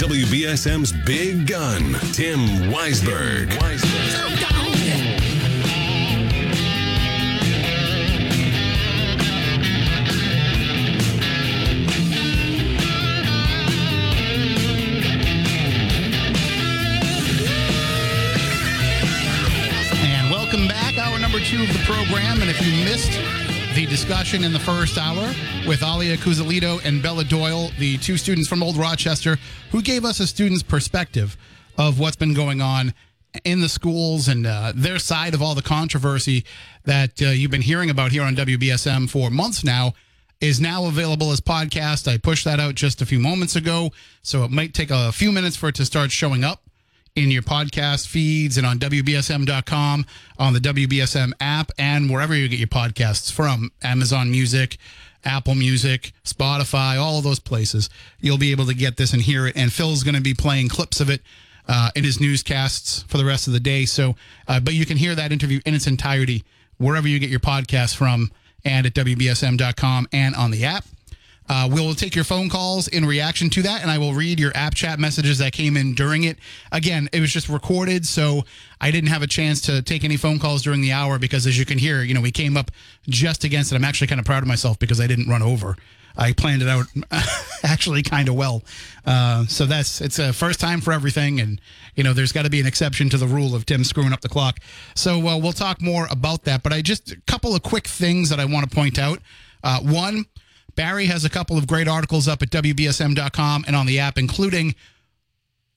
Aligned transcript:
WBSM's 0.00 0.92
big 0.92 1.46
gun, 1.46 1.92
Tim 2.14 2.38
Weisberg. 2.72 3.50
And 20.02 20.30
welcome 20.30 20.66
back, 20.66 20.96
hour 20.96 21.18
number 21.18 21.40
two 21.40 21.60
of 21.60 21.68
the 21.68 21.78
program. 21.84 22.40
And 22.40 22.50
if 22.50 22.66
you 22.66 22.72
missed 22.86 23.49
the 23.74 23.86
discussion 23.86 24.42
in 24.42 24.52
the 24.52 24.58
first 24.58 24.98
hour 24.98 25.32
with 25.66 25.82
Alia 25.82 26.16
Cuzalito 26.16 26.84
and 26.84 27.00
Bella 27.02 27.22
Doyle, 27.24 27.70
the 27.78 27.98
two 27.98 28.16
students 28.16 28.48
from 28.48 28.62
Old 28.62 28.76
Rochester, 28.76 29.38
who 29.70 29.80
gave 29.80 30.04
us 30.04 30.18
a 30.18 30.26
student's 30.26 30.62
perspective 30.62 31.36
of 31.78 32.00
what's 32.00 32.16
been 32.16 32.34
going 32.34 32.60
on 32.60 32.92
in 33.44 33.60
the 33.60 33.68
schools 33.68 34.26
and 34.26 34.44
uh, 34.44 34.72
their 34.74 34.98
side 34.98 35.34
of 35.34 35.42
all 35.42 35.54
the 35.54 35.62
controversy 35.62 36.44
that 36.84 37.22
uh, 37.22 37.26
you've 37.26 37.52
been 37.52 37.62
hearing 37.62 37.90
about 37.90 38.10
here 38.10 38.22
on 38.22 38.34
WBSM 38.34 39.08
for 39.08 39.30
months 39.30 39.62
now 39.62 39.92
is 40.40 40.60
now 40.60 40.86
available 40.86 41.30
as 41.30 41.40
podcast. 41.40 42.08
I 42.08 42.18
pushed 42.18 42.44
that 42.46 42.58
out 42.58 42.74
just 42.74 43.00
a 43.00 43.06
few 43.06 43.20
moments 43.20 43.54
ago, 43.54 43.92
so 44.22 44.42
it 44.42 44.50
might 44.50 44.74
take 44.74 44.90
a 44.90 45.12
few 45.12 45.30
minutes 45.30 45.56
for 45.56 45.68
it 45.68 45.76
to 45.76 45.84
start 45.84 46.10
showing 46.10 46.42
up 46.42 46.62
in 47.16 47.30
your 47.30 47.42
podcast 47.42 48.06
feeds 48.06 48.56
and 48.56 48.66
on 48.66 48.78
WBSM.com, 48.78 50.06
on 50.38 50.52
the 50.52 50.60
WBSM 50.60 51.32
app, 51.40 51.70
and 51.78 52.10
wherever 52.10 52.34
you 52.34 52.48
get 52.48 52.58
your 52.58 52.68
podcasts 52.68 53.30
from 53.30 53.72
Amazon 53.82 54.30
Music, 54.30 54.78
Apple 55.24 55.54
Music, 55.54 56.12
Spotify, 56.24 57.00
all 57.00 57.18
of 57.18 57.24
those 57.24 57.40
places. 57.40 57.90
You'll 58.20 58.38
be 58.38 58.52
able 58.52 58.66
to 58.66 58.74
get 58.74 58.96
this 58.96 59.12
and 59.12 59.22
hear 59.22 59.46
it. 59.46 59.56
And 59.56 59.72
Phil's 59.72 60.02
going 60.02 60.14
to 60.14 60.20
be 60.20 60.34
playing 60.34 60.68
clips 60.68 61.00
of 61.00 61.10
it 61.10 61.22
uh, 61.68 61.90
in 61.94 62.04
his 62.04 62.20
newscasts 62.20 63.02
for 63.02 63.18
the 63.18 63.24
rest 63.24 63.46
of 63.46 63.52
the 63.52 63.60
day. 63.60 63.84
So, 63.84 64.16
uh, 64.48 64.60
but 64.60 64.74
you 64.74 64.86
can 64.86 64.96
hear 64.96 65.14
that 65.14 65.32
interview 65.32 65.60
in 65.66 65.74
its 65.74 65.86
entirety 65.86 66.44
wherever 66.78 67.06
you 67.06 67.18
get 67.18 67.30
your 67.30 67.40
podcasts 67.40 67.94
from 67.94 68.30
and 68.64 68.86
at 68.86 68.94
WBSM.com 68.94 70.08
and 70.12 70.34
on 70.34 70.50
the 70.50 70.64
app. 70.64 70.84
Uh, 71.50 71.68
we'll 71.68 71.94
take 71.94 72.14
your 72.14 72.22
phone 72.22 72.48
calls 72.48 72.86
in 72.86 73.04
reaction 73.04 73.50
to 73.50 73.60
that, 73.60 73.82
and 73.82 73.90
I 73.90 73.98
will 73.98 74.14
read 74.14 74.38
your 74.38 74.52
app 74.54 74.72
chat 74.72 75.00
messages 75.00 75.38
that 75.38 75.52
came 75.52 75.76
in 75.76 75.94
during 75.94 76.22
it. 76.22 76.38
Again, 76.70 77.08
it 77.12 77.18
was 77.18 77.32
just 77.32 77.48
recorded, 77.48 78.06
so 78.06 78.44
I 78.80 78.92
didn't 78.92 79.10
have 79.10 79.22
a 79.22 79.26
chance 79.26 79.60
to 79.62 79.82
take 79.82 80.04
any 80.04 80.16
phone 80.16 80.38
calls 80.38 80.62
during 80.62 80.80
the 80.80 80.92
hour 80.92 81.18
because, 81.18 81.48
as 81.48 81.58
you 81.58 81.66
can 81.66 81.76
hear, 81.76 82.02
you 82.02 82.14
know, 82.14 82.20
we 82.20 82.30
came 82.30 82.56
up 82.56 82.70
just 83.08 83.42
against 83.42 83.72
it. 83.72 83.74
I'm 83.74 83.82
actually 83.82 84.06
kind 84.06 84.20
of 84.20 84.26
proud 84.26 84.44
of 84.44 84.46
myself 84.46 84.78
because 84.78 85.00
I 85.00 85.08
didn't 85.08 85.28
run 85.28 85.42
over. 85.42 85.74
I 86.16 86.34
planned 86.34 86.62
it 86.62 86.68
out 86.68 86.86
actually 87.64 88.04
kind 88.04 88.28
of 88.28 88.36
well. 88.36 88.62
Uh, 89.04 89.44
so 89.46 89.66
that's 89.66 90.00
it's 90.00 90.20
a 90.20 90.32
first 90.32 90.60
time 90.60 90.80
for 90.80 90.92
everything, 90.92 91.40
and 91.40 91.60
you 91.96 92.04
know, 92.04 92.12
there's 92.12 92.30
got 92.30 92.44
to 92.44 92.50
be 92.50 92.60
an 92.60 92.66
exception 92.66 93.10
to 93.10 93.16
the 93.16 93.26
rule 93.26 93.56
of 93.56 93.66
Tim 93.66 93.82
screwing 93.82 94.12
up 94.12 94.20
the 94.20 94.28
clock. 94.28 94.60
So 94.94 95.26
uh, 95.26 95.36
we'll 95.36 95.52
talk 95.52 95.82
more 95.82 96.06
about 96.12 96.44
that. 96.44 96.62
But 96.62 96.72
I 96.72 96.80
just 96.80 97.10
a 97.10 97.20
couple 97.22 97.56
of 97.56 97.62
quick 97.64 97.88
things 97.88 98.28
that 98.28 98.38
I 98.38 98.44
want 98.44 98.70
to 98.70 98.72
point 98.72 99.00
out. 99.00 99.18
Uh, 99.64 99.80
one. 99.80 100.26
Barry 100.74 101.06
has 101.06 101.24
a 101.24 101.30
couple 101.30 101.56
of 101.56 101.66
great 101.66 101.88
articles 101.88 102.28
up 102.28 102.42
at 102.42 102.50
WBSM.com 102.50 103.64
and 103.66 103.76
on 103.76 103.86
the 103.86 103.98
app, 103.98 104.18
including 104.18 104.74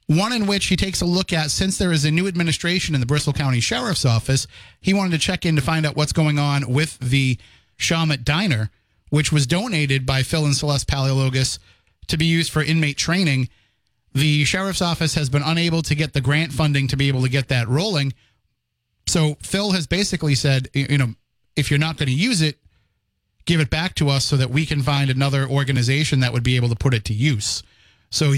one 0.07 0.33
in 0.33 0.47
which 0.47 0.65
he 0.65 0.75
takes 0.75 1.01
a 1.01 1.05
look 1.05 1.31
at 1.31 1.51
since 1.51 1.77
there 1.77 1.91
is 1.91 2.05
a 2.05 2.11
new 2.11 2.27
administration 2.27 2.93
in 2.93 3.01
the 3.01 3.07
Bristol 3.07 3.33
County 3.33 3.59
Sheriff's 3.59 4.05
Office, 4.05 4.47
he 4.81 4.93
wanted 4.93 5.11
to 5.11 5.17
check 5.17 5.45
in 5.45 5.55
to 5.55 5.61
find 5.61 5.85
out 5.85 5.95
what's 5.95 6.13
going 6.13 6.37
on 6.37 6.69
with 6.69 6.99
the 6.99 7.37
Shawmut 7.77 8.23
Diner, 8.23 8.69
which 9.09 9.31
was 9.31 9.47
donated 9.47 10.05
by 10.05 10.23
Phil 10.23 10.45
and 10.45 10.55
Celeste 10.55 10.87
Paleologos 10.87 11.59
to 12.07 12.17
be 12.17 12.25
used 12.25 12.51
for 12.51 12.61
inmate 12.61 12.97
training. 12.97 13.49
The 14.13 14.43
Sheriff's 14.43 14.81
Office 14.81 15.15
has 15.15 15.29
been 15.29 15.41
unable 15.41 15.81
to 15.83 15.95
get 15.95 16.13
the 16.13 16.21
grant 16.21 16.51
funding 16.51 16.87
to 16.89 16.97
be 16.97 17.07
able 17.07 17.21
to 17.21 17.29
get 17.29 17.47
that 17.47 17.67
rolling. 17.67 18.13
So 19.07 19.37
Phil 19.41 19.71
has 19.71 19.87
basically 19.87 20.35
said, 20.35 20.69
you 20.73 20.97
know, 20.97 21.13
if 21.55 21.69
you're 21.69 21.79
not 21.79 21.97
going 21.97 22.07
to 22.07 22.13
use 22.13 22.41
it, 22.41 22.57
give 23.45 23.59
it 23.59 23.69
back 23.69 23.95
to 23.95 24.09
us 24.09 24.25
so 24.25 24.37
that 24.37 24.49
we 24.49 24.65
can 24.65 24.81
find 24.81 25.09
another 25.09 25.47
organization 25.47 26.19
that 26.21 26.33
would 26.33 26.43
be 26.43 26.55
able 26.55 26.69
to 26.69 26.75
put 26.75 26.93
it 26.93 27.05
to 27.05 27.13
use. 27.13 27.63
So, 28.09 28.33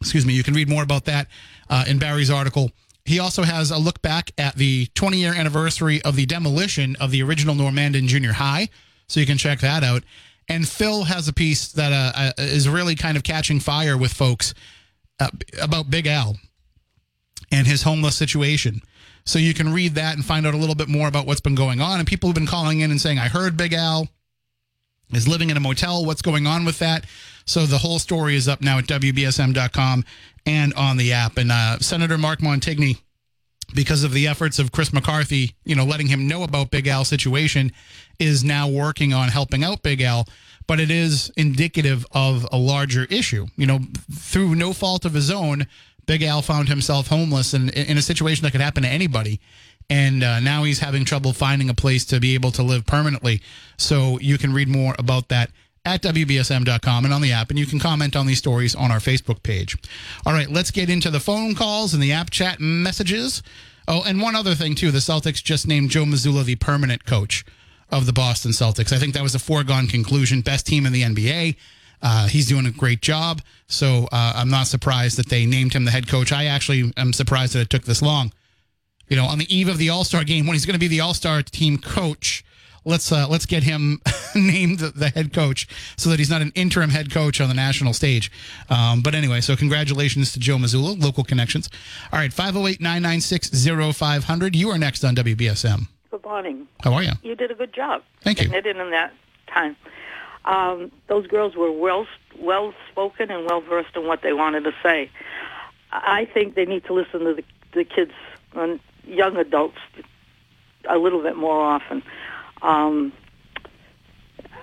excuse 0.00 0.26
me, 0.26 0.34
you 0.34 0.42
can 0.42 0.54
read 0.54 0.68
more 0.68 0.82
about 0.82 1.04
that 1.06 1.28
uh, 1.68 1.84
in 1.86 1.98
Barry's 1.98 2.30
article. 2.30 2.70
He 3.04 3.18
also 3.18 3.42
has 3.42 3.70
a 3.70 3.78
look 3.78 4.00
back 4.00 4.30
at 4.38 4.56
the 4.56 4.86
20 4.94 5.18
year 5.18 5.34
anniversary 5.34 6.00
of 6.02 6.16
the 6.16 6.26
demolition 6.26 6.96
of 7.00 7.10
the 7.10 7.22
original 7.22 7.54
Normandin 7.54 8.06
Junior 8.06 8.32
High. 8.32 8.68
So 9.08 9.20
you 9.20 9.26
can 9.26 9.38
check 9.38 9.60
that 9.60 9.84
out. 9.84 10.02
And 10.48 10.68
Phil 10.68 11.04
has 11.04 11.28
a 11.28 11.32
piece 11.32 11.72
that 11.72 11.92
uh, 11.92 12.32
is 12.38 12.68
really 12.68 12.94
kind 12.94 13.16
of 13.16 13.22
catching 13.22 13.60
fire 13.60 13.96
with 13.96 14.12
folks 14.12 14.54
uh, 15.20 15.28
about 15.60 15.90
Big 15.90 16.06
Al 16.06 16.36
and 17.50 17.66
his 17.66 17.82
homeless 17.82 18.16
situation. 18.16 18.80
So 19.26 19.38
you 19.38 19.54
can 19.54 19.72
read 19.72 19.94
that 19.94 20.16
and 20.16 20.24
find 20.24 20.46
out 20.46 20.54
a 20.54 20.58
little 20.58 20.74
bit 20.74 20.88
more 20.88 21.08
about 21.08 21.26
what's 21.26 21.40
been 21.40 21.54
going 21.54 21.80
on. 21.80 21.98
And 21.98 22.06
people 22.06 22.28
have 22.28 22.34
been 22.34 22.46
calling 22.46 22.80
in 22.80 22.90
and 22.90 23.00
saying, 23.00 23.18
I 23.18 23.28
heard 23.28 23.56
Big 23.56 23.72
Al 23.72 24.08
is 25.12 25.28
living 25.28 25.50
in 25.50 25.56
a 25.56 25.60
motel. 25.60 26.04
What's 26.04 26.22
going 26.22 26.46
on 26.46 26.64
with 26.64 26.78
that? 26.78 27.04
So 27.46 27.66
the 27.66 27.78
whole 27.78 27.98
story 27.98 28.36
is 28.36 28.48
up 28.48 28.62
now 28.62 28.78
at 28.78 28.86
WBSM.com 28.86 30.04
and 30.46 30.74
on 30.74 30.96
the 30.96 31.12
app. 31.12 31.36
And 31.36 31.52
uh, 31.52 31.78
Senator 31.78 32.18
Mark 32.18 32.40
Montigny, 32.40 32.98
because 33.74 34.04
of 34.04 34.12
the 34.12 34.26
efforts 34.26 34.58
of 34.58 34.72
Chris 34.72 34.92
McCarthy, 34.92 35.54
you 35.64 35.74
know, 35.74 35.84
letting 35.84 36.06
him 36.06 36.26
know 36.26 36.42
about 36.42 36.70
Big 36.70 36.86
Al's 36.86 37.08
situation, 37.08 37.72
is 38.18 38.44
now 38.44 38.68
working 38.68 39.12
on 39.12 39.28
helping 39.28 39.64
out 39.64 39.82
Big 39.82 40.00
Al. 40.00 40.26
But 40.66 40.80
it 40.80 40.90
is 40.90 41.30
indicative 41.36 42.06
of 42.12 42.46
a 42.50 42.56
larger 42.56 43.04
issue. 43.04 43.46
You 43.56 43.66
know, 43.66 43.80
through 44.10 44.54
no 44.54 44.72
fault 44.72 45.04
of 45.04 45.12
his 45.12 45.30
own, 45.30 45.66
Big 46.06 46.22
Al 46.22 46.40
found 46.42 46.68
himself 46.68 47.08
homeless 47.08 47.52
and 47.52 47.70
in 47.70 47.98
a 47.98 48.02
situation 48.02 48.44
that 48.44 48.52
could 48.52 48.60
happen 48.60 48.82
to 48.82 48.88
anybody 48.88 49.40
and 49.90 50.22
uh, 50.22 50.40
now 50.40 50.64
he's 50.64 50.78
having 50.78 51.04
trouble 51.04 51.32
finding 51.32 51.68
a 51.68 51.74
place 51.74 52.04
to 52.06 52.20
be 52.20 52.34
able 52.34 52.50
to 52.52 52.62
live 52.62 52.86
permanently. 52.86 53.42
So 53.76 54.18
you 54.20 54.38
can 54.38 54.52
read 54.52 54.68
more 54.68 54.94
about 54.98 55.28
that 55.28 55.50
at 55.84 56.02
WBSM.com 56.02 57.04
and 57.04 57.12
on 57.12 57.20
the 57.20 57.32
app, 57.32 57.50
and 57.50 57.58
you 57.58 57.66
can 57.66 57.78
comment 57.78 58.16
on 58.16 58.26
these 58.26 58.38
stories 58.38 58.74
on 58.74 58.90
our 58.90 58.98
Facebook 58.98 59.42
page. 59.42 59.76
All 60.24 60.32
right, 60.32 60.48
let's 60.48 60.70
get 60.70 60.88
into 60.88 61.10
the 61.10 61.20
phone 61.20 61.54
calls 61.54 61.92
and 61.92 62.02
the 62.02 62.12
app 62.12 62.30
chat 62.30 62.58
messages. 62.58 63.42
Oh, 63.86 64.02
and 64.06 64.22
one 64.22 64.34
other 64.34 64.54
thing, 64.54 64.74
too 64.74 64.90
the 64.90 64.98
Celtics 64.98 65.42
just 65.42 65.68
named 65.68 65.90
Joe 65.90 66.04
Mazzulla 66.04 66.44
the 66.44 66.56
permanent 66.56 67.04
coach 67.04 67.44
of 67.90 68.06
the 68.06 68.14
Boston 68.14 68.52
Celtics. 68.52 68.92
I 68.92 68.98
think 68.98 69.12
that 69.12 69.22
was 69.22 69.34
a 69.34 69.38
foregone 69.38 69.86
conclusion. 69.86 70.40
Best 70.40 70.66
team 70.66 70.86
in 70.86 70.92
the 70.92 71.02
NBA. 71.02 71.56
Uh, 72.00 72.28
he's 72.28 72.48
doing 72.48 72.66
a 72.66 72.70
great 72.70 73.02
job. 73.02 73.42
So 73.66 74.08
uh, 74.10 74.32
I'm 74.36 74.50
not 74.50 74.66
surprised 74.66 75.18
that 75.18 75.28
they 75.28 75.44
named 75.44 75.74
him 75.74 75.84
the 75.84 75.90
head 75.90 76.08
coach. 76.08 76.32
I 76.32 76.46
actually 76.46 76.92
am 76.96 77.12
surprised 77.12 77.54
that 77.54 77.60
it 77.60 77.70
took 77.70 77.84
this 77.84 78.00
long 78.00 78.32
you 79.08 79.16
know, 79.16 79.24
on 79.26 79.38
the 79.38 79.54
eve 79.54 79.68
of 79.68 79.78
the 79.78 79.90
All 79.90 80.04
Star 80.04 80.24
game 80.24 80.46
when 80.46 80.54
he's 80.54 80.66
going 80.66 80.74
to 80.74 80.80
be 80.80 80.88
the 80.88 81.00
All 81.00 81.14
Star 81.14 81.42
team 81.42 81.78
coach. 81.78 82.44
Let's 82.86 83.10
uh, 83.10 83.26
let's 83.28 83.46
get 83.46 83.62
him 83.62 84.00
named 84.34 84.80
the 84.80 85.08
head 85.08 85.32
coach 85.32 85.66
so 85.96 86.10
that 86.10 86.18
he's 86.18 86.28
not 86.28 86.42
an 86.42 86.52
interim 86.54 86.90
head 86.90 87.10
coach 87.10 87.40
on 87.40 87.48
the 87.48 87.54
national 87.54 87.94
stage. 87.94 88.30
Um, 88.68 89.00
but 89.00 89.14
anyway, 89.14 89.40
so 89.40 89.56
congratulations 89.56 90.32
to 90.32 90.38
Joe 90.38 90.56
Mazzulla, 90.56 91.00
local 91.02 91.24
connections. 91.24 91.70
All 92.12 92.18
right, 92.18 92.32
508 92.32 92.80
996 92.80 93.96
0500. 93.96 94.54
You 94.54 94.70
are 94.70 94.78
next 94.78 95.02
on 95.02 95.16
WBSM. 95.16 95.88
Good 96.10 96.24
morning. 96.24 96.68
How 96.82 96.92
are 96.92 97.02
you? 97.02 97.12
You 97.22 97.34
did 97.34 97.50
a 97.50 97.54
good 97.54 97.72
job. 97.72 98.02
Thank 98.20 98.42
you. 98.42 98.52
It 98.52 98.66
in 98.66 98.78
in 98.78 98.90
that 98.90 99.14
time. 99.46 99.76
Um, 100.44 100.92
those 101.06 101.26
girls 101.26 101.56
were 101.56 101.72
well 101.72 102.06
well 102.38 102.74
spoken 102.90 103.30
and 103.30 103.46
well 103.46 103.62
versed 103.62 103.96
in 103.96 104.06
what 104.06 104.22
they 104.22 104.32
wanted 104.32 104.64
to 104.64 104.72
say. 104.82 105.10
I 105.90 106.26
think 106.26 106.54
they 106.54 106.66
need 106.66 106.84
to 106.84 106.92
listen 106.92 107.20
to 107.20 107.34
the, 107.34 107.44
the 107.72 107.84
kids 107.84 108.12
and 108.54 108.80
young 109.06 109.36
adults 109.36 109.78
a 110.88 110.96
little 110.98 111.22
bit 111.22 111.36
more 111.36 111.60
often. 111.60 112.02
Um, 112.62 113.12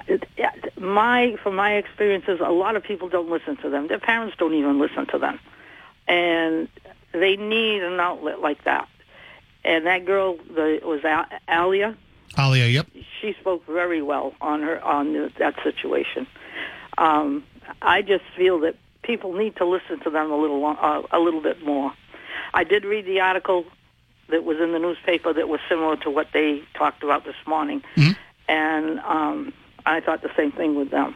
it, 0.07 0.23
it- 0.37 0.77
my 0.79 1.35
from 1.43 1.55
my 1.55 1.75
experiences, 1.75 2.39
a 2.43 2.51
lot 2.51 2.75
of 2.75 2.83
people 2.83 3.07
don't 3.07 3.29
listen 3.29 3.55
to 3.57 3.69
them. 3.69 3.87
Their 3.87 3.99
parents 3.99 4.35
don't 4.37 4.53
even 4.55 4.79
listen 4.79 5.05
to 5.07 5.19
them, 5.19 5.39
and 6.07 6.67
they 7.13 7.35
need 7.35 7.83
an 7.83 7.99
outlet 7.99 8.39
like 8.39 8.63
that. 8.63 8.87
And 9.63 9.85
that 9.85 10.05
girl, 10.05 10.37
the 10.37 10.79
was 10.83 11.03
Al- 11.05 11.27
Alia. 11.47 11.95
Alia, 12.37 12.65
yep. 12.65 12.87
She 13.21 13.33
spoke 13.39 13.65
very 13.67 14.01
well 14.01 14.33
on 14.41 14.61
her 14.63 14.83
on 14.83 15.13
the, 15.13 15.31
that 15.37 15.53
situation. 15.63 16.25
Um, 16.97 17.43
I 17.81 18.01
just 18.01 18.23
feel 18.35 18.59
that 18.61 18.75
people 19.03 19.33
need 19.33 19.55
to 19.57 19.65
listen 19.65 19.99
to 19.99 20.09
them 20.09 20.31
a 20.31 20.35
little 20.37 20.65
uh, 20.65 21.03
a 21.11 21.19
little 21.19 21.41
bit 21.41 21.63
more. 21.63 21.91
I 22.53 22.63
did 22.63 22.85
read 22.85 23.05
the 23.05 23.19
article 23.19 23.65
that 24.31 24.43
was 24.43 24.57
in 24.59 24.71
the 24.71 24.79
newspaper 24.79 25.31
that 25.33 25.47
was 25.47 25.59
similar 25.69 25.95
to 25.97 26.09
what 26.09 26.27
they 26.33 26.63
talked 26.73 27.03
about 27.03 27.23
this 27.25 27.35
morning, 27.45 27.83
Mhm. 27.95 28.15
and 28.47 28.99
um, 29.01 29.53
I 29.85 29.99
thought 29.99 30.21
the 30.21 30.31
same 30.35 30.51
thing 30.51 30.75
with 30.75 30.89
them. 30.89 31.15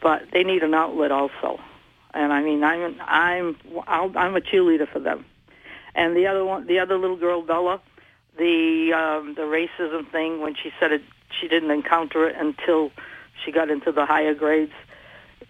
But 0.00 0.30
they 0.32 0.44
need 0.44 0.62
an 0.62 0.74
outlet 0.74 1.10
also, 1.10 1.60
and 2.12 2.32
I 2.32 2.42
mean, 2.42 2.62
I'm 2.62 3.00
I'm 3.00 3.56
I'll, 3.86 4.12
I'm 4.16 4.36
a 4.36 4.40
cheerleader 4.40 4.86
for 4.88 4.98
them. 5.00 5.24
And 5.94 6.14
the 6.16 6.26
other 6.26 6.44
one, 6.44 6.66
the 6.66 6.80
other 6.80 6.98
little 6.98 7.16
girl, 7.16 7.40
Bella, 7.42 7.80
the 8.36 8.92
um, 8.92 9.34
the 9.34 9.42
racism 9.42 10.10
thing 10.10 10.40
when 10.42 10.54
she 10.54 10.72
said 10.78 10.92
it, 10.92 11.02
she 11.40 11.48
didn't 11.48 11.70
encounter 11.70 12.28
it 12.28 12.36
until 12.36 12.90
she 13.42 13.50
got 13.52 13.70
into 13.70 13.92
the 13.92 14.04
higher 14.04 14.34
grades. 14.34 14.72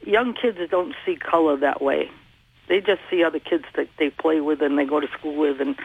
Young 0.04 0.34
kids 0.34 0.58
don't 0.70 0.94
see 1.04 1.16
color 1.16 1.56
that 1.56 1.80
way. 1.80 2.10
They 2.68 2.80
just 2.80 3.00
see 3.10 3.22
other 3.24 3.38
kids 3.38 3.64
that 3.74 3.88
they 3.98 4.10
play 4.10 4.40
with 4.40 4.62
and 4.62 4.78
they 4.78 4.84
go 4.84 5.00
to 5.00 5.08
school 5.18 5.34
with, 5.36 5.60
and, 5.60 5.76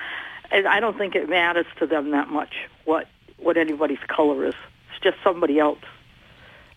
and 0.51 0.67
I 0.67 0.79
don't 0.79 0.97
think 0.97 1.15
it 1.15 1.29
matters 1.29 1.65
to 1.79 1.87
them 1.87 2.11
that 2.11 2.29
much 2.29 2.53
what 2.85 3.07
what 3.37 3.57
anybody's 3.57 3.99
color 4.07 4.45
is. 4.45 4.55
It's 4.91 5.01
just 5.01 5.17
somebody 5.23 5.59
else. 5.59 5.79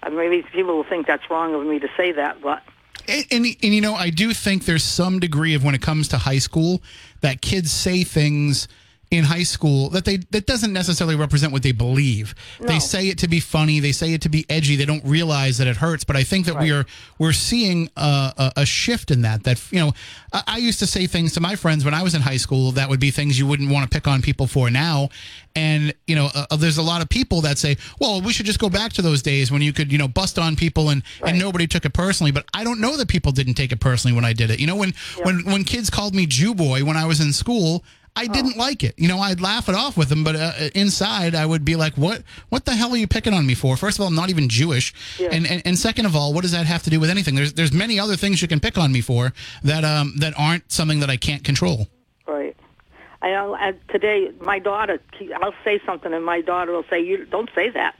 And 0.03 0.17
maybe 0.17 0.43
people 0.43 0.77
will 0.77 0.85
think 0.85 1.07
that's 1.07 1.29
wrong 1.31 1.55
of 1.55 1.65
me 1.67 1.79
to 1.79 1.89
say 1.97 2.13
that, 2.13 2.41
but 2.43 2.63
And, 3.09 3.25
and, 3.31 3.47
and 3.47 3.75
you 3.75 3.81
know, 3.81 3.95
I 3.95 4.11
do 4.11 4.33
think 4.33 4.65
there's 4.65 4.85
some 4.85 5.19
degree 5.21 5.55
of 5.55 5.65
when 5.65 5.75
it 5.75 5.83
comes 5.83 6.09
to 6.09 6.19
high 6.19 6.39
school 6.39 6.83
that 7.21 7.41
kids 7.41 7.71
say 7.71 8.05
things 8.05 8.69
in 9.12 9.25
high 9.25 9.43
school 9.43 9.91
that 9.91 10.06
they 10.06 10.17
that 10.31 10.47
doesn't 10.47 10.73
necessarily 10.73 11.14
represent 11.14 11.53
what 11.53 11.62
they 11.62 11.70
believe. 11.70 12.35
They 12.59 12.79
say 12.79 13.09
it 13.09 13.19
to 13.19 13.29
be 13.29 13.41
funny. 13.41 13.79
They 13.79 13.93
say 13.93 14.14
it 14.14 14.23
to 14.23 14.31
be 14.31 14.47
edgy. 14.49 14.75
They 14.75 14.87
don't 14.87 15.05
realize 15.05 15.59
that 15.59 15.67
it 15.67 15.76
hurts. 15.76 16.03
But 16.03 16.17
I 16.17 16.23
think 16.23 16.47
that 16.47 16.59
we 16.59 16.73
are 16.73 16.87
we're 17.19 17.35
seeing 17.35 17.91
a, 17.94 18.53
a, 18.56 18.64
shift 18.64 19.11
in 19.11 19.20
that. 19.23 19.44
That 19.44 19.62
you 19.70 19.81
know, 19.81 19.93
I, 20.32 20.43
I 20.47 20.56
used 20.56 20.79
to 20.79 20.87
say 20.87 21.06
things 21.06 21.35
to 21.35 21.41
my 21.41 21.56
friends 21.56 21.85
when 21.85 21.93
I 21.93 22.03
was 22.03 22.14
in 22.14 22.23
high 22.23 22.38
school 22.38 22.73
that 22.73 22.88
would 22.88 23.00
be 23.00 23.11
things 23.11 23.38
you 23.38 23.47
wouldn't 23.47 23.70
want 23.70 23.85
to 23.85 23.94
pick 23.94 24.09
on 24.09 24.23
people 24.23 24.47
for 24.47 24.70
now. 24.70 25.11
And 25.55 25.93
you 26.06 26.17
know, 26.17 26.31
uh, 26.35 26.56
there's 26.56 26.79
a 26.79 26.82
lot 26.82 27.03
of 27.03 27.11
people 27.11 27.43
that 27.43 27.59
say, 27.59 27.76
"Well, 28.00 28.23
we 28.23 28.32
should 28.32 28.47
just 28.47 28.59
go 28.59 28.70
back 28.70 28.94
to 28.94 29.03
those 29.03 29.20
days 29.20 29.53
when 29.53 29.61
you 29.61 29.75
could, 29.75 29.93
you 29.93 29.99
know, 29.99 30.09
bust 30.09 30.38
on 30.38 30.56
people 30.56 30.88
and 30.88 31.03
and 31.23 31.38
nobody 31.38 31.67
took 31.67 31.85
it 31.85 31.93
personally." 31.93 32.31
But 32.32 32.47
I 32.55 32.64
don't 32.64 32.81
know 32.81 32.97
that 32.97 33.09
people 33.09 33.32
didn't 33.32 33.55
take 33.55 33.73
it 33.73 33.81
personally 33.81 34.14
when 34.14 34.25
I 34.25 34.32
did 34.32 34.50
it. 34.50 34.59
You 34.59 34.67
know, 34.67 34.76
when 34.76 34.94
when 35.23 35.44
when 35.44 35.64
kids 35.64 35.91
called 35.91 36.14
me 36.14 36.25
Jew 36.25 36.55
boy 36.55 36.82
when 36.82 36.97
I 36.97 37.05
was 37.05 37.20
in 37.20 37.35
school. 37.35 37.85
I 38.14 38.26
didn't 38.26 38.56
like 38.59 38.85
it. 38.85 38.94
You 38.99 39.09
know, 39.09 39.19
I'd 39.20 39.41
laugh 39.41 39.69
it 39.70 39.75
off 39.75 39.97
with 39.97 40.09
them, 40.11 40.23
but 40.23 40.37
uh, 40.37 40.53
inside 40.75 41.35
I 41.35 41.47
would 41.47 41.64
be 41.64 41.76
like, 41.76 41.94
"What? 41.94 42.23
What 42.50 42.67
the 42.67 42.73
hell 42.73 42.93
are 42.93 42.97
you 42.97 43.06
picking 43.06 43.32
on 43.32 43.47
me 43.47 43.55
for?" 43.55 43.76
First 43.76 43.97
of 43.99 44.03
all, 44.03 44.09
I'm 44.09 44.14
not 44.14 44.29
even 44.29 44.49
Jewish, 44.49 44.93
and, 45.19 45.47
and 45.47 45.62
and 45.64 45.79
second 45.79 46.05
of 46.06 46.14
all, 46.14 46.35
what 46.35 46.43
does 46.43 46.53
that 46.53 46.67
have 46.67 46.82
to 46.85 46.91
do 46.91 47.00
with 47.00 47.09
anything? 47.11 47.35
There's 47.35 47.55
there's 47.55 47.73
many 47.73 47.99
other 47.99 48.17
things 48.17 48.43
you 48.43 48.49
can 48.49 48.61
pick 48.61 48.76
on 48.76 48.93
me 48.93 49.00
for 49.00 49.32
that 49.64 49.82
um 49.85 50.14
that 50.19 50.35
aren't 50.38 50.70
something 50.70 51.00
that 51.00 51.09
I 51.11 51.17
can't 51.17 51.43
control. 51.43 51.88
Right. 52.26 52.55
I, 53.23 53.35
I 53.35 53.75
today 53.88 54.31
my 54.41 54.59
daughter. 54.59 55.00
I'll 55.41 55.55
say 55.64 55.81
something, 55.87 56.12
and 56.12 56.25
my 56.25 56.43
daughter 56.43 56.73
will 56.73 56.85
say, 56.91 57.00
"You 57.00 57.25
don't 57.25 57.50
say 57.55 57.70
that." 57.70 57.94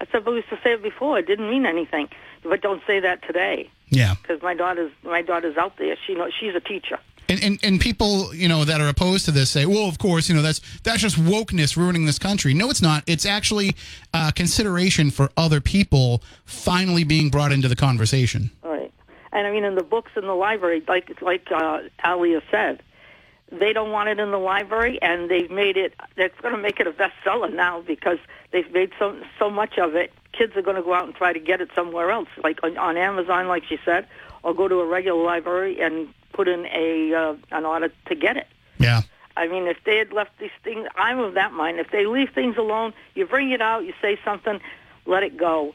I 0.00 0.06
said, 0.12 0.24
"But 0.24 0.32
we 0.32 0.36
used 0.36 0.50
to 0.50 0.60
say 0.62 0.74
it 0.74 0.82
before. 0.82 1.18
It 1.18 1.26
didn't 1.26 1.48
mean 1.50 1.64
anything." 1.66 2.08
But 2.42 2.60
don't 2.60 2.82
say 2.86 3.00
that 3.00 3.22
today, 3.26 3.70
Yeah. 3.88 4.14
because 4.22 4.42
my 4.42 4.54
daughter's 4.54 4.92
my 5.02 5.22
daughter's 5.22 5.56
out 5.56 5.78
there. 5.78 5.96
She 6.06 6.14
knows 6.14 6.32
she's 6.38 6.54
a 6.54 6.60
teacher. 6.60 6.98
And, 7.28 7.42
and 7.42 7.58
and 7.62 7.80
people, 7.80 8.32
you 8.34 8.48
know, 8.48 8.64
that 8.64 8.80
are 8.80 8.88
opposed 8.88 9.24
to 9.24 9.32
this 9.32 9.50
say, 9.50 9.66
well, 9.66 9.88
of 9.88 9.98
course, 9.98 10.28
you 10.28 10.34
know, 10.34 10.42
that's 10.42 10.60
that's 10.84 11.00
just 11.00 11.16
wokeness 11.16 11.76
ruining 11.76 12.06
this 12.06 12.18
country. 12.18 12.54
No, 12.54 12.70
it's 12.70 12.82
not. 12.82 13.02
It's 13.06 13.26
actually 13.26 13.74
uh, 14.14 14.30
consideration 14.30 15.10
for 15.10 15.30
other 15.36 15.60
people 15.60 16.22
finally 16.44 17.02
being 17.02 17.28
brought 17.28 17.50
into 17.50 17.66
the 17.66 17.76
conversation. 17.76 18.50
Right. 18.62 18.92
And 19.32 19.46
I 19.46 19.50
mean, 19.50 19.64
in 19.64 19.74
the 19.74 19.82
books 19.82 20.12
in 20.16 20.24
the 20.24 20.34
library, 20.34 20.84
like 20.86 21.20
like 21.20 21.50
uh, 21.50 21.80
Alia 22.04 22.42
said, 22.50 22.82
they 23.50 23.72
don't 23.72 23.92
want 23.92 24.08
it 24.08 24.18
in 24.18 24.30
the 24.30 24.38
library, 24.38 25.00
and 25.02 25.30
they've 25.30 25.50
made 25.50 25.76
it. 25.76 25.94
They're 26.16 26.30
going 26.42 26.54
to 26.54 26.60
make 26.60 26.80
it 26.80 26.86
a 26.86 26.92
bestseller 26.92 27.52
now 27.52 27.80
because 27.80 28.18
they've 28.52 28.70
made 28.72 28.92
so 28.98 29.20
so 29.38 29.50
much 29.50 29.78
of 29.78 29.94
it. 29.94 30.12
Kids 30.32 30.56
are 30.56 30.62
going 30.62 30.76
to 30.76 30.82
go 30.82 30.94
out 30.94 31.04
and 31.06 31.14
try 31.14 31.32
to 31.32 31.38
get 31.38 31.60
it 31.60 31.70
somewhere 31.74 32.10
else, 32.10 32.28
like 32.42 32.60
on, 32.62 32.76
on 32.76 32.96
Amazon, 32.96 33.48
like 33.48 33.64
she 33.64 33.78
said, 33.84 34.06
or 34.42 34.54
go 34.54 34.68
to 34.68 34.80
a 34.80 34.86
regular 34.86 35.22
library 35.22 35.80
and 35.80 36.08
put 36.36 36.46
in 36.48 36.66
a 36.66 37.14
uh, 37.14 37.34
an 37.50 37.64
order 37.64 37.90
to 38.08 38.14
get 38.14 38.36
it. 38.36 38.46
Yeah. 38.78 39.02
I 39.36 39.48
mean, 39.48 39.66
if 39.66 39.78
they 39.84 39.96
had 39.98 40.12
left 40.12 40.38
these 40.38 40.56
things, 40.64 40.86
I'm 40.96 41.18
of 41.18 41.34
that 41.34 41.52
mind. 41.52 41.78
If 41.78 41.90
they 41.90 42.06
leave 42.06 42.30
things 42.34 42.56
alone, 42.56 42.92
you 43.14 43.26
bring 43.26 43.50
it 43.50 43.60
out, 43.60 43.84
you 43.84 43.92
say 44.00 44.18
something, 44.24 44.60
let 45.04 45.22
it 45.22 45.36
go. 45.36 45.74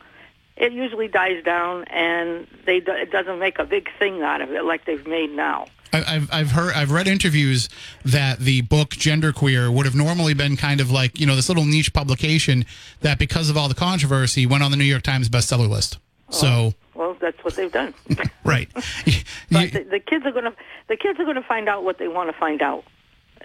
It 0.58 0.72
usually 0.74 1.08
dies 1.08 1.44
down, 1.44 1.84
and 1.86 2.48
they 2.66 2.78
it 2.78 3.12
doesn't 3.12 3.40
make 3.40 3.60
a 3.60 3.66
big 3.66 3.90
thing 4.00 4.22
out 4.22 4.42
of 4.42 4.52
it 4.52 4.64
like 4.64 4.86
they've 4.86 5.06
made 5.08 5.32
now. 5.32 5.68
I- 5.94 6.04
I've 6.16 6.30
I've 6.34 6.52
heard 6.52 6.74
I've 6.74 6.92
read 6.92 7.08
interviews 7.08 7.70
that 8.06 8.40
the 8.40 8.62
book 8.62 8.92
Genderqueer 8.92 9.74
would 9.74 9.86
have 9.86 9.96
normally 9.96 10.34
been 10.34 10.58
kind 10.58 10.80
of 10.82 10.90
like 10.92 11.20
you 11.20 11.26
know 11.26 11.36
this 11.36 11.50
little 11.50 11.66
niche 11.66 11.94
publication 11.94 12.66
that 13.02 13.20
because 13.20 13.50
of 13.50 13.58
all 13.58 13.68
the 13.68 13.76
controversy 13.76 14.46
went 14.46 14.64
on 14.64 14.72
the 14.72 14.78
New 14.78 14.84
York 14.86 15.04
Times 15.04 15.30
bestseller 15.30 15.70
list. 15.70 15.98
So 16.32 16.74
Well, 16.96 17.16
that's 17.20 17.44
what 17.44 17.56
they've 17.56 17.72
done. 17.72 17.94
right, 18.46 18.70
but 18.74 19.72
the, 19.72 19.86
the 19.90 20.00
kids 20.00 20.26
are 20.26 20.32
going 20.32 20.46
to 20.46 20.56
the 20.88 20.98
kids 20.98 21.20
are 21.20 21.24
going 21.24 21.36
to 21.36 21.42
find 21.44 21.70
out 21.70 21.84
what 21.84 21.98
they 21.98 22.08
want 22.08 22.32
to 22.32 22.38
find 22.38 22.62
out, 22.62 22.84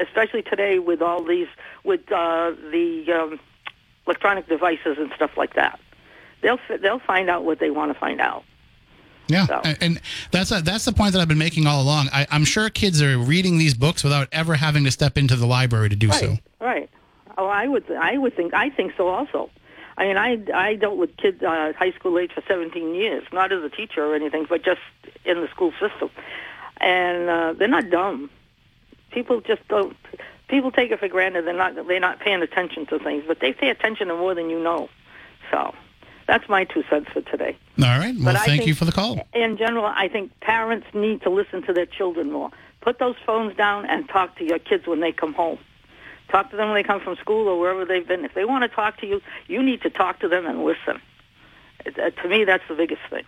especially 0.00 0.42
today 0.42 0.78
with 0.78 1.02
all 1.02 1.22
these 1.24 1.48
with 1.84 2.00
uh, 2.12 2.52
the 2.70 3.04
um, 3.12 3.40
electronic 4.06 4.48
devices 4.48 4.96
and 4.98 5.12
stuff 5.14 5.36
like 5.36 5.54
that. 5.54 5.78
They'll 6.42 6.58
they'll 6.80 6.98
find 7.00 7.28
out 7.30 7.44
what 7.44 7.58
they 7.58 7.70
want 7.70 7.92
to 7.92 7.98
find 7.98 8.20
out. 8.20 8.44
Yeah, 9.28 9.46
So- 9.46 9.60
and- 9.80 10.00
that's 10.30 10.52
a, 10.52 10.60
that's 10.62 10.84
the 10.84 10.92
point 10.92 11.12
that 11.14 11.20
I've 11.20 11.26
been 11.28 11.38
making 11.38 11.66
all 11.66 11.82
along. 11.82 12.08
I, 12.12 12.26
I'm 12.30 12.44
sure 12.44 12.70
kids 12.70 13.02
are 13.02 13.18
reading 13.18 13.58
these 13.58 13.74
books 13.74 14.04
without 14.04 14.28
ever 14.30 14.54
having 14.54 14.84
to 14.84 14.90
step 14.92 15.18
into 15.18 15.34
the 15.34 15.46
library 15.46 15.88
to 15.88 15.96
do 15.96 16.12
so. 16.12 16.28
Right. 16.28 16.40
Right. 16.60 16.90
Oh, 17.38 17.46
I 17.48 17.66
would. 17.66 17.90
I 17.90 18.16
would 18.18 18.34
think. 18.36 18.54
I 18.54 18.70
think 18.70 18.92
so. 18.96 19.08
Also. 19.08 19.50
I 19.98 20.06
mean, 20.06 20.16
I 20.16 20.38
I 20.54 20.74
dealt 20.74 20.96
with 20.98 21.16
kids 21.16 21.42
uh, 21.42 21.72
high 21.76 21.92
school 21.92 22.18
age 22.18 22.32
for 22.32 22.42
17 22.46 22.94
years, 22.94 23.24
not 23.32 23.52
as 23.52 23.62
a 23.62 23.70
teacher 23.70 24.04
or 24.04 24.14
anything, 24.14 24.46
but 24.48 24.62
just 24.64 24.80
in 25.24 25.40
the 25.40 25.48
school 25.48 25.72
system, 25.80 26.10
and 26.78 27.28
uh, 27.28 27.54
they're 27.54 27.68
not 27.68 27.90
dumb. 27.90 28.30
People 29.10 29.40
just 29.40 29.66
don't. 29.68 29.96
People 30.48 30.70
take 30.70 30.90
it 30.90 31.00
for 31.00 31.08
granted. 31.08 31.46
They're 31.46 31.54
not. 31.54 31.74
They're 31.74 32.00
not 32.00 32.20
paying 32.20 32.42
attention 32.42 32.86
to 32.86 32.98
things, 32.98 33.24
but 33.26 33.40
they 33.40 33.52
pay 33.52 33.70
attention 33.70 34.08
to 34.08 34.16
more 34.16 34.34
than 34.34 34.50
you 34.50 34.62
know. 34.62 34.88
So, 35.50 35.74
that's 36.26 36.48
my 36.48 36.64
two 36.64 36.82
cents 36.90 37.08
for 37.12 37.22
today. 37.22 37.56
All 37.78 37.84
right. 37.98 38.14
Well, 38.14 38.34
But 38.34 38.36
thank 38.42 38.58
think- 38.58 38.66
you 38.66 38.74
for 38.74 38.84
the 38.84 38.92
call. 38.92 39.26
In 39.32 39.56
general, 39.56 39.86
I 39.86 40.08
think 40.08 40.38
parents 40.40 40.86
need 40.92 41.22
to 41.22 41.30
listen 41.30 41.62
to 41.62 41.72
their 41.72 41.86
children 41.86 42.32
more. 42.32 42.50
Put 42.80 42.98
those 42.98 43.16
phones 43.24 43.56
down 43.56 43.86
and 43.86 44.08
talk 44.08 44.36
to 44.38 44.44
your 44.44 44.58
kids 44.58 44.86
when 44.86 45.00
they 45.00 45.12
come 45.12 45.34
home. 45.34 45.58
Talk 46.28 46.50
to 46.50 46.56
them 46.56 46.68
when 46.68 46.74
they 46.74 46.82
come 46.82 47.00
from 47.00 47.16
school 47.16 47.48
or 47.48 47.58
wherever 47.58 47.84
they've 47.84 48.06
been. 48.06 48.24
If 48.24 48.34
they 48.34 48.44
want 48.44 48.62
to 48.62 48.68
talk 48.68 48.98
to 49.00 49.06
you, 49.06 49.20
you 49.46 49.62
need 49.62 49.82
to 49.82 49.90
talk 49.90 50.20
to 50.20 50.28
them 50.28 50.46
and 50.46 50.64
listen. 50.64 51.00
Uh, 51.86 52.10
to 52.10 52.28
me, 52.28 52.44
that's 52.44 52.64
the 52.68 52.74
biggest 52.74 53.02
thing. 53.10 53.24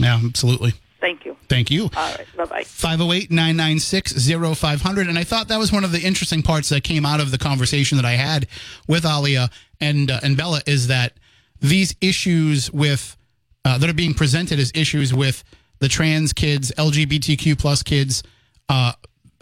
Yeah, 0.00 0.20
absolutely. 0.22 0.74
Thank 1.00 1.24
you. 1.24 1.36
Thank 1.48 1.70
you. 1.70 1.84
All 1.96 2.14
right. 2.14 2.26
Bye 2.36 2.44
bye. 2.44 2.64
508 2.64 3.30
996 3.30 4.30
0500. 4.58 5.08
And 5.08 5.18
I 5.18 5.24
thought 5.24 5.48
that 5.48 5.58
was 5.58 5.72
one 5.72 5.82
of 5.82 5.90
the 5.90 6.00
interesting 6.00 6.42
parts 6.42 6.68
that 6.68 6.84
came 6.84 7.04
out 7.04 7.20
of 7.20 7.32
the 7.32 7.38
conversation 7.38 7.96
that 7.96 8.04
I 8.04 8.12
had 8.12 8.46
with 8.86 9.04
Alia 9.04 9.50
and, 9.80 10.10
uh, 10.10 10.20
and 10.22 10.36
Bella 10.36 10.62
is 10.64 10.86
that 10.86 11.14
these 11.60 11.96
issues 12.00 12.70
with 12.70 13.16
uh, 13.64 13.78
that 13.78 13.88
are 13.88 13.94
being 13.94 14.14
presented 14.14 14.58
as 14.58 14.72
issues 14.74 15.14
with 15.14 15.44
the 15.78 15.88
trans 15.88 16.32
kids, 16.32 16.72
LGBTQ 16.76 17.58
plus 17.58 17.82
kids, 17.82 18.22
uh, 18.68 18.92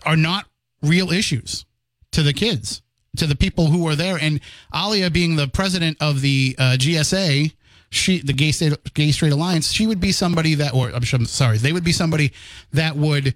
are 0.05 0.17
not 0.17 0.47
real 0.83 1.11
issues 1.11 1.65
to 2.13 2.23
the 2.23 2.33
kids, 2.33 2.83
to 3.17 3.27
the 3.27 3.37
people 3.37 3.67
who 3.67 3.83
were 3.83 3.97
there. 3.97 4.19
And 4.21 4.41
Alia, 4.75 5.11
being 5.11 5.37
the 5.37 5.49
president 5.49 5.97
of 6.01 6.21
the 6.21 6.55
uh, 6.59 6.77
GSA, 6.79 7.53
she 7.91 8.21
the 8.21 8.33
Gay 8.33 8.53
Straight, 8.53 8.95
Gay 8.95 9.11
Straight 9.11 9.33
Alliance, 9.33 9.73
she 9.73 9.87
would 9.87 10.01
be 10.01 10.13
somebody 10.13 10.55
that, 10.55 10.75
or 10.75 10.91
I'm, 10.91 11.03
I'm 11.13 11.27
sorry, 11.27 11.59
they 11.59 11.73
would 11.73 11.85
be 11.85 11.93
somebody 11.93 12.33
that 12.73 12.97
would 12.97 13.35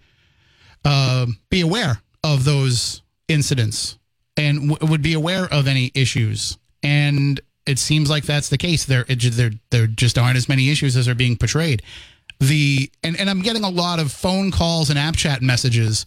uh, 0.84 1.26
be 1.50 1.60
aware 1.60 2.00
of 2.22 2.44
those 2.44 3.02
incidents 3.28 3.98
and 4.36 4.70
w- 4.70 4.90
would 4.90 5.02
be 5.02 5.14
aware 5.14 5.46
of 5.52 5.66
any 5.66 5.90
issues. 5.94 6.56
And 6.82 7.40
it 7.66 7.78
seems 7.78 8.10
like 8.10 8.24
that's 8.24 8.48
the 8.48 8.58
case. 8.58 8.84
There, 8.84 9.04
it, 9.08 9.20
there, 9.32 9.50
there 9.70 9.86
just 9.86 10.18
aren't 10.18 10.36
as 10.36 10.48
many 10.48 10.70
issues 10.70 10.96
as 10.96 11.08
are 11.08 11.14
being 11.14 11.36
portrayed. 11.36 11.82
The 12.40 12.90
and, 13.02 13.18
and 13.18 13.30
I'm 13.30 13.42
getting 13.42 13.64
a 13.64 13.70
lot 13.70 14.00
of 14.00 14.12
phone 14.12 14.50
calls 14.50 14.90
and 14.90 14.98
app 14.98 15.16
chat 15.16 15.40
messages 15.40 16.04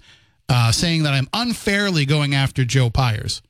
uh, 0.49 0.71
saying 0.71 1.03
that 1.03 1.13
I'm 1.13 1.27
unfairly 1.33 2.05
going 2.05 2.35
after 2.35 2.63
Joe 2.63 2.89
Pyers. 2.89 3.41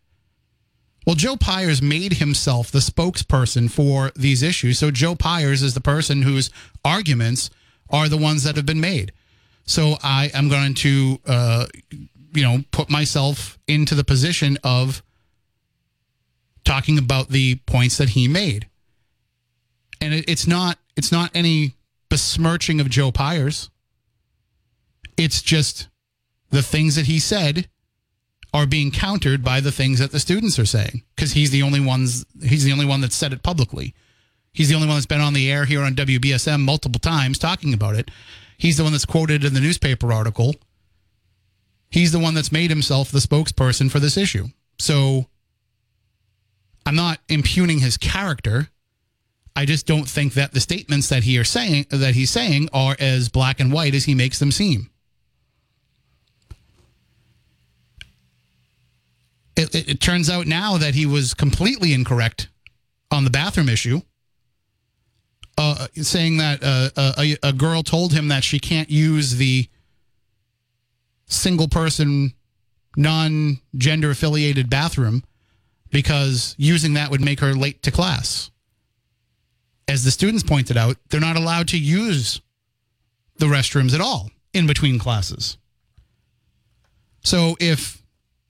Well, 1.07 1.15
Joe 1.15 1.37
Pyers 1.37 1.81
made 1.81 2.15
himself 2.15 2.69
the 2.69 2.79
spokesperson 2.79 3.71
for 3.71 4.11
these 4.17 4.43
issues. 4.43 4.77
So 4.77 4.91
Joe 4.91 5.15
Pyers 5.15 5.63
is 5.63 5.73
the 5.73 5.79
person 5.79 6.23
whose 6.23 6.49
arguments 6.83 7.49
are 7.89 8.09
the 8.09 8.17
ones 8.17 8.43
that 8.43 8.57
have 8.57 8.65
been 8.65 8.81
made. 8.81 9.13
So 9.63 9.95
I 10.03 10.29
am 10.33 10.49
going 10.49 10.73
to, 10.73 11.21
uh, 11.25 11.67
you 12.33 12.43
know, 12.43 12.65
put 12.71 12.89
myself 12.89 13.57
into 13.69 13.95
the 13.95 14.03
position 14.03 14.57
of 14.65 15.01
talking 16.65 16.97
about 16.97 17.29
the 17.29 17.55
points 17.65 17.97
that 17.99 18.09
he 18.09 18.27
made. 18.27 18.67
And 20.01 20.13
it, 20.13 20.25
it's 20.27 20.45
not 20.45 20.77
it's 20.97 21.11
not 21.11 21.31
any 21.33 21.75
besmirching 22.09 22.81
of 22.81 22.89
Joe 22.89 23.13
Pyers. 23.13 23.69
It's 25.15 25.41
just 25.41 25.87
the 26.49 26.61
things 26.61 26.95
that 26.95 27.05
he 27.05 27.19
said 27.19 27.69
are 28.53 28.65
being 28.65 28.91
countered 28.91 29.43
by 29.43 29.59
the 29.59 29.71
things 29.71 29.99
that 29.99 30.11
the 30.11 30.19
students 30.19 30.57
are 30.57 30.65
saying 30.65 31.03
because 31.15 31.33
he's 31.33 31.51
the 31.51 31.63
only 31.63 31.79
ones 31.79 32.25
he's 32.41 32.63
the 32.63 32.71
only 32.71 32.85
one 32.85 33.01
that 33.01 33.13
said 33.13 33.33
it 33.33 33.43
publicly. 33.43 33.93
He's 34.53 34.69
the 34.69 34.75
only 34.75 34.87
one 34.87 34.95
that's 34.95 35.05
been 35.05 35.21
on 35.21 35.33
the 35.33 35.51
air 35.51 35.65
here 35.65 35.81
on 35.81 35.95
WBSM 35.95 36.61
multiple 36.61 36.99
times 36.99 37.37
talking 37.37 37.73
about 37.73 37.95
it. 37.95 38.09
He's 38.57 38.77
the 38.77 38.83
one 38.83 38.91
that's 38.91 39.05
quoted 39.05 39.43
in 39.43 39.53
the 39.53 39.59
newspaper 39.59 40.11
article. 40.11 40.55
He's 41.89 42.11
the 42.11 42.19
one 42.19 42.33
that's 42.33 42.51
made 42.51 42.69
himself 42.69 43.11
the 43.11 43.19
spokesperson 43.19 43.91
for 43.91 43.99
this 43.99 44.17
issue. 44.17 44.47
So 44.79 45.27
I'm 46.85 46.95
not 46.95 47.19
impugning 47.29 47.79
his 47.79 47.97
character. 47.97 48.69
I 49.55 49.65
just 49.65 49.85
don't 49.85 50.07
think 50.07 50.33
that 50.33 50.53
the 50.53 50.59
statements 50.59 51.09
that 51.09 51.23
he 51.23 51.37
are 51.37 51.43
saying 51.43 51.87
that 51.89 52.15
he's 52.15 52.29
saying 52.29 52.69
are 52.73 52.95
as 52.99 53.29
black 53.29 53.59
and 53.59 53.71
white 53.71 53.93
as 53.93 54.05
he 54.05 54.15
makes 54.15 54.39
them 54.39 54.51
seem. 54.51 54.89
It, 59.57 59.73
it, 59.73 59.89
it 59.89 59.99
turns 59.99 60.29
out 60.29 60.45
now 60.45 60.77
that 60.77 60.93
he 60.93 61.05
was 61.05 61.33
completely 61.33 61.93
incorrect 61.93 62.47
on 63.09 63.23
the 63.23 63.29
bathroom 63.31 63.67
issue, 63.67 64.01
uh, 65.57 65.87
saying 65.95 66.37
that 66.37 66.59
uh, 66.61 66.89
a, 67.17 67.37
a 67.41 67.53
girl 67.53 67.81
told 67.81 68.13
him 68.13 68.27
that 68.27 68.43
she 68.43 68.59
can't 68.59 68.91
use 68.91 69.37
the 69.37 69.67
single 71.25 71.67
person, 71.67 72.33
non 72.95 73.59
gender 73.75 74.11
affiliated 74.11 74.69
bathroom 74.69 75.23
because 75.89 76.53
using 76.57 76.93
that 76.93 77.09
would 77.09 77.21
make 77.21 77.39
her 77.39 77.53
late 77.53 77.81
to 77.83 77.91
class. 77.91 78.51
As 79.87 80.03
the 80.03 80.11
students 80.11 80.43
pointed 80.43 80.77
out, 80.77 80.97
they're 81.09 81.19
not 81.19 81.37
allowed 81.37 81.69
to 81.69 81.79
use 81.79 82.41
the 83.37 83.45
restrooms 83.45 83.95
at 83.95 84.01
all 84.01 84.29
in 84.53 84.67
between 84.67 84.99
classes. 84.99 85.57
So 87.23 87.55
if 87.59 88.03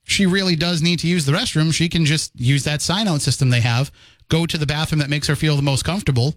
she 0.08 0.24
really 0.24 0.56
does 0.56 0.80
need 0.80 0.98
to 1.00 1.06
use 1.06 1.26
the 1.26 1.32
restroom, 1.32 1.72
she 1.72 1.86
can 1.88 2.06
just 2.06 2.32
use 2.34 2.64
that 2.64 2.80
sign 2.80 3.06
out 3.06 3.20
system 3.20 3.50
they 3.50 3.60
have, 3.60 3.92
go 4.28 4.46
to 4.46 4.56
the 4.56 4.64
bathroom 4.64 5.00
that 5.00 5.10
makes 5.10 5.26
her 5.28 5.36
feel 5.36 5.54
the 5.54 5.62
most 5.62 5.84
comfortable, 5.84 6.34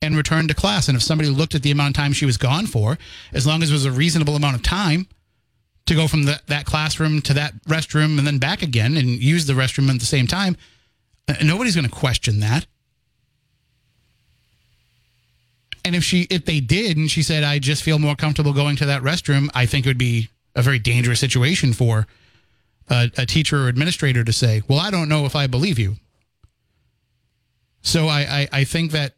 and 0.00 0.16
return 0.16 0.48
to 0.48 0.54
class. 0.54 0.88
And 0.88 0.96
if 0.96 1.02
somebody 1.02 1.28
looked 1.28 1.54
at 1.54 1.62
the 1.62 1.70
amount 1.70 1.90
of 1.90 2.02
time 2.02 2.14
she 2.14 2.24
was 2.24 2.38
gone 2.38 2.66
for, 2.66 2.98
as 3.34 3.46
long 3.46 3.62
as 3.62 3.68
it 3.68 3.74
was 3.74 3.84
a 3.84 3.92
reasonable 3.92 4.34
amount 4.34 4.56
of 4.56 4.62
time 4.62 5.06
to 5.84 5.94
go 5.94 6.08
from 6.08 6.24
the, 6.24 6.40
that 6.46 6.64
classroom 6.64 7.20
to 7.20 7.34
that 7.34 7.52
restroom 7.64 8.16
and 8.16 8.26
then 8.26 8.38
back 8.38 8.62
again 8.62 8.96
and 8.96 9.06
use 9.06 9.44
the 9.44 9.52
restroom 9.52 9.90
at 9.90 10.00
the 10.00 10.06
same 10.06 10.26
time, 10.26 10.56
uh, 11.28 11.34
nobody's 11.44 11.76
going 11.76 11.88
to 11.88 11.94
question 11.94 12.40
that. 12.40 12.66
And 15.84 15.94
if 15.94 16.02
she 16.02 16.22
if 16.30 16.46
they 16.46 16.60
did 16.60 16.96
and 16.96 17.10
she 17.10 17.22
said 17.22 17.44
I 17.44 17.58
just 17.58 17.82
feel 17.82 17.98
more 17.98 18.16
comfortable 18.16 18.54
going 18.54 18.76
to 18.76 18.86
that 18.86 19.02
restroom, 19.02 19.50
I 19.54 19.66
think 19.66 19.84
it 19.84 19.90
would 19.90 19.98
be 19.98 20.30
a 20.54 20.62
very 20.62 20.78
dangerous 20.78 21.20
situation 21.20 21.74
for 21.74 22.06
a, 22.88 23.10
a 23.18 23.26
teacher 23.26 23.64
or 23.64 23.68
administrator 23.68 24.24
to 24.24 24.32
say, 24.32 24.62
"Well, 24.68 24.78
I 24.78 24.90
don't 24.90 25.08
know 25.08 25.24
if 25.24 25.36
I 25.36 25.46
believe 25.46 25.78
you." 25.78 25.96
So 27.82 28.06
I, 28.08 28.20
I, 28.20 28.48
I 28.52 28.64
think 28.64 28.92
that 28.92 29.14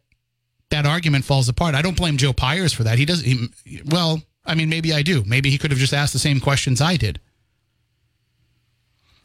that 0.69 0.85
argument 0.85 1.25
falls 1.25 1.47
apart. 1.47 1.75
I 1.75 1.81
don't 1.81 1.97
blame 1.97 2.17
Joe 2.17 2.33
Pyers 2.33 2.73
for 2.73 2.83
that. 2.83 2.97
He 2.97 3.05
doesn't. 3.05 3.25
He, 3.63 3.81
well, 3.85 4.21
I 4.45 4.55
mean, 4.55 4.69
maybe 4.69 4.93
I 4.93 5.01
do. 5.01 5.23
Maybe 5.25 5.49
he 5.49 5.57
could 5.57 5.71
have 5.71 5.79
just 5.79 5.93
asked 5.93 6.13
the 6.13 6.19
same 6.19 6.39
questions 6.39 6.81
I 6.81 6.97
did. 6.97 7.19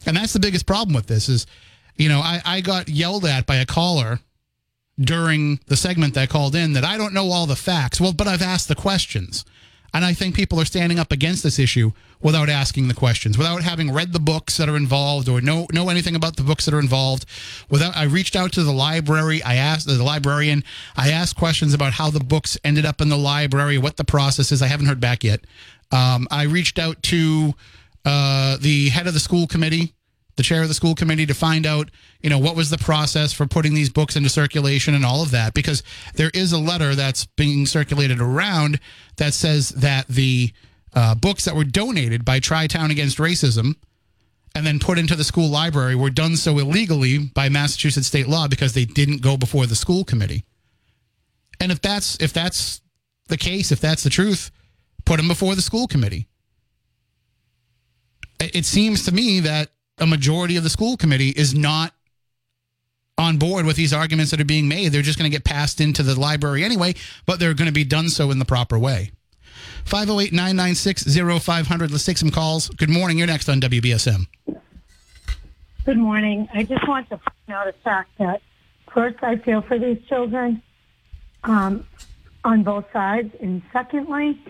And 0.06 0.16
that's 0.16 0.32
the 0.32 0.40
biggest 0.40 0.66
problem 0.66 0.94
with 0.94 1.06
this 1.06 1.28
is, 1.28 1.47
you 1.97 2.09
know, 2.09 2.20
I, 2.20 2.40
I 2.44 2.61
got 2.61 2.88
yelled 2.88 3.26
at 3.26 3.47
by 3.47 3.56
a 3.56 3.66
caller 3.66 4.20
during 4.99 5.61
the 5.66 5.76
segment 5.76 6.14
that 6.14 6.30
called 6.30 6.54
in 6.54 6.73
that 6.75 6.85
I 6.85 6.97
don't 6.97 7.14
know 7.14 7.30
all 7.30 7.47
the 7.47 7.56
facts. 7.56 8.00
Well, 8.00 8.12
but 8.12 8.26
I've 8.26 8.42
asked 8.42 8.68
the 8.68 8.75
questions. 8.75 9.44
And 9.92 10.04
I 10.04 10.12
think 10.12 10.35
people 10.35 10.61
are 10.61 10.64
standing 10.64 10.99
up 10.99 11.12
against 11.12 11.42
this 11.42 11.59
issue 11.59 11.92
without 12.23 12.49
asking 12.49 12.88
the 12.88 12.94
questions, 12.94 13.38
without 13.38 13.62
having 13.62 13.92
read 13.92 14.12
the 14.12 14.20
books 14.20 14.56
that 14.56 14.68
are 14.68 14.76
involved 14.76 15.28
or 15.28 15.40
know 15.40 15.66
know 15.73 15.88
anything 15.88 16.14
about 16.14 16.37
the 16.37 16.42
books 16.42 16.64
that 16.66 16.75
are 16.75 16.80
involved. 16.80 17.25
Without 17.68 17.97
I 17.97 18.04
reached 18.04 18.37
out 18.37 18.52
to 18.52 18.62
the 18.62 18.73
library, 18.73 19.42
I 19.42 19.54
asked 19.54 19.87
the 19.87 20.02
librarian, 20.02 20.64
I 20.97 21.11
asked 21.11 21.37
questions 21.37 21.75
about 21.75 21.94
how 21.94 22.11
the 22.11 22.20
books 22.20 22.59
ended 22.64 22.85
up 22.85 23.00
in 23.00 23.09
the 23.09 23.18
library, 23.18 23.78
what 23.78 23.97
the 23.97 24.04
process 24.04 24.52
is. 24.52 24.62
I 24.62 24.66
haven't 24.66 24.87
heard 24.87 25.00
back 25.00 25.25
yet. 25.25 25.40
Um, 25.92 26.28
I 26.30 26.44
reached 26.44 26.78
out 26.78 27.02
to 27.04 27.54
uh, 28.04 28.56
the 28.61 28.90
head 28.90 29.06
of 29.06 29.14
the 29.14 29.20
school 29.20 29.47
committee 29.47 29.94
the 30.40 30.44
chair 30.44 30.62
of 30.62 30.68
the 30.68 30.75
school 30.75 30.94
committee 30.94 31.26
to 31.26 31.35
find 31.35 31.66
out, 31.66 31.90
you 32.23 32.30
know, 32.30 32.38
what 32.38 32.56
was 32.56 32.70
the 32.70 32.78
process 32.78 33.30
for 33.30 33.47
putting 33.47 33.75
these 33.75 33.90
books 33.90 34.16
into 34.16 34.30
circulation 34.30 34.94
and 34.94 35.04
all 35.04 35.23
of 35.23 35.32
that 35.32 35.52
because 35.52 35.82
there 36.14 36.30
is 36.32 36.50
a 36.50 36.59
letter 36.59 36.94
that's 36.94 37.26
being 37.26 37.66
circulated 37.66 38.23
around 38.23 38.80
that 39.18 39.35
says 39.35 39.68
that 39.68 40.09
the 40.09 40.50
uh, 40.94 41.14
books 41.14 41.44
that 41.44 41.54
were 41.54 41.64
donated 41.64 42.25
by 42.25 42.40
Tri-Town 42.40 42.90
Against 42.90 43.18
Racism 43.18 43.75
and 44.54 44.66
then 44.66 44.78
put 44.78 44.99
into 44.99 45.14
the 45.14 45.25
school 45.25 45.50
library 45.50 45.94
were 45.94 46.09
done 46.09 46.37
so 46.37 46.59
illegally 46.59 47.18
by 47.18 47.50
Massachusetts 47.50 48.06
state 48.06 48.26
law 48.26 48.49
because 48.49 48.73
they 48.73 48.87
didn't 48.87 49.20
go 49.20 49.37
before 49.37 49.66
the 49.66 49.76
school 49.76 50.04
committee. 50.04 50.47
And 51.61 51.70
if 51.70 51.82
that's 51.82 52.16
if 52.18 52.32
that's 52.32 52.80
the 53.28 53.37
case, 53.37 53.70
if 53.70 53.80
that's 53.82 54.04
the 54.04 54.11
truth, 54.11 54.50
put 55.04 55.18
them 55.18 55.28
before 55.28 55.54
the 55.54 55.61
school 55.61 55.87
committee. 55.87 56.28
It 58.40 58.64
seems 58.64 59.04
to 59.04 59.12
me 59.12 59.40
that 59.40 59.68
a 60.00 60.07
majority 60.07 60.57
of 60.57 60.62
the 60.62 60.71
school 60.71 60.97
committee 60.97 61.30
is 61.30 61.54
not 61.54 61.92
on 63.19 63.37
board 63.37 63.66
with 63.66 63.76
these 63.76 63.92
arguments 63.92 64.30
that 64.30 64.40
are 64.40 64.47
being 64.47 64.66
made. 64.66 64.88
They're 64.92 65.02
just 65.02 65.19
going 65.19 65.30
to 65.30 65.35
get 65.35 65.45
passed 65.45 65.80
into 65.80 66.02
the 66.02 66.19
library 66.19 66.64
anyway, 66.64 66.95
but 67.26 67.38
they're 67.38 67.54
going 67.54 67.66
to 67.66 67.73
be 67.73 67.85
done 67.85 68.09
so 68.09 68.30
in 68.30 68.38
the 68.38 68.45
proper 68.45 68.78
way. 68.78 69.12
508 69.85 70.33
996 70.33 71.04
0500. 71.45 71.90
Let's 71.90 72.04
take 72.04 72.19
some 72.19 72.30
calls. 72.30 72.69
Good 72.71 72.90
morning. 72.90 73.19
You're 73.19 73.26
next 73.26 73.49
on 73.49 73.61
WBSM. 73.61 74.26
Good 75.85 75.99
morning. 75.99 76.49
I 76.54 76.62
just 76.62 76.87
want 76.88 77.09
to 77.11 77.16
point 77.19 77.50
out 77.50 77.69
a 77.69 77.73
fact 77.73 78.11
that 78.19 78.42
first, 78.92 79.16
I 79.23 79.37
feel 79.37 79.62
for 79.62 79.78
these 79.78 79.99
children 80.09 80.62
um, 81.45 81.87
on 82.45 82.62
both 82.62 82.85
sides. 82.92 83.35
And 83.40 83.62
secondly, 83.73 84.40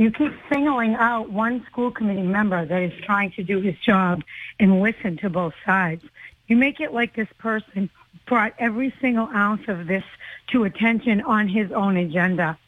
you 0.00 0.10
keep 0.10 0.32
singling 0.50 0.94
out 0.94 1.28
one 1.28 1.62
school 1.66 1.90
committee 1.90 2.22
member 2.22 2.64
that 2.64 2.82
is 2.82 2.92
trying 3.04 3.30
to 3.32 3.42
do 3.42 3.60
his 3.60 3.76
job 3.84 4.24
and 4.58 4.80
listen 4.80 5.18
to 5.18 5.28
both 5.28 5.52
sides. 5.66 6.02
You 6.48 6.56
make 6.56 6.80
it 6.80 6.94
like 6.94 7.14
this 7.14 7.28
person 7.36 7.90
brought 8.24 8.54
every 8.58 8.94
single 8.98 9.26
ounce 9.26 9.68
of 9.68 9.86
this 9.86 10.04
to 10.52 10.64
attention 10.64 11.20
on 11.20 11.48
his 11.48 11.70
own 11.70 11.98
agenda. 11.98 12.58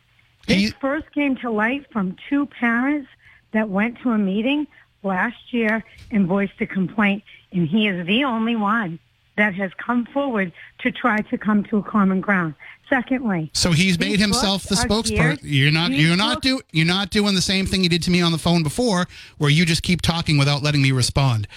This 0.47 0.75
first 0.75 1.11
came 1.13 1.37
to 1.37 1.51
light 1.51 1.91
from 1.91 2.17
two 2.29 2.45
parents 2.45 3.09
that 3.53 3.71
went 3.71 4.03
to 4.03 4.11
a 4.11 4.19
meeting 4.19 4.67
last 5.03 5.55
year 5.55 5.83
and 6.11 6.27
voiced 6.27 6.61
a 6.61 6.67
complaint, 6.67 7.23
and 7.51 7.67
he 7.67 7.89
is 7.89 8.07
the 8.07 8.25
only 8.25 8.57
one 8.57 8.99
that 9.37 9.55
has 9.55 9.71
come 9.75 10.07
forward 10.07 10.53
to 10.81 10.93
try 10.93 11.21
to 11.23 11.39
come 11.39 11.65
to 11.65 11.79
a 11.79 11.83
common 11.83 12.21
ground. 12.21 12.55
Secondly, 12.89 13.51
so 13.55 13.73
he's 13.73 13.99
made 13.99 14.21
himself 14.21 14.65
the 14.65 14.75
spokesperson. 14.75 15.39
You're 15.43 15.73
not 15.73 15.93
you're 15.93 16.17
not 16.17 16.43
do 16.43 16.61
you're 16.73 16.87
not 16.87 17.09
doing 17.09 17.35
the 17.35 17.41
same 17.41 17.65
thing 17.65 17.83
you 17.83 17.89
did 17.89 18.03
to 18.03 18.11
me 18.11 18.21
on 18.21 18.33
the 18.33 18.39
phone 18.39 18.63
before, 18.63 19.07
where 19.39 19.49
you 19.49 19.65
just 19.65 19.83
keep 19.83 20.03
talking 20.03 20.37
without 20.37 20.63
letting 20.63 20.83
me 20.83 20.93
respond. 20.93 21.49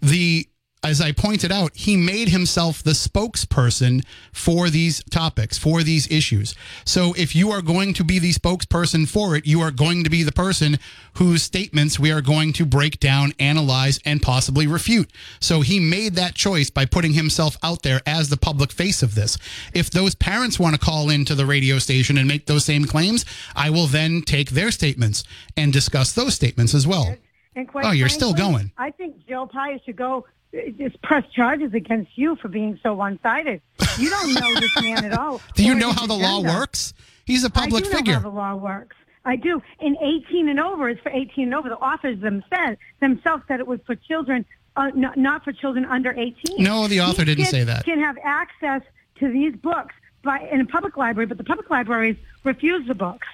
The 0.00 0.46
as 0.84 1.00
I 1.00 1.12
pointed 1.12 1.50
out, 1.50 1.74
he 1.74 1.96
made 1.96 2.28
himself 2.28 2.82
the 2.82 2.90
spokesperson 2.90 4.04
for 4.32 4.68
these 4.68 5.02
topics, 5.04 5.56
for 5.56 5.82
these 5.82 6.10
issues. 6.10 6.54
So 6.84 7.14
if 7.16 7.34
you 7.34 7.50
are 7.50 7.62
going 7.62 7.94
to 7.94 8.04
be 8.04 8.18
the 8.18 8.32
spokesperson 8.32 9.08
for 9.08 9.34
it, 9.34 9.46
you 9.46 9.60
are 9.62 9.70
going 9.70 10.04
to 10.04 10.10
be 10.10 10.22
the 10.22 10.32
person 10.32 10.78
whose 11.14 11.42
statements 11.42 11.98
we 11.98 12.12
are 12.12 12.20
going 12.20 12.52
to 12.54 12.66
break 12.66 13.00
down, 13.00 13.32
analyze, 13.38 13.98
and 14.04 14.20
possibly 14.20 14.66
refute. 14.66 15.10
So 15.40 15.62
he 15.62 15.80
made 15.80 16.14
that 16.16 16.34
choice 16.34 16.68
by 16.68 16.84
putting 16.84 17.14
himself 17.14 17.56
out 17.62 17.82
there 17.82 18.02
as 18.06 18.28
the 18.28 18.36
public 18.36 18.70
face 18.70 19.02
of 19.02 19.14
this. 19.14 19.38
If 19.72 19.90
those 19.90 20.14
parents 20.14 20.58
want 20.58 20.74
to 20.74 20.80
call 20.80 21.08
into 21.08 21.34
the 21.34 21.46
radio 21.46 21.78
station 21.78 22.18
and 22.18 22.28
make 22.28 22.44
those 22.44 22.64
same 22.66 22.84
claims, 22.84 23.24
I 23.56 23.70
will 23.70 23.86
then 23.86 24.20
take 24.22 24.50
their 24.50 24.70
statements 24.70 25.24
and 25.56 25.72
discuss 25.72 26.12
those 26.12 26.34
statements 26.34 26.74
as 26.74 26.86
well. 26.86 27.16
oh, 27.56 27.92
you're 27.92 28.08
still 28.08 28.34
going. 28.34 28.72
I 28.76 28.90
think 28.90 29.26
Joe 29.26 29.46
Pye 29.46 29.80
should 29.86 29.96
go 29.96 30.26
just 30.78 31.00
press 31.02 31.24
charges 31.34 31.74
against 31.74 32.16
you 32.16 32.36
for 32.36 32.48
being 32.48 32.78
so 32.82 32.94
one-sided. 32.94 33.60
You 33.98 34.10
don't 34.10 34.34
know 34.34 34.54
this 34.60 34.82
man 34.82 35.04
at 35.04 35.18
all. 35.18 35.40
do 35.54 35.64
you 35.64 35.74
know 35.74 35.90
how 35.92 36.06
the 36.06 36.14
agenda. 36.14 36.48
law 36.48 36.58
works? 36.58 36.94
He's 37.24 37.44
a 37.44 37.50
public 37.50 37.86
figure. 37.86 37.96
I 37.98 38.00
do 38.02 38.10
know 38.10 38.14
how 38.14 38.20
the 38.20 38.28
law 38.28 38.54
works. 38.56 38.96
I 39.24 39.36
do. 39.36 39.62
In 39.80 39.96
18 39.96 40.48
and 40.48 40.60
over 40.60 40.88
is 40.88 40.98
for 41.02 41.10
18 41.10 41.44
and 41.44 41.54
over. 41.54 41.68
The 41.70 41.76
authors 41.78 42.20
themselves 42.20 42.76
themselves 43.00 43.42
said 43.48 43.60
it 43.60 43.66
was 43.66 43.80
for 43.86 43.94
children, 43.94 44.44
uh, 44.76 44.90
not, 44.94 45.16
not 45.16 45.44
for 45.44 45.52
children 45.52 45.84
under 45.86 46.12
18. 46.12 46.62
No, 46.62 46.86
the 46.88 47.00
author 47.00 47.24
These 47.24 47.36
didn't 47.36 47.48
say 47.50 47.64
that. 47.64 47.84
Can 47.84 48.00
have 48.00 48.18
access 48.22 48.82
to 49.20 49.32
these 49.32 49.54
books 49.56 49.94
by 50.22 50.40
in 50.52 50.60
a 50.60 50.66
public 50.66 50.96
library, 50.96 51.26
but 51.26 51.38
the 51.38 51.44
public 51.44 51.70
libraries 51.70 52.16
refuse 52.44 52.86
the 52.86 52.94
books. 52.94 53.26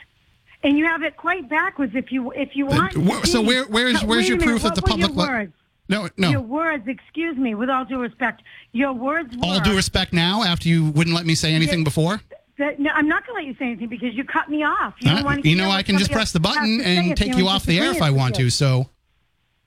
And 0.63 0.77
you 0.79 0.85
have 0.85 1.03
it 1.03 1.17
quite 1.17 1.49
backwards 1.49 1.95
if 1.97 2.13
you 2.13 2.31
if 2.33 2.55
you 2.55 2.67
want. 2.67 2.93
wh- 2.95 3.25
so 3.27 3.41
where- 3.41 3.65
where's- 3.65 4.05
where's 4.05 4.29
your 4.29 4.37
minute. 4.37 4.51
proof 4.51 4.63
that 4.63 4.75
the 4.77 4.83
your 4.83 5.09
public 5.09 5.17
li- 5.17 5.27
words? 5.29 5.53
No, 5.91 6.09
no. 6.17 6.31
Your 6.31 6.41
words, 6.41 6.87
excuse 6.89 7.37
me, 7.37 7.55
with 7.55 7.69
all 7.69 7.85
due 7.85 7.99
respect, 7.99 8.43
your 8.73 8.93
words 8.95 9.37
were. 9.37 9.43
All 9.45 9.61
due 9.61 9.77
respect 9.77 10.13
now, 10.15 10.43
after 10.45 10.69
you 10.69 10.87
wouldn't 10.93 11.15
let 11.15 11.27
me 11.27 11.35
say 11.35 11.53
anything 11.53 11.85
before? 11.85 12.21
that, 12.59 12.79
no, 12.79 12.91
I'm 12.95 13.09
not 13.09 13.27
going 13.27 13.43
to 13.43 13.43
let 13.43 13.47
you 13.49 13.57
say 13.59 13.67
anything 13.73 13.89
because 13.89 14.15
you 14.15 14.23
cut 14.23 14.49
me 14.51 14.63
off. 14.65 14.95
You, 15.01 15.11
Huh? 15.11 15.23
want 15.25 15.43
to 15.43 15.49
you 15.49 15.57
know, 15.57 15.71
I 15.71 15.83
can 15.83 15.97
just 15.99 16.13
press 16.13 16.31
the 16.33 16.41
button 16.41 16.81
and 16.83 17.17
take 17.17 17.35
you 17.37 17.49
off 17.49 17.65
the 17.65 17.79
air 17.79 17.91
if 17.91 18.01
I 18.03 18.11
want 18.11 18.35
to. 18.37 18.51
So 18.51 18.89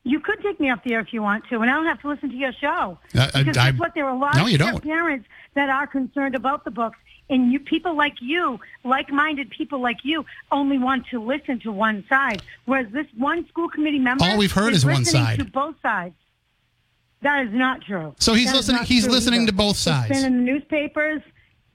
You 0.03 0.19
could 0.19 0.41
take 0.43 0.59
me 0.59 0.69
off 0.69 0.83
the 0.83 0.93
air 0.93 0.99
if 0.99 1.11
you 1.11 1.21
want 1.21 1.43
to, 1.49 1.59
and 1.61 1.69
I 1.71 1.73
don't 1.75 1.85
have 1.87 2.01
to 2.01 2.07
listen 2.09 2.29
to 2.29 2.35
your 2.35 2.53
show. 2.53 2.99
Uh, 3.15 3.19
uh, 3.19 3.43
because 3.43 3.57
I- 3.57 3.71
guess 3.71 3.79
what? 3.79 3.93
There 3.95 4.05
are 4.05 4.15
a 4.15 4.17
lot 4.17 4.35
No, 4.35 4.43
of 4.45 4.49
you 4.49 4.57
don't. 4.57 4.83
parents 4.83 5.27
that 5.55 5.69
are 5.69 5.87
concerned 5.87 6.35
about 6.35 6.65
the 6.65 6.71
books, 6.71 6.97
and 7.33 7.51
you 7.51 7.59
people 7.59 7.95
like 7.95 8.13
you, 8.21 8.59
like-minded 8.83 9.49
people 9.49 9.79
like 9.79 9.97
you, 10.03 10.25
only 10.51 10.77
want 10.77 11.07
to 11.07 11.19
listen 11.19 11.59
to 11.61 11.71
one 11.71 12.05
side. 12.07 12.41
Whereas 12.65 12.87
this 12.91 13.07
one 13.17 13.47
school 13.47 13.69
committee 13.69 13.99
member, 13.99 14.23
All 14.23 14.37
we've 14.37 14.51
heard 14.51 14.73
is 14.73 14.85
one 14.85 14.97
listening 14.99 15.23
side. 15.25 15.39
to 15.39 15.45
both 15.45 15.75
sides. 15.81 16.15
That 17.21 17.45
is 17.47 17.53
not 17.53 17.81
true. 17.81 18.15
So 18.19 18.33
he's 18.33 18.51
That 18.51 18.59
is 18.59 18.69
listening- 18.69 18.85
he's 18.85 19.07
listening 19.07 19.41
either. 19.43 19.51
to 19.51 19.57
both 19.57 19.77
sides. 19.77 20.11
It's 20.11 20.21
been 20.21 20.33
in 20.33 20.37
the 20.45 20.51
newspapers. 20.51 21.21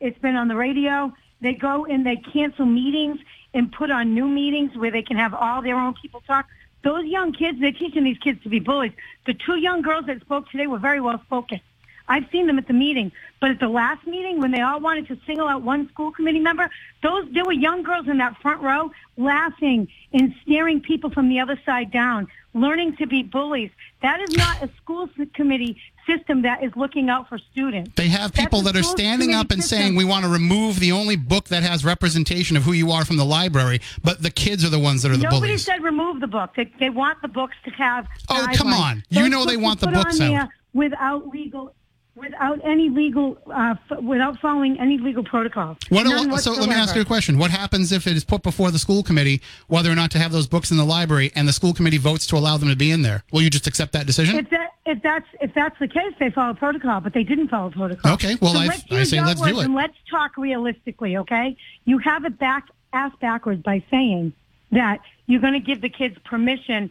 It's 0.00 0.18
been 0.18 0.36
on 0.36 0.48
the 0.48 0.56
radio. 0.56 1.12
They 1.40 1.54
go 1.54 1.86
and 1.86 2.06
they 2.06 2.16
cancel 2.16 2.66
meetings 2.66 3.18
and 3.54 3.72
put 3.72 3.90
on 3.90 4.14
new 4.14 4.28
meetings 4.28 4.76
where 4.76 4.90
they 4.90 5.02
can 5.02 5.16
have 5.16 5.34
all 5.34 5.62
their 5.62 5.76
own 5.76 5.94
people 6.00 6.22
talk. 6.26 6.46
Those 6.84 7.06
young 7.06 7.32
kids, 7.32 7.58
they're 7.60 7.72
teaching 7.72 8.04
these 8.04 8.18
kids 8.18 8.42
to 8.44 8.48
be 8.48 8.60
bullies. 8.60 8.92
The 9.26 9.34
two 9.34 9.56
young 9.56 9.82
girls 9.82 10.06
that 10.06 10.20
spoke 10.20 10.48
today 10.50 10.66
were 10.68 10.78
very 10.78 11.00
well 11.00 11.20
spoken. 11.24 11.60
I've 12.08 12.28
seen 12.30 12.46
them 12.46 12.58
at 12.58 12.66
the 12.66 12.72
meeting, 12.72 13.12
but 13.40 13.50
at 13.50 13.60
the 13.60 13.68
last 13.68 14.06
meeting 14.06 14.40
when 14.40 14.50
they 14.50 14.60
all 14.60 14.80
wanted 14.80 15.08
to 15.08 15.18
single 15.26 15.46
out 15.46 15.62
one 15.62 15.88
school 15.90 16.10
committee 16.10 16.40
member, 16.40 16.70
those 17.02 17.28
there 17.32 17.44
were 17.44 17.52
young 17.52 17.82
girls 17.82 18.08
in 18.08 18.18
that 18.18 18.36
front 18.40 18.62
row 18.62 18.90
laughing 19.16 19.88
and 20.12 20.34
staring 20.42 20.80
people 20.80 21.10
from 21.10 21.28
the 21.28 21.40
other 21.40 21.60
side 21.66 21.90
down, 21.90 22.26
learning 22.54 22.96
to 22.96 23.06
be 23.06 23.22
bullies. 23.22 23.70
That 24.00 24.20
is 24.20 24.36
not 24.36 24.62
a 24.62 24.70
school 24.76 25.08
committee 25.34 25.76
system 26.06 26.42
that 26.42 26.62
is 26.62 26.72
looking 26.74 27.10
out 27.10 27.28
for 27.28 27.38
students. 27.38 27.90
they 27.96 28.08
have 28.08 28.32
people 28.32 28.60
a 28.60 28.62
that 28.62 28.76
are 28.76 28.82
standing 28.82 29.34
up 29.34 29.50
and 29.50 29.62
system. 29.62 29.78
saying 29.78 29.96
we 29.96 30.04
want 30.04 30.24
to 30.24 30.30
remove 30.30 30.80
the 30.80 30.92
only 30.92 31.16
book 31.16 31.48
that 31.48 31.62
has 31.62 31.84
representation 31.84 32.56
of 32.56 32.62
who 32.62 32.72
you 32.72 32.90
are 32.90 33.04
from 33.04 33.18
the 33.18 33.24
library, 33.24 33.80
but 34.02 34.22
the 34.22 34.30
kids 34.30 34.64
are 34.64 34.70
the 34.70 34.78
ones 34.78 35.02
that 35.02 35.10
are 35.10 35.16
the 35.16 35.24
Nobody 35.24 35.40
bullies. 35.40 35.66
Nobody 35.68 35.80
said 35.80 35.84
remove 35.84 36.20
the 36.20 36.26
book. 36.26 36.54
They, 36.56 36.72
they 36.80 36.90
want 36.90 37.20
the 37.20 37.28
books 37.28 37.56
to 37.64 37.70
have. 37.72 38.08
Oh, 38.30 38.46
come 38.54 38.68
guidelines. 38.68 38.80
on. 38.80 39.04
You 39.10 39.22
Those 39.22 39.30
know 39.30 39.44
they 39.44 39.56
want 39.58 39.80
the 39.80 39.88
books 39.88 40.20
out. 40.20 40.48
Without 40.74 41.28
legal, 41.28 41.74
without 42.18 42.60
any 42.64 42.88
legal, 42.88 43.38
uh, 43.46 43.74
f- 43.90 44.02
without 44.02 44.38
following 44.40 44.78
any 44.78 44.98
legal 44.98 45.22
protocol. 45.24 45.76
What 45.88 46.06
so 46.40 46.52
let 46.52 46.68
me 46.68 46.74
ask 46.74 46.94
you 46.94 47.02
a 47.02 47.04
question. 47.04 47.38
What 47.38 47.50
happens 47.50 47.92
if 47.92 48.06
it 48.06 48.16
is 48.16 48.24
put 48.24 48.42
before 48.42 48.70
the 48.70 48.78
school 48.78 49.02
committee 49.02 49.40
whether 49.68 49.90
or 49.90 49.94
not 49.94 50.10
to 50.12 50.18
have 50.18 50.32
those 50.32 50.46
books 50.46 50.70
in 50.70 50.76
the 50.76 50.84
library 50.84 51.30
and 51.34 51.46
the 51.46 51.52
school 51.52 51.72
committee 51.72 51.98
votes 51.98 52.26
to 52.28 52.36
allow 52.36 52.56
them 52.56 52.68
to 52.68 52.76
be 52.76 52.90
in 52.90 53.02
there? 53.02 53.22
Will 53.32 53.42
you 53.42 53.50
just 53.50 53.66
accept 53.66 53.92
that 53.92 54.06
decision? 54.06 54.36
If 54.38 54.50
that 54.50 54.70
if 54.86 55.02
that's 55.02 55.26
if 55.40 55.54
that's 55.54 55.78
the 55.78 55.88
case, 55.88 56.14
they 56.18 56.30
follow 56.30 56.54
protocol, 56.54 57.00
but 57.00 57.12
they 57.12 57.24
didn't 57.24 57.48
follow 57.48 57.70
protocol. 57.70 58.12
Okay, 58.14 58.36
well, 58.40 58.54
so 58.54 58.60
I- 58.60 58.66
let's 58.66 58.84
I 58.90 59.02
say 59.04 59.20
let's 59.20 59.40
do 59.40 59.60
it. 59.60 59.64
And 59.64 59.74
let's 59.74 59.96
talk 60.10 60.36
realistically, 60.36 61.16
okay? 61.18 61.56
You 61.84 61.98
have 61.98 62.24
it 62.24 62.38
back 62.38 62.68
ass 62.92 63.12
backwards 63.20 63.62
by 63.62 63.82
saying 63.90 64.32
that 64.72 65.00
you're 65.26 65.40
going 65.40 65.52
to 65.52 65.60
give 65.60 65.80
the 65.80 65.88
kids 65.88 66.16
permission 66.24 66.90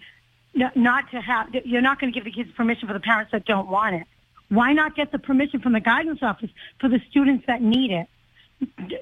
not 0.76 1.12
to 1.12 1.22
have. 1.22 1.54
You're 1.66 1.82
not 1.82 2.00
going 2.00 2.12
to 2.12 2.18
give 2.18 2.24
the 2.26 2.32
kids 2.32 2.52
permission 2.54 2.88
for 2.88 2.94
the 2.94 3.00
parents 3.00 3.32
that 3.32 3.46
don't 3.46 3.68
want 3.68 3.96
it. 3.96 4.08
Why 4.50 4.74
not 4.74 4.96
get 4.96 5.12
the 5.12 5.20
permission 5.20 5.60
from 5.60 5.74
the 5.74 5.80
guidance 5.80 6.20
office 6.22 6.50
for 6.80 6.88
the 6.88 7.02
students 7.10 7.46
that 7.48 7.62
need 7.62 7.92
it? 7.92 8.08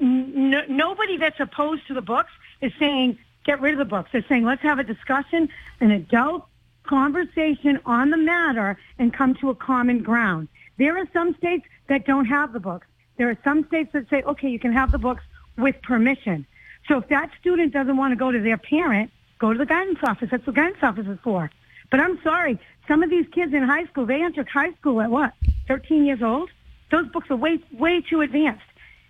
Nobody 0.02 1.18
that's 1.18 1.40
opposed 1.40 1.88
to 1.88 1.94
the 1.94 2.02
books 2.02 2.32
is 2.62 2.72
saying 2.80 3.18
get 3.46 3.62
rid 3.62 3.74
of 3.74 3.78
the 3.78 3.86
books. 3.86 4.10
They're 4.12 4.26
saying 4.28 4.44
let's 4.44 4.64
have 4.64 4.80
a 4.80 4.84
discussion, 4.84 5.50
an 5.80 5.92
adult 5.92 6.46
conversation 6.84 7.80
on 7.86 8.10
the 8.10 8.18
matter, 8.18 8.78
and 9.00 9.14
come 9.14 9.36
to 9.36 9.50
a 9.50 9.56
common 9.56 10.04
ground. 10.04 10.48
There 10.78 10.98
are 10.98 11.08
some 11.14 11.36
states 11.36 11.66
that 11.88 12.06
don't 12.06 12.26
have 12.26 12.54
the 12.54 12.60
books. 12.60 12.88
There 13.18 13.30
are 13.30 13.38
some 13.44 13.66
states 13.68 13.92
that 13.94 14.10
say, 14.10 14.24
okay, 14.24 14.50
you 14.50 14.60
can 14.60 14.74
have 14.74 14.92
the 14.92 14.98
books 14.98 15.24
with 15.58 15.82
permission. 15.82 16.46
So 16.88 16.98
if 16.98 17.08
that 17.10 17.32
student 17.40 17.72
doesn't 17.72 17.96
want 17.96 18.12
to 18.12 18.16
go 18.16 18.32
to 18.32 18.40
their 18.40 18.58
parent, 18.58 19.12
go 19.40 19.54
to 19.54 19.58
the 19.58 19.66
guidance 19.66 20.00
office. 20.04 20.30
That's 20.32 20.46
what 20.46 20.56
guidance 20.56 20.80
office 20.82 21.08
is 21.08 21.18
for. 21.24 21.50
But 21.92 22.00
I'm 22.00 22.20
sorry, 22.24 22.60
some 22.88 23.04
of 23.04 23.10
these 23.10 23.26
kids 23.32 23.54
in 23.54 23.64
high 23.64 23.86
school, 23.86 24.06
they 24.06 24.22
entered 24.22 24.48
high 24.48 24.74
school 24.74 25.02
at 25.02 25.10
what, 25.10 25.34
13 25.68 26.06
years 26.06 26.22
old? 26.22 26.50
Those 26.92 27.08
books 27.10 27.30
are 27.30 27.36
way, 27.36 27.60
way 27.74 28.02
too 28.02 28.22
advanced. 28.22 28.64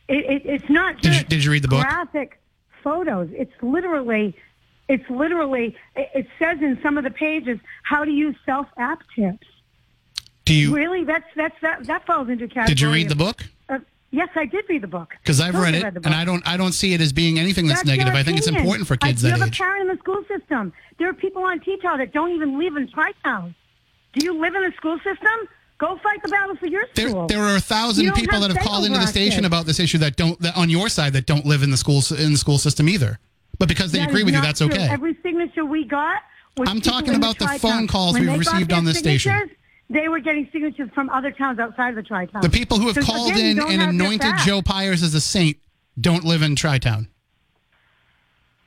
It, 0.07 0.25
it, 0.25 0.41
it's 0.45 0.69
not 0.69 1.01
Did 1.01 1.15
you- 1.15 1.23
did 1.23 1.43
you 1.43 1.51
read 1.51 1.63
the 1.63 1.67
book? 1.67 1.81
graphic 1.81 2.39
photos. 2.83 3.29
It's 3.33 3.51
literally, 3.61 4.35
it's 4.87 5.09
literally, 5.09 5.75
it, 5.95 6.09
it 6.13 6.27
says 6.39 6.61
in 6.61 6.79
some 6.83 6.97
of 6.97 7.03
the 7.03 7.11
pages 7.11 7.59
how 7.83 8.05
to 8.05 8.11
use 8.11 8.35
self-app 8.45 9.01
tips. 9.15 9.47
Do 10.45 10.53
you 10.53 10.75
Really, 10.75 11.03
that's 11.03 11.25
that's 11.35 11.59
that 11.61 11.85
that 11.87 12.05
falls 12.05 12.29
into 12.29 12.47
category. 12.47 12.67
did 12.67 12.79
you 12.81 12.91
read 12.91 13.09
the 13.09 13.15
book? 13.15 13.45
Yes, 14.15 14.29
I 14.35 14.45
did 14.45 14.65
read 14.69 14.81
the 14.81 14.87
book. 14.87 15.13
Because 15.21 15.41
I've 15.41 15.55
read 15.55 15.75
it, 15.75 15.81
the 15.93 16.01
and. 16.05 16.15
I 16.15 16.23
don't 16.25 16.45
I 16.47 16.55
don't 16.57 16.71
see 16.71 16.93
it 16.93 17.01
as 17.01 17.11
being 17.11 17.37
anything 17.37 17.67
that's, 17.67 17.81
That's 17.81 17.89
negative. 17.89 18.13
I 18.15 18.23
think 18.23 18.37
it's 18.37 18.47
important 18.47 18.87
for 18.87 18.95
kids 18.95 19.23
I, 19.25 19.29
that 19.29 19.35
you 19.35 19.41
have 19.41 19.49
age. 19.49 19.59
a 19.59 19.63
parent 19.63 19.81
in 19.81 19.87
the 19.95 19.97
school 20.01 20.23
system. 20.27 20.73
There 20.97 21.09
are 21.09 21.13
people 21.13 21.43
on 21.43 21.59
T-Town 21.59 21.97
that 21.99 22.13
don't 22.13 22.31
even 22.31 22.57
live 22.57 22.75
in 22.77 22.87
Tri-Town. 22.89 23.53
Do 24.13 24.25
you 24.25 24.39
live 24.39 24.55
in 24.55 24.63
the 24.63 24.71
school 24.77 24.97
system? 24.99 25.37
Go 25.77 25.97
fight 26.01 26.21
the 26.23 26.29
battle 26.29 26.55
for 26.55 26.67
your 26.67 26.83
There, 26.95 27.09
school. 27.09 27.27
there 27.27 27.39
are 27.43 27.57
a 27.57 27.59
thousand 27.59 28.13
people 28.13 28.39
have 28.39 28.47
that 28.49 28.55
have 28.57 28.65
called 28.65 28.85
into 28.85 28.97
the 28.97 29.07
station 29.07 29.39
kids. 29.39 29.47
about 29.47 29.65
this 29.65 29.79
issue 29.81 29.97
that 29.97 30.15
don't 30.15 30.39
that 30.39 30.55
on 30.55 30.69
your 30.69 30.87
side 30.87 31.11
that 31.13 31.25
don't 31.25 31.45
live 31.45 31.63
in 31.63 31.69
the 31.71 31.75
schools 31.77 32.11
in 32.13 32.31
the 32.31 32.37
school 32.37 32.57
system 32.57 32.87
either. 32.87 33.19
But 33.59 33.67
because 33.67 33.91
they 33.91 33.99
That 33.99 34.09
agree 34.09 34.23
with 34.23 34.33
you, 34.35 34.41
that's 34.41 34.59
true. 34.59 34.67
okay. 34.69 34.87
Every 34.89 35.17
signature 35.21 35.65
we 35.65 35.83
got 35.85 36.21
was 36.57 36.69
I'm 36.69 36.79
talking 36.79 37.15
about 37.15 37.37
the 37.39 37.47
phone 37.59 37.87
calls 37.87 38.13
When 38.13 38.25
we've 38.27 38.39
received 38.39 38.71
on 38.71 38.85
this 38.85 38.99
station. 38.99 39.51
They 39.89 40.09
were 40.09 40.19
getting 40.19 40.49
signatures 40.51 40.89
from 40.93 41.09
other 41.09 41.31
towns 41.31 41.59
outside 41.59 41.89
of 41.89 41.95
the 41.95 42.03
Tri-Town. 42.03 42.41
the 42.41 42.49
people 42.49 42.79
who 42.79 42.87
have 42.87 42.95
So, 42.95 43.01
called 43.03 43.31
again, 43.31 43.59
in 43.59 43.81
and 43.81 43.81
anointed. 43.81 44.33
Joe 44.43 44.61
Pyers 44.61 45.03
as 45.03 45.13
a 45.13 45.21
saint 45.21 45.57
don't 45.99 46.23
live 46.23 46.41
in 46.41 46.55
Tri-Town. 46.55 47.07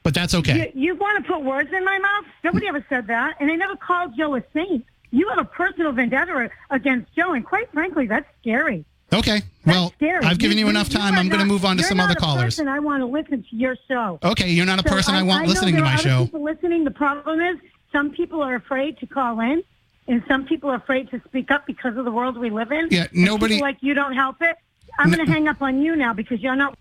But 0.05 0.15
that's 0.15 0.35
okay. 0.35 0.73
You, 0.75 0.83
you 0.87 0.95
want 0.95 1.25
to 1.25 1.31
put 1.31 1.43
words 1.43 1.71
in 1.73 1.85
my 1.85 1.99
mouth? 1.99 2.25
Nobody 2.45 2.69
ever 2.69 2.85
said 2.89 3.09
that, 3.09 3.37
and 3.41 3.51
they 3.51 3.57
never 3.57 3.77
called 3.77 4.17
Joe 4.17 4.37
a 4.37 4.45
saint. 4.55 4.85
You 5.11 5.29
have 5.29 5.39
a 5.39 5.45
personal 5.45 5.93
vendetta 5.93 6.51
against 6.71 7.15
Joe, 7.15 7.33
and 7.33 7.45
quite 7.45 7.71
frankly, 7.73 8.07
that's 8.07 8.27
scary. 8.41 8.85
Okay. 9.13 9.43
Well, 9.67 9.93
scary. 9.97 10.25
I've 10.25 10.39
given 10.39 10.59
you, 10.59 10.69
enough 10.69 10.89
time. 10.89 11.15
are 11.15 11.19
I'm 11.19 11.29
going 11.29 11.41
to 11.41 11.47
move 11.47 11.65
on 11.65 11.77
to 11.79 11.83
some 11.83 11.97
not 11.99 12.11
other 12.11 12.19
a 12.19 12.21
callers. 12.21 12.45
Person 12.45 12.69
I 12.69 12.79
want 12.79 13.01
to 13.01 13.07
listen 13.07 13.43
to 13.43 13.57
your 13.57 13.77
show. 13.89 14.19
Okay, 14.23 14.51
you're 14.51 14.67
not 14.67 14.79
a 14.85 14.89
So 14.89 14.95
person 14.95 15.15
I, 15.15 15.23
want 15.23 15.45
know 15.45 15.49
listening 15.49 15.77
to 15.77 15.83
my 15.83 15.97
show. 15.97 16.25
People 16.25 16.45
listening. 16.45 16.85
The 16.85 16.91
problem 16.91 17.41
is 17.41 17.59
some 17.91 18.11
people 18.11 18.43
are 18.43 18.55
afraid 18.55 18.99
to 18.99 19.07
call 19.07 19.41
in, 19.41 19.63
and 20.09 20.23
some 20.27 20.45
people 20.47 20.71
are 20.71 20.75
afraid 20.77 21.11
to 21.11 21.21
speak 21.29 21.51
up 21.51 21.67
because 21.67 21.97
of 21.97 22.05
the 22.05 22.11
world 22.11 22.37
we 22.39 22.51
live 22.51 22.73
in. 22.73 22.89
Yeah, 22.91 23.07
nobody- 23.13 23.55
people 23.55 23.69
like 23.69 23.79
you 23.81 23.95
don't 23.95 24.15
help 24.15 24.37
it. 24.41 24.57
I'm 24.99 25.11
going 25.13 25.25
to 25.25 25.31
hang 25.31 25.47
up 25.47 25.63
on 25.63 25.81
you 25.81 25.95
now 25.95 26.13
because 26.13 26.41
you're 26.41 26.57
not. 26.57 26.77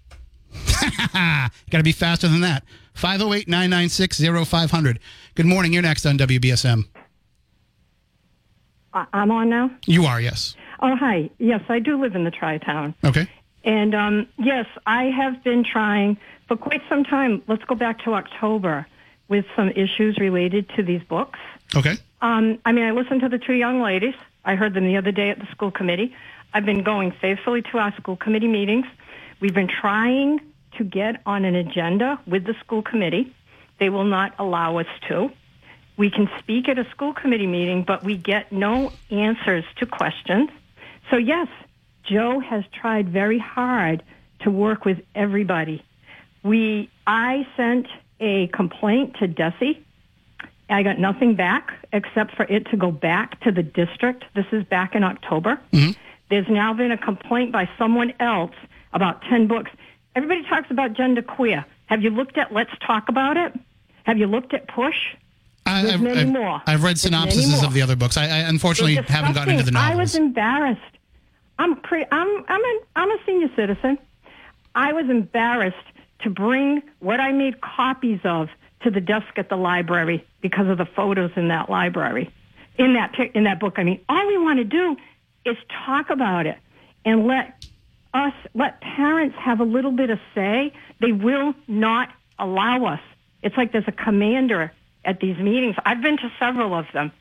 Got 1.13 1.51
to 1.77 1.83
be 1.83 1.91
faster 1.91 2.27
than 2.27 2.41
that. 2.41 2.63
508 2.95 3.47
996 3.47 4.21
0500. 4.47 4.99
Good 5.35 5.45
morning. 5.45 5.71
You're 5.73 5.83
next 5.83 6.05
on 6.07 6.17
WBSM. 6.17 6.85
I- 8.93 9.05
I'm 9.13 9.29
on 9.31 9.49
now. 9.49 9.69
You 9.85 10.05
are, 10.05 10.19
yes. 10.19 10.55
Oh, 10.79 10.95
hi. 10.95 11.29
Yes, 11.37 11.61
I 11.69 11.79
do 11.79 11.99
live 12.01 12.15
in 12.15 12.23
the 12.23 12.31
Tri-Town. 12.31 12.95
Okay. 13.03 13.27
And 13.63 13.93
um, 13.93 14.27
yes, 14.39 14.65
I 14.85 15.05
have 15.05 15.43
been 15.43 15.63
trying 15.63 16.17
for 16.47 16.55
quite 16.55 16.81
some 16.89 17.03
time. 17.03 17.43
Let's 17.47 17.63
go 17.65 17.75
back 17.75 17.99
to 18.05 18.13
October 18.13 18.87
with 19.27 19.45
some 19.55 19.69
issues 19.71 20.17
related 20.19 20.69
to 20.77 20.83
these 20.83 21.01
books. 21.03 21.37
Okay. 21.75 21.97
Um, 22.21 22.59
I 22.65 22.71
mean, 22.71 22.85
I 22.85 22.91
listened 22.91 23.21
to 23.21 23.29
the 23.29 23.37
two 23.37 23.53
young 23.53 23.81
ladies. 23.81 24.15
I 24.43 24.55
heard 24.55 24.73
them 24.73 24.85
the 24.85 24.97
other 24.97 25.11
day 25.11 25.29
at 25.29 25.39
the 25.39 25.47
school 25.51 25.71
committee. 25.71 26.15
I've 26.53 26.65
been 26.65 26.83
going 26.83 27.11
faithfully 27.11 27.61
to 27.63 27.77
our 27.77 27.93
school 27.97 28.15
committee 28.15 28.47
meetings. 28.47 28.85
We've 29.39 29.53
been 29.53 29.67
trying 29.67 30.39
to 30.77 30.83
get 30.83 31.21
on 31.25 31.45
an 31.45 31.55
agenda 31.55 32.19
with 32.25 32.45
the 32.45 32.55
school 32.61 32.81
committee. 32.81 33.33
They 33.79 33.89
will 33.89 34.05
not 34.05 34.33
allow 34.39 34.77
us 34.77 34.87
to. 35.09 35.31
We 35.97 36.09
can 36.09 36.29
speak 36.39 36.69
at 36.69 36.79
a 36.79 36.89
school 36.91 37.13
committee 37.13 37.47
meeting, 37.47 37.83
but 37.83 38.03
we 38.03 38.17
get 38.17 38.51
no 38.51 38.91
answers 39.09 39.65
to 39.77 39.85
questions. 39.85 40.49
So 41.09 41.17
yes, 41.17 41.47
Joe 42.03 42.39
has 42.39 42.63
tried 42.71 43.09
very 43.09 43.39
hard 43.39 44.03
to 44.41 44.51
work 44.51 44.85
with 44.85 45.01
everybody. 45.15 45.83
We, 46.43 46.89
I 47.05 47.47
sent 47.57 47.87
a 48.19 48.47
complaint 48.47 49.17
to 49.19 49.27
DESE. 49.27 49.83
I 50.69 50.83
got 50.83 50.99
nothing 50.99 51.35
back 51.35 51.71
except 51.93 52.35
for 52.35 52.43
it 52.43 52.65
to 52.71 52.77
go 52.77 52.91
back 52.91 53.39
to 53.41 53.51
the 53.51 53.63
district. 53.63 54.25
This 54.35 54.45
is 54.51 54.63
back 54.65 54.95
in 54.95 55.03
October. 55.03 55.59
Mm-hmm. 55.71 55.91
There's 56.29 56.47
now 56.49 56.73
been 56.73 56.91
a 56.91 56.97
complaint 56.97 57.53
by 57.53 57.69
someone 57.77 58.13
else 58.19 58.51
about 58.91 59.21
10 59.23 59.47
books. 59.47 59.71
Everybody 60.15 60.43
talks 60.43 60.69
about 60.69 60.93
Genderqueer. 60.93 61.63
Have 61.85 62.01
you 62.01 62.09
looked 62.09 62.37
at 62.37 62.53
Let's 62.53 62.71
Talk 62.85 63.07
About 63.07 63.37
It? 63.37 63.53
Have 64.03 64.17
you 64.17 64.27
looked 64.27 64.53
at 64.53 64.67
Push? 64.67 65.15
I, 65.65 65.83
There's 65.83 65.93
I've, 65.95 66.01
many 66.01 66.19
I've, 66.21 66.27
more. 66.27 66.61
I've 66.65 66.83
read 66.83 66.97
There's 66.97 67.11
many 67.11 67.31
synopsises 67.31 67.57
more. 67.57 67.65
of 67.65 67.73
the 67.73 67.81
other 67.81 67.95
books. 67.95 68.17
I, 68.17 68.23
I 68.23 68.37
unfortunately 68.39 68.95
haven't 68.95 69.33
gotten 69.33 69.53
into 69.53 69.63
the 69.65 69.71
disgusting. 69.71 69.93
I 69.93 69.95
was 69.95 70.15
embarrassed. 70.15 70.81
I'm 71.59 71.75
pre- 71.81 72.05
I'm 72.11 72.45
I'm 72.47 72.61
a, 72.61 72.79
I'm 72.95 73.11
a 73.11 73.17
senior 73.25 73.49
citizen. 73.55 73.97
I 74.75 74.93
was 74.93 75.09
embarrassed 75.09 75.75
to 76.21 76.29
bring 76.29 76.83
what 76.99 77.19
I 77.19 77.31
made 77.31 77.61
copies 77.61 78.19
of 78.23 78.49
to 78.83 78.91
the 78.91 79.01
desk 79.01 79.37
at 79.37 79.49
the 79.49 79.55
library 79.55 80.25
because 80.41 80.67
of 80.67 80.77
the 80.77 80.85
photos 80.85 81.31
in 81.35 81.47
that 81.49 81.69
library, 81.69 82.31
in 82.77 82.93
that 82.93 83.15
in 83.33 83.43
that 83.45 83.59
book. 83.59 83.75
I 83.77 83.83
mean, 83.83 84.01
all 84.07 84.27
we 84.27 84.37
want 84.37 84.59
to 84.59 84.65
do 84.65 84.97
is 85.45 85.57
talk 85.85 86.09
about 86.09 86.45
it 86.45 86.57
and 87.05 87.25
let 87.25 87.65
us 88.13 88.33
let 88.53 88.81
parents 88.81 89.35
have 89.39 89.59
a 89.59 89.63
little 89.63 89.91
bit 89.91 90.09
of 90.09 90.19
say. 90.35 90.73
They 90.99 91.11
will 91.11 91.53
not 91.67 92.09
allow 92.39 92.85
us. 92.85 93.01
It's 93.41 93.55
like 93.55 93.71
there's 93.71 93.87
a 93.87 93.91
commander 93.91 94.71
at 95.05 95.19
these 95.19 95.37
meetings. 95.37 95.75
I've 95.85 96.01
been 96.01 96.17
to 96.17 96.31
several 96.39 96.73
of 96.73 96.85
them. 96.93 97.11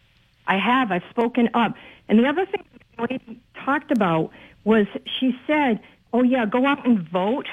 I 0.47 0.59
have. 0.59 0.91
I've 0.91 1.05
spoken 1.11 1.51
up. 1.55 1.75
And 2.09 2.19
the 2.19 2.27
other 2.27 2.47
thing 2.47 2.65
lady 2.99 3.41
talked 3.65 3.91
about 3.91 4.31
was 4.65 4.87
she 5.19 5.39
said, 5.47 5.81
"Oh 6.13 6.23
yeah, 6.23 6.47
go 6.47 6.67
out 6.67 6.87
and 6.87 7.09
vote 7.09 7.47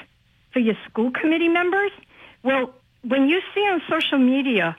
for 0.52 0.58
your 0.58 0.76
school 0.88 1.10
committee 1.10 1.48
members." 1.48 1.92
Well, 2.42 2.74
when 3.02 3.28
you 3.28 3.40
see 3.54 3.60
on 3.60 3.82
social 3.88 4.18
media 4.18 4.76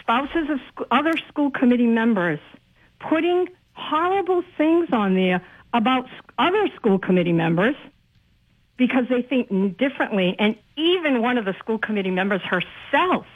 spouses 0.00 0.48
of 0.50 0.58
sc- 0.68 0.86
other 0.90 1.12
school 1.28 1.50
committee 1.50 1.86
members 1.86 2.38
putting 3.00 3.48
horrible 3.72 4.42
things 4.56 4.88
on 4.92 5.14
there 5.14 5.42
about 5.72 6.04
s- 6.06 6.10
other 6.38 6.68
school 6.76 6.98
committee 6.98 7.32
members 7.32 7.74
because 8.76 9.04
they 9.08 9.22
think 9.22 9.48
differently, 9.78 10.34
and 10.38 10.56
even 10.76 11.20
one 11.22 11.38
of 11.38 11.44
the 11.44 11.54
school 11.58 11.78
committee 11.78 12.10
members 12.10 12.40
herself 12.42 13.26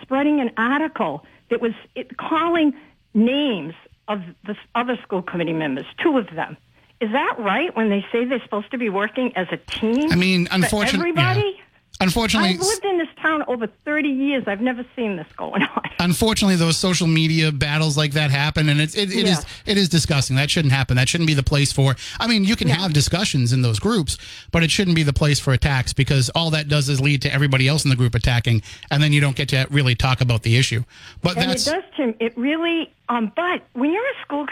spreading 0.00 0.40
an 0.40 0.50
article 0.56 1.24
that 1.50 1.60
was 1.60 1.72
it, 1.94 2.16
calling 2.16 2.74
names 3.14 3.74
of 4.08 4.20
the 4.46 4.56
other 4.74 4.98
school 5.02 5.22
committee 5.22 5.52
members, 5.52 5.84
two 6.02 6.18
of 6.18 6.26
them. 6.34 6.56
Is 7.00 7.10
that 7.12 7.36
right 7.38 7.74
when 7.76 7.90
they 7.90 8.04
say 8.12 8.24
they're 8.24 8.42
supposed 8.42 8.70
to 8.72 8.78
be 8.78 8.88
working 8.88 9.36
as 9.36 9.46
a 9.52 9.56
team? 9.56 10.10
I 10.10 10.16
mean, 10.16 10.48
unfortunately, 10.50 11.10
everybody. 11.10 11.60
Unfortunately, 12.00 12.50
I've 12.50 12.60
lived 12.60 12.84
in 12.84 12.98
this 12.98 13.08
town 13.20 13.44
over 13.46 13.68
30 13.84 14.08
years. 14.08 14.44
I've 14.48 14.60
never 14.60 14.84
seen 14.96 15.16
this 15.16 15.26
going 15.36 15.62
on. 15.62 15.82
unfortunately, 16.00 16.56
those 16.56 16.76
social 16.76 17.06
media 17.06 17.52
battles 17.52 17.96
like 17.96 18.12
that 18.12 18.30
happen, 18.32 18.68
and 18.68 18.80
it's 18.80 18.96
it, 18.96 19.10
it 19.12 19.28
is 19.28 19.38
Yeah. 19.38 19.72
it 19.72 19.78
is 19.78 19.88
disgusting. 19.88 20.34
That 20.34 20.50
shouldn't 20.50 20.72
happen. 20.72 20.96
That 20.96 21.08
shouldn't 21.08 21.28
be 21.28 21.34
the 21.34 21.44
place 21.44 21.72
for. 21.72 21.94
I 22.18 22.26
mean, 22.26 22.42
you 22.44 22.56
can 22.56 22.66
have 22.68 22.92
discussions 22.92 23.52
in 23.52 23.62
those 23.62 23.78
groups, 23.78 24.18
but 24.50 24.64
it 24.64 24.70
shouldn't 24.72 24.96
be 24.96 25.04
the 25.04 25.12
place 25.12 25.38
for 25.38 25.52
attacks 25.52 25.92
because 25.92 26.28
all 26.30 26.50
that 26.50 26.66
does 26.66 26.88
is 26.88 27.00
lead 27.00 27.22
to 27.22 27.32
everybody 27.32 27.68
else 27.68 27.84
in 27.84 27.90
the 27.90 27.96
group 27.96 28.16
attacking, 28.16 28.62
and 28.90 29.00
then 29.00 29.12
you 29.12 29.20
don't 29.20 29.36
get 29.36 29.50
to 29.50 29.66
really 29.70 29.94
talk 29.94 30.20
about 30.20 30.42
the 30.42 30.56
issue. 30.56 30.82
But 31.22 31.36
And 31.36 31.50
that's 31.50 31.68
it 31.68 31.70
does, 31.70 31.84
Tim. 31.96 32.14
It 32.18 32.36
really. 32.36 32.92
Um, 33.08 33.30
but 33.36 33.62
when 33.74 33.92
you're 33.92 34.04
a 34.04 34.22
school 34.24 34.46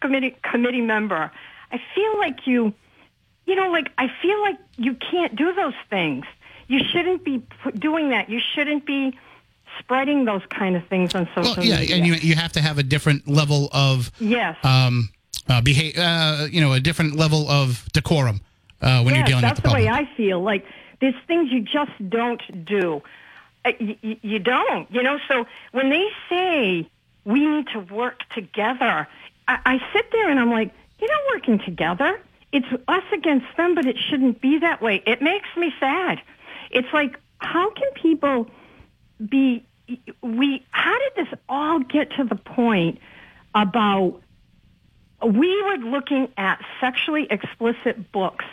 committee 0.00 0.36
committee 0.42 0.80
member, 0.82 1.30
I 1.72 1.80
feel 1.94 2.18
like 2.18 2.46
you, 2.46 2.74
you 3.46 3.54
know, 3.54 3.70
like 3.70 3.90
I 3.96 4.08
feel 4.20 4.40
like 4.42 4.58
you 4.76 4.96
can't 4.96 5.34
do 5.34 5.54
those 5.54 5.74
things. 5.88 6.26
You 6.68 6.80
shouldn't 6.90 7.24
be 7.24 7.42
doing 7.78 8.10
that. 8.10 8.28
You 8.30 8.40
shouldn't 8.54 8.86
be 8.86 9.16
spreading 9.78 10.24
those 10.24 10.42
kind 10.50 10.76
of 10.76 10.86
things 10.86 11.14
on 11.14 11.28
social 11.34 11.56
well, 11.56 11.64
yeah, 11.64 11.80
media. 11.80 11.96
and 11.96 12.06
you 12.06 12.14
you 12.14 12.34
have 12.36 12.52
to 12.52 12.60
have 12.60 12.78
a 12.78 12.82
different 12.82 13.26
level 13.28 13.68
of 13.72 14.10
yes. 14.20 14.56
um 14.64 15.08
uh, 15.48 15.60
behave, 15.60 15.98
uh, 15.98 16.46
you 16.50 16.60
know, 16.60 16.72
a 16.72 16.80
different 16.80 17.16
level 17.16 17.48
of 17.50 17.84
decorum 17.92 18.40
uh, 18.80 19.02
when 19.02 19.14
you're 19.14 19.18
yes, 19.20 19.28
dealing 19.28 19.42
that's 19.42 19.58
with 19.58 19.64
the 19.64 19.68
the 19.68 19.74
public. 19.74 19.90
way 19.90 19.90
I 19.90 20.16
feel. 20.16 20.40
Like 20.42 20.64
there's 21.00 21.14
things 21.26 21.50
you 21.52 21.60
just 21.60 21.92
don't 22.08 22.64
do. 22.64 23.02
Uh, 23.64 23.72
y- 23.80 23.98
y- 24.02 24.18
you 24.22 24.38
don't, 24.38 24.90
you 24.90 25.02
know. 25.02 25.18
So 25.28 25.46
when 25.72 25.90
they 25.90 26.06
say 26.30 26.88
we 27.24 27.46
need 27.46 27.66
to 27.74 27.80
work 27.80 28.20
together, 28.30 29.06
I, 29.48 29.58
I 29.66 29.80
sit 29.92 30.10
there 30.12 30.30
and 30.30 30.40
I'm 30.40 30.50
like, 30.50 30.70
you're 30.98 31.10
not 31.10 31.22
working 31.34 31.58
together. 31.58 32.18
It's 32.52 32.66
us 32.88 33.04
against 33.12 33.46
them, 33.56 33.74
but 33.74 33.84
it 33.84 33.96
shouldn't 33.98 34.40
be 34.40 34.58
that 34.60 34.80
way. 34.80 35.02
It 35.06 35.20
makes 35.20 35.48
me 35.56 35.74
sad. 35.80 36.22
It's 36.74 36.92
like, 36.92 37.18
how 37.38 37.70
can 37.70 37.90
people 37.94 38.48
be? 39.26 39.64
We 40.22 40.64
how 40.70 40.98
did 40.98 41.26
this 41.26 41.38
all 41.48 41.78
get 41.80 42.10
to 42.12 42.24
the 42.24 42.36
point 42.36 42.98
about 43.54 44.20
we 45.24 45.62
were 45.62 45.76
looking 45.76 46.28
at 46.36 46.60
sexually 46.80 47.26
explicit 47.30 48.10
books, 48.12 48.44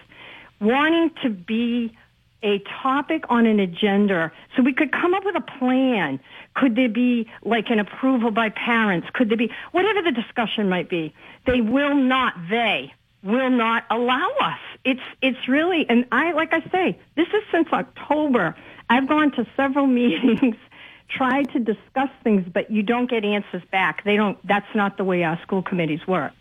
wanting 0.59 1.11
to 1.23 1.29
be 1.29 1.97
a 2.43 2.59
topic 2.81 3.23
on 3.29 3.45
an 3.45 3.59
agenda 3.59 4.31
so 4.55 4.63
we 4.63 4.73
could 4.73 4.91
come 4.91 5.13
up 5.13 5.23
with 5.23 5.35
a 5.35 5.41
plan. 5.59 6.19
Could 6.55 6.75
there 6.75 6.89
be 6.89 7.27
like 7.43 7.69
an 7.69 7.79
approval 7.79 8.31
by 8.31 8.49
parents? 8.49 9.07
Could 9.13 9.29
there 9.29 9.37
be 9.37 9.51
whatever 9.71 10.01
the 10.01 10.11
discussion 10.11 10.67
might 10.67 10.89
be? 10.89 11.13
They 11.45 11.61
will 11.61 11.95
not, 11.95 12.33
they 12.49 12.93
will 13.23 13.49
not 13.49 13.85
allow 13.89 14.29
us. 14.41 14.59
It's, 14.83 15.01
it's 15.21 15.47
really, 15.47 15.85
and 15.87 16.05
I, 16.11 16.31
like 16.31 16.53
I 16.53 16.61
say, 16.71 16.99
this 17.15 17.27
is 17.27 17.43
since 17.51 17.67
October. 17.71 18.55
I've 18.89 19.07
gone 19.07 19.31
to 19.33 19.45
several 19.55 19.87
meetings, 20.01 20.55
tried 21.09 21.51
to 21.51 21.59
discuss 21.59 22.09
things, 22.23 22.45
but 22.51 22.71
you 22.71 22.83
don't 22.83 23.09
get 23.09 23.23
answers 23.23 23.63
back. 23.71 24.03
They 24.03 24.15
don't, 24.15 24.37
that's 24.47 24.73
not 24.73 24.97
the 24.97 25.03
way 25.03 25.23
our 25.23 25.39
school 25.41 25.61
committees 25.61 26.05
work. 26.07 26.33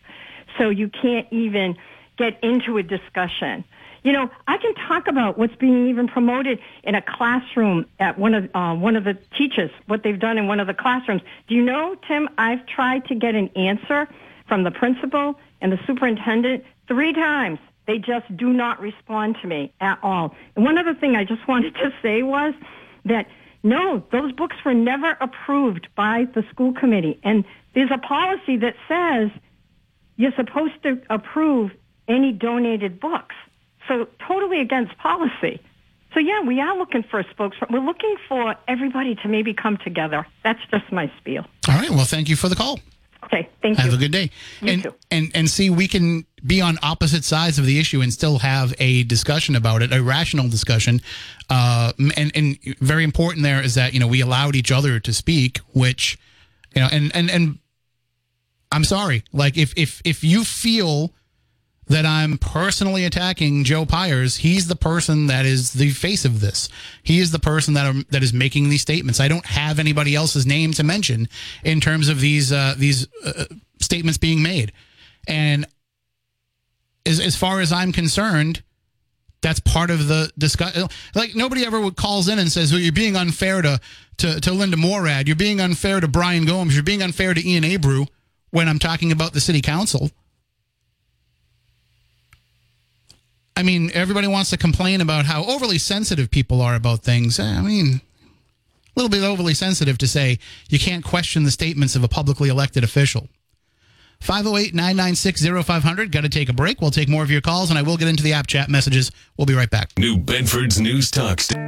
So 0.58 0.70
you 0.70 0.88
can't 0.88 1.26
even 1.30 1.76
get 2.16 2.42
into 2.42 2.76
a 2.78 2.82
discussion. 2.82 3.64
You 4.02 4.12
know, 4.12 4.30
I 4.48 4.56
can 4.56 4.74
talk 4.74 5.08
about 5.08 5.36
what's 5.36 5.54
being 5.56 5.88
even 5.88 6.08
promoted 6.08 6.58
in 6.84 6.94
a 6.94 7.02
classroom 7.02 7.84
at 7.98 8.18
one 8.18 8.34
of 8.34 8.50
uh, 8.54 8.74
one 8.74 8.96
of 8.96 9.04
the 9.04 9.18
teachers, 9.36 9.70
what 9.86 10.02
they've 10.02 10.18
done 10.18 10.38
in 10.38 10.46
one 10.46 10.58
of 10.58 10.66
the 10.66 10.74
classrooms. 10.74 11.20
Do 11.48 11.54
you 11.54 11.62
know, 11.62 11.96
Tim? 12.08 12.28
I've 12.38 12.64
tried 12.66 13.04
to 13.06 13.14
get 13.14 13.34
an 13.34 13.50
answer 13.56 14.08
from 14.48 14.64
the 14.64 14.70
principal 14.70 15.38
and 15.60 15.72
the 15.72 15.78
superintendent 15.86 16.64
three 16.88 17.12
times. 17.12 17.58
They 17.86 17.98
just 17.98 18.36
do 18.36 18.52
not 18.52 18.80
respond 18.80 19.36
to 19.42 19.48
me 19.48 19.72
at 19.80 19.98
all. 20.02 20.34
And 20.54 20.64
one 20.64 20.78
other 20.78 20.94
thing 20.94 21.16
I 21.16 21.24
just 21.24 21.46
wanted 21.48 21.74
to 21.74 21.92
say 22.02 22.22
was 22.22 22.54
that 23.04 23.26
no, 23.62 24.02
those 24.10 24.32
books 24.32 24.56
were 24.64 24.74
never 24.74 25.16
approved 25.20 25.88
by 25.94 26.26
the 26.34 26.42
school 26.50 26.72
committee, 26.72 27.20
and 27.22 27.44
there's 27.74 27.90
a 27.90 27.98
policy 27.98 28.56
that 28.56 28.74
says 28.88 29.30
you're 30.16 30.32
supposed 30.32 30.82
to 30.82 31.00
approve 31.10 31.70
any 32.08 32.32
donated 32.32 33.00
books. 33.00 33.34
So 33.88 34.06
totally 34.26 34.60
against 34.60 34.96
policy. 34.98 35.60
So 36.14 36.20
yeah, 36.20 36.40
we 36.40 36.60
are 36.60 36.76
looking 36.76 37.02
for 37.02 37.20
a 37.20 37.24
spokesman. 37.30 37.70
We're 37.72 37.86
looking 37.86 38.16
for 38.28 38.56
everybody 38.66 39.14
to 39.16 39.28
maybe 39.28 39.54
come 39.54 39.76
together. 39.76 40.26
That's 40.42 40.60
just 40.70 40.90
my 40.90 41.10
spiel. 41.18 41.46
All 41.68 41.74
right. 41.76 41.90
Well, 41.90 42.04
thank 42.04 42.28
you 42.28 42.36
for 42.36 42.48
the 42.48 42.56
call. 42.56 42.80
Okay, 43.24 43.48
thank 43.62 43.76
you. 43.76 43.84
Have 43.84 43.94
a 43.94 43.96
good 43.96 44.12
day. 44.12 44.30
You 44.60 44.72
and 44.72 44.82
too. 44.82 44.94
and 45.10 45.30
and 45.34 45.48
see, 45.48 45.70
we 45.70 45.88
can 45.88 46.26
be 46.44 46.60
on 46.60 46.78
opposite 46.82 47.24
sides 47.24 47.58
of 47.58 47.66
the 47.66 47.78
issue 47.78 48.00
and 48.00 48.12
still 48.12 48.38
have 48.38 48.74
a 48.78 49.02
discussion 49.04 49.56
about 49.56 49.82
it, 49.82 49.92
a 49.92 50.02
rational 50.02 50.48
discussion. 50.48 51.00
Uh, 51.48 51.92
and 52.16 52.32
and 52.34 52.58
very 52.80 53.04
important 53.04 53.42
there 53.42 53.62
is 53.62 53.74
that 53.74 53.92
you 53.92 54.00
know 54.00 54.06
we 54.06 54.20
allowed 54.20 54.56
each 54.56 54.72
other 54.72 54.98
to 55.00 55.12
speak, 55.12 55.58
which 55.74 56.18
you 56.74 56.80
know, 56.80 56.88
and 56.90 57.14
and 57.14 57.30
and 57.30 57.58
I'm 58.72 58.84
sorry, 58.84 59.24
like 59.32 59.58
if 59.58 59.74
if 59.76 60.00
if 60.04 60.24
you 60.24 60.44
feel 60.44 61.12
that 61.90 62.06
I'm 62.06 62.38
personally 62.38 63.04
attacking 63.04 63.64
Joe 63.64 63.84
Pyers, 63.84 64.36
he's 64.38 64.68
the 64.68 64.76
person 64.76 65.26
that 65.26 65.44
is 65.44 65.72
the 65.72 65.90
face 65.90 66.24
of 66.24 66.40
this. 66.40 66.68
He 67.02 67.18
is 67.18 67.32
the 67.32 67.40
person 67.40 67.74
that 67.74 67.84
are, 67.84 68.04
that 68.10 68.22
is 68.22 68.32
making 68.32 68.68
these 68.68 68.80
statements. 68.80 69.18
I 69.18 69.26
don't 69.26 69.44
have 69.44 69.80
anybody 69.80 70.14
else's 70.14 70.46
name 70.46 70.72
to 70.74 70.84
mention 70.84 71.28
in 71.64 71.80
terms 71.80 72.08
of 72.08 72.20
these 72.20 72.52
uh, 72.52 72.76
these 72.78 73.08
uh, 73.24 73.46
statements 73.80 74.18
being 74.18 74.40
made. 74.40 74.70
And 75.26 75.66
as 77.04 77.18
as 77.18 77.34
far 77.34 77.60
as 77.60 77.72
I'm 77.72 77.90
concerned, 77.90 78.62
that's 79.42 79.58
part 79.58 79.90
of 79.90 80.06
the 80.06 80.30
discussion. 80.38 80.86
Like 81.16 81.34
nobody 81.34 81.66
ever 81.66 81.90
calls 81.90 82.28
in 82.28 82.38
and 82.38 82.52
says, 82.52 82.70
"Well, 82.70 82.80
you're 82.80 82.92
being 82.92 83.16
unfair 83.16 83.62
to, 83.62 83.80
to 84.18 84.40
to 84.40 84.52
Linda 84.52 84.76
Morad. 84.76 85.26
You're 85.26 85.34
being 85.34 85.60
unfair 85.60 85.98
to 85.98 86.06
Brian 86.06 86.44
Gomes. 86.44 86.72
You're 86.72 86.84
being 86.84 87.02
unfair 87.02 87.34
to 87.34 87.44
Ian 87.44 87.64
Abreu." 87.64 88.06
When 88.52 88.68
I'm 88.68 88.80
talking 88.80 89.12
about 89.12 89.32
the 89.32 89.40
city 89.40 89.60
council, 89.60 90.10
I 93.60 93.62
mean, 93.62 93.90
everybody 93.92 94.26
wants 94.26 94.48
to 94.50 94.56
complain 94.56 95.02
about 95.02 95.26
how 95.26 95.44
overly 95.44 95.76
sensitive 95.76 96.30
people 96.30 96.62
are 96.62 96.74
about 96.74 97.02
things. 97.02 97.38
Eh, 97.38 97.44
I 97.44 97.60
mean, 97.60 98.00
a 98.16 98.90
little 98.96 99.10
bit 99.10 99.22
overly 99.22 99.52
sensitive 99.52 99.98
to 99.98 100.08
say 100.08 100.38
you 100.70 100.78
can't 100.78 101.04
question 101.04 101.44
the 101.44 101.50
statements 101.50 101.94
of 101.94 102.02
a 102.02 102.08
publicly 102.08 102.48
elected 102.48 102.84
official. 102.84 103.28
508 104.22 104.74
996 104.74 105.42
0500. 105.66 106.10
Got 106.10 106.22
to 106.22 106.30
take 106.30 106.48
a 106.48 106.54
break. 106.54 106.80
We'll 106.80 106.90
take 106.90 107.10
more 107.10 107.22
of 107.22 107.30
your 107.30 107.42
calls, 107.42 107.68
and 107.68 107.78
I 107.78 107.82
will 107.82 107.98
get 107.98 108.08
into 108.08 108.22
the 108.22 108.32
app 108.32 108.46
chat 108.46 108.70
messages. 108.70 109.12
We'll 109.36 109.44
be 109.44 109.54
right 109.54 109.68
back. 109.68 109.90
New 109.98 110.16
Bedford's 110.16 110.80
News 110.80 111.10
Talk. 111.10 111.42
sta- 111.42 111.58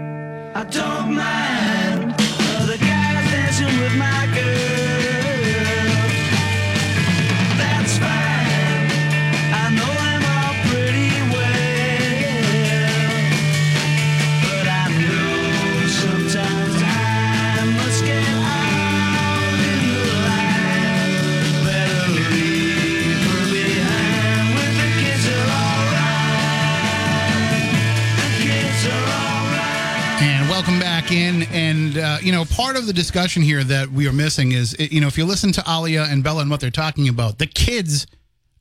And 31.12 31.98
uh, 31.98 32.18
you 32.22 32.32
know, 32.32 32.44
part 32.44 32.76
of 32.76 32.86
the 32.86 32.92
discussion 32.92 33.42
here 33.42 33.62
that 33.64 33.90
we 33.90 34.08
are 34.08 34.12
missing 34.12 34.52
is, 34.52 34.74
you 34.78 35.00
know, 35.00 35.06
if 35.06 35.18
you 35.18 35.24
listen 35.24 35.52
to 35.52 35.64
Alia 35.68 36.04
and 36.04 36.24
Bella 36.24 36.42
and 36.42 36.50
what 36.50 36.60
they're 36.60 36.70
talking 36.70 37.08
about, 37.08 37.38
the 37.38 37.46
kids 37.46 38.06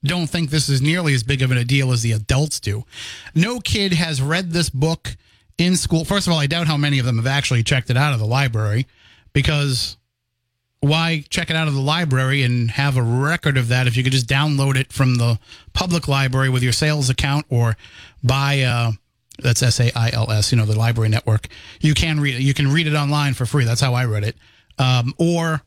don't 0.04 0.28
think 0.28 0.50
this 0.50 0.68
is 0.68 0.82
nearly 0.82 1.14
as 1.14 1.24
big 1.24 1.42
of 1.42 1.52
a 1.52 1.64
deal 1.64 1.92
as 1.92 2.02
the 2.02 2.12
adults 2.12 2.60
do. 2.60 2.84
No 3.36 3.60
kid 3.60 3.94
has 3.94 4.22
read 4.22 4.52
this 4.52 4.70
book 4.70 5.16
in 5.58 5.78
school. 5.78 6.04
First 6.04 6.28
of 6.28 6.34
all, 6.34 6.40
I 6.40 6.48
doubt 6.48 6.68
how 6.68 6.78
many 6.78 7.00
of 7.00 7.06
them 7.06 7.18
have 7.18 7.28
actually 7.28 7.64
checked 7.64 7.90
it 7.90 7.98
out 7.98 8.14
of 8.14 8.20
the 8.20 8.26
library 8.26 8.88
because 9.32 9.98
why 10.82 11.24
check 11.30 11.50
it 11.50 11.56
out 11.56 11.68
of 11.68 11.76
the 11.76 11.82
library 11.82 12.42
and 12.44 12.72
have 12.72 12.98
a 12.98 13.04
record 13.04 13.56
of 13.56 13.68
that 13.68 13.88
if 13.88 13.96
you 13.96 14.04
could 14.04 14.12
just 14.12 14.28
download 14.28 14.76
it 14.76 14.92
from 14.92 15.16
the 15.16 15.40
public 15.74 16.08
library 16.08 16.50
with 16.50 16.64
your 16.64 16.74
SAILS 16.74 17.10
account 17.10 17.46
or 17.50 17.78
buy 18.24 18.62
uh 18.62 18.92
that's 19.42 19.64
S 19.64 19.80
A 19.80 19.92
I 19.98 20.10
L 20.12 20.32
S, 20.32 20.52
you 20.52 20.58
know, 20.58 20.66
the 20.66 20.78
library 20.78 21.10
network. 21.10 21.48
You 21.80 21.94
can 21.94 22.20
read 22.20 22.36
it. 22.36 22.42
You 22.42 22.54
can 22.54 22.72
read 22.72 22.88
it 22.88 22.96
online 22.96 23.34
for 23.34 23.46
free. 23.46 23.66
That's 23.66 23.82
how 23.82 23.94
I 23.94 24.06
read 24.06 24.24
it. 24.24 24.36
Um, 24.78 25.14
or 25.18 25.62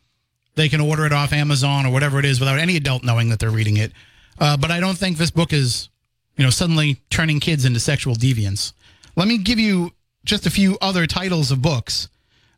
they 0.55 0.69
can 0.69 0.81
order 0.81 1.05
it 1.07 1.13
off 1.13 1.33
Amazon 1.33 1.87
or 1.87 1.93
whatever 1.93 2.19
it 2.19 2.25
is 2.25 2.41
without 2.41 2.59
any 2.59 2.77
adult 2.77 3.05
knowing 3.05 3.29
that 3.31 3.39
they're 3.39 3.51
reading 3.51 3.77
it. 3.77 3.93
Uh, 4.39 4.57
but 4.57 4.71
I 4.71 4.81
don't 4.81 4.97
think 4.97 5.19
this 5.19 5.31
book 5.31 5.53
is, 5.53 5.89
you 6.37 6.45
know, 6.45 6.51
suddenly 6.51 7.01
turning 7.11 7.41
kids 7.41 7.65
into 7.65 7.81
sexual 7.81 8.15
deviants. 8.15 8.73
Let 9.17 9.29
me 9.29 9.39
give 9.39 9.59
you 9.59 9.93
just 10.25 10.47
a 10.47 10.51
few 10.51 10.79
other 10.81 11.07
titles 11.07 11.51
of 11.51 11.61
books 11.63 12.09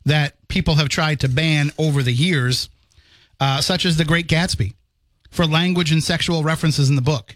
that 0.05 0.35
people 0.47 0.75
have 0.75 0.89
tried 0.89 1.19
to 1.19 1.27
ban 1.27 1.71
over 1.77 2.01
the 2.01 2.13
years, 2.13 2.69
uh, 3.39 3.61
such 3.61 3.85
as 3.85 3.97
The 3.97 4.05
Great 4.05 4.27
Gatsby, 4.27 4.73
for 5.29 5.45
language 5.45 5.91
and 5.91 6.03
sexual 6.03 6.43
references 6.43 6.89
in 6.89 6.95
the 6.95 7.01
book. 7.01 7.35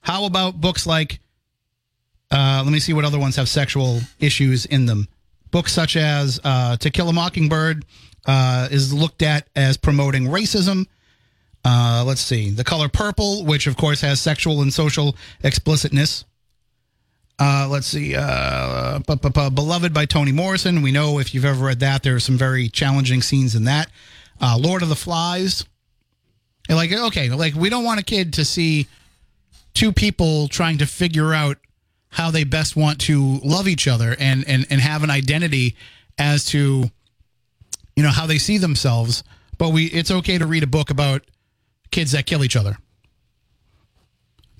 How 0.00 0.24
about 0.24 0.60
books 0.60 0.86
like, 0.86 1.20
uh, 2.30 2.62
let 2.64 2.72
me 2.72 2.78
see 2.78 2.92
what 2.92 3.04
other 3.04 3.18
ones 3.18 3.36
have 3.36 3.48
sexual 3.48 4.00
issues 4.20 4.66
in 4.66 4.86
them. 4.86 5.08
Books 5.50 5.72
such 5.72 5.96
as 5.96 6.40
uh, 6.44 6.76
To 6.76 6.90
Kill 6.90 7.08
a 7.08 7.12
Mockingbird 7.12 7.84
uh, 8.26 8.68
is 8.70 8.92
looked 8.92 9.22
at 9.22 9.48
as 9.56 9.76
promoting 9.76 10.24
racism. 10.24 10.86
Uh, 11.64 12.04
let's 12.06 12.20
see. 12.20 12.50
The 12.50 12.64
Color 12.64 12.88
Purple, 12.88 13.44
which 13.44 13.66
of 13.66 13.76
course 13.76 14.00
has 14.02 14.20
sexual 14.20 14.60
and 14.62 14.72
social 14.72 15.16
explicitness. 15.42 16.24
Uh, 17.38 17.68
let's 17.70 17.86
see. 17.86 18.14
Uh, 18.16 18.98
Beloved 19.00 19.94
by 19.94 20.04
Toni 20.04 20.32
Morrison. 20.32 20.82
We 20.82 20.92
know 20.92 21.18
if 21.18 21.34
you've 21.34 21.44
ever 21.44 21.64
read 21.64 21.80
that, 21.80 22.02
there 22.02 22.14
are 22.16 22.20
some 22.20 22.36
very 22.36 22.68
challenging 22.68 23.22
scenes 23.22 23.54
in 23.54 23.64
that. 23.64 23.90
Lord 24.40 24.82
of 24.82 24.88
the 24.88 24.96
Flies. 24.96 25.64
And 26.68 26.76
like, 26.76 26.92
okay, 26.92 27.30
like 27.30 27.54
we 27.54 27.70
don't 27.70 27.84
want 27.84 28.00
a 28.00 28.04
kid 28.04 28.34
to 28.34 28.44
see 28.44 28.86
two 29.72 29.92
people 29.92 30.48
trying 30.48 30.78
to 30.78 30.86
figure 30.86 31.32
out 31.32 31.56
how 32.10 32.30
they 32.30 32.44
best 32.44 32.76
want 32.76 33.00
to 33.02 33.38
love 33.44 33.68
each 33.68 33.86
other 33.86 34.16
and 34.18 34.46
and 34.48 34.66
and 34.70 34.80
have 34.80 35.02
an 35.02 35.10
identity 35.10 35.76
as 36.18 36.44
to 36.46 36.90
you 37.96 38.02
know 38.02 38.10
how 38.10 38.26
they 38.26 38.38
see 38.38 38.58
themselves. 38.58 39.22
But 39.58 39.70
we, 39.70 39.86
it's 39.86 40.10
okay 40.10 40.38
to 40.38 40.46
read 40.46 40.62
a 40.62 40.68
book 40.68 40.90
about 40.90 41.22
kids 41.90 42.12
that 42.12 42.26
kill 42.26 42.44
each 42.44 42.54
other. 42.54 42.76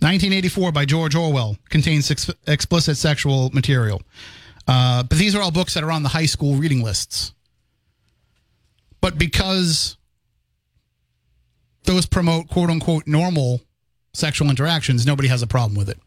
1984 0.00 0.72
by 0.72 0.84
George 0.84 1.14
Orwell 1.14 1.56
contains 1.70 2.10
ex- 2.10 2.30
explicit 2.46 2.96
sexual 2.96 3.50
material. 3.50 4.02
Uh, 4.66 5.02
but 5.02 5.18
these 5.18 5.34
are 5.34 5.42
all 5.42 5.50
books 5.50 5.74
that 5.74 5.82
are 5.82 5.90
on 5.90 6.02
the 6.02 6.08
high 6.08 6.26
school 6.26 6.54
reading 6.56 6.82
lists. 6.82 7.32
But 9.00 9.18
because 9.18 9.96
those 11.84 12.06
promote 12.06 12.48
quote 12.48 12.70
unquote 12.70 13.06
normal 13.06 13.60
sexual 14.12 14.50
interactions, 14.50 15.06
nobody 15.06 15.28
has 15.28 15.42
a 15.42 15.46
problem 15.46 15.76
with 15.76 15.88
it. 15.88 15.98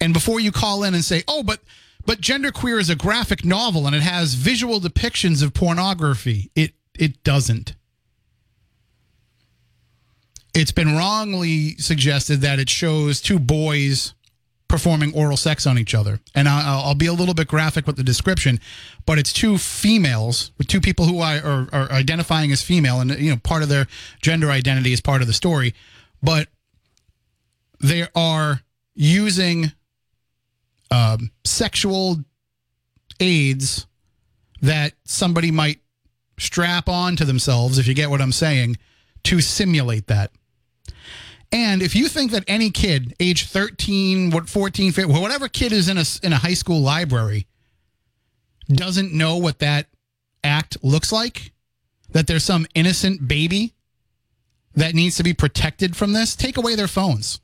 And 0.00 0.12
before 0.12 0.40
you 0.40 0.52
call 0.52 0.84
in 0.84 0.94
and 0.94 1.04
say, 1.04 1.22
"Oh, 1.26 1.42
but 1.42 1.60
but 2.04 2.20
genderqueer 2.20 2.80
is 2.80 2.90
a 2.90 2.96
graphic 2.96 3.44
novel 3.44 3.86
and 3.86 3.96
it 3.96 4.02
has 4.02 4.34
visual 4.34 4.80
depictions 4.80 5.42
of 5.42 5.54
pornography," 5.54 6.50
it 6.54 6.74
it 6.94 7.22
doesn't. 7.24 7.74
It's 10.54 10.72
been 10.72 10.96
wrongly 10.96 11.76
suggested 11.76 12.40
that 12.40 12.58
it 12.58 12.70
shows 12.70 13.20
two 13.20 13.38
boys 13.38 14.14
performing 14.68 15.14
oral 15.14 15.36
sex 15.36 15.66
on 15.66 15.78
each 15.78 15.94
other, 15.94 16.18
and 16.34 16.48
I'll, 16.48 16.86
I'll 16.86 16.94
be 16.94 17.06
a 17.06 17.12
little 17.12 17.34
bit 17.34 17.46
graphic 17.46 17.86
with 17.86 17.96
the 17.96 18.02
description, 18.02 18.58
but 19.04 19.18
it's 19.18 19.32
two 19.32 19.58
females 19.58 20.50
with 20.58 20.66
two 20.66 20.80
people 20.80 21.06
who 21.06 21.20
are, 21.20 21.38
are, 21.38 21.68
are 21.72 21.92
identifying 21.92 22.50
as 22.52 22.62
female, 22.62 23.00
and 23.00 23.16
you 23.18 23.30
know 23.30 23.36
part 23.36 23.62
of 23.62 23.68
their 23.68 23.86
gender 24.20 24.50
identity 24.50 24.92
is 24.92 25.00
part 25.00 25.20
of 25.20 25.28
the 25.28 25.32
story, 25.32 25.74
but 26.22 26.48
they 27.80 28.08
are 28.14 28.62
using 28.94 29.72
um, 30.90 31.30
sexual 31.44 32.18
aids 33.20 33.86
that 34.62 34.92
somebody 35.04 35.50
might 35.50 35.80
strap 36.38 36.88
on 36.88 37.16
to 37.16 37.24
themselves, 37.24 37.78
if 37.78 37.86
you 37.86 37.94
get 37.94 38.10
what 38.10 38.20
I'm 38.20 38.32
saying, 38.32 38.76
to 39.24 39.40
simulate 39.40 40.06
that. 40.08 40.30
And 41.52 41.82
if 41.82 41.94
you 41.94 42.08
think 42.08 42.32
that 42.32 42.44
any 42.48 42.70
kid, 42.70 43.14
age 43.20 43.48
13, 43.48 44.30
what 44.30 44.48
14, 44.48 44.92
15, 44.92 45.20
whatever 45.20 45.48
kid 45.48 45.72
is 45.72 45.88
in 45.88 45.96
a, 45.96 46.04
in 46.22 46.32
a 46.32 46.36
high 46.36 46.54
school 46.54 46.80
library, 46.80 47.46
doesn't 48.68 49.12
know 49.12 49.36
what 49.36 49.60
that 49.60 49.86
act 50.42 50.76
looks 50.82 51.12
like, 51.12 51.52
that 52.10 52.26
there's 52.26 52.44
some 52.44 52.66
innocent 52.74 53.28
baby 53.28 53.74
that 54.74 54.94
needs 54.94 55.16
to 55.16 55.22
be 55.22 55.32
protected 55.32 55.96
from 55.96 56.12
this, 56.12 56.36
take 56.36 56.56
away 56.56 56.74
their 56.74 56.88
phones 56.88 57.40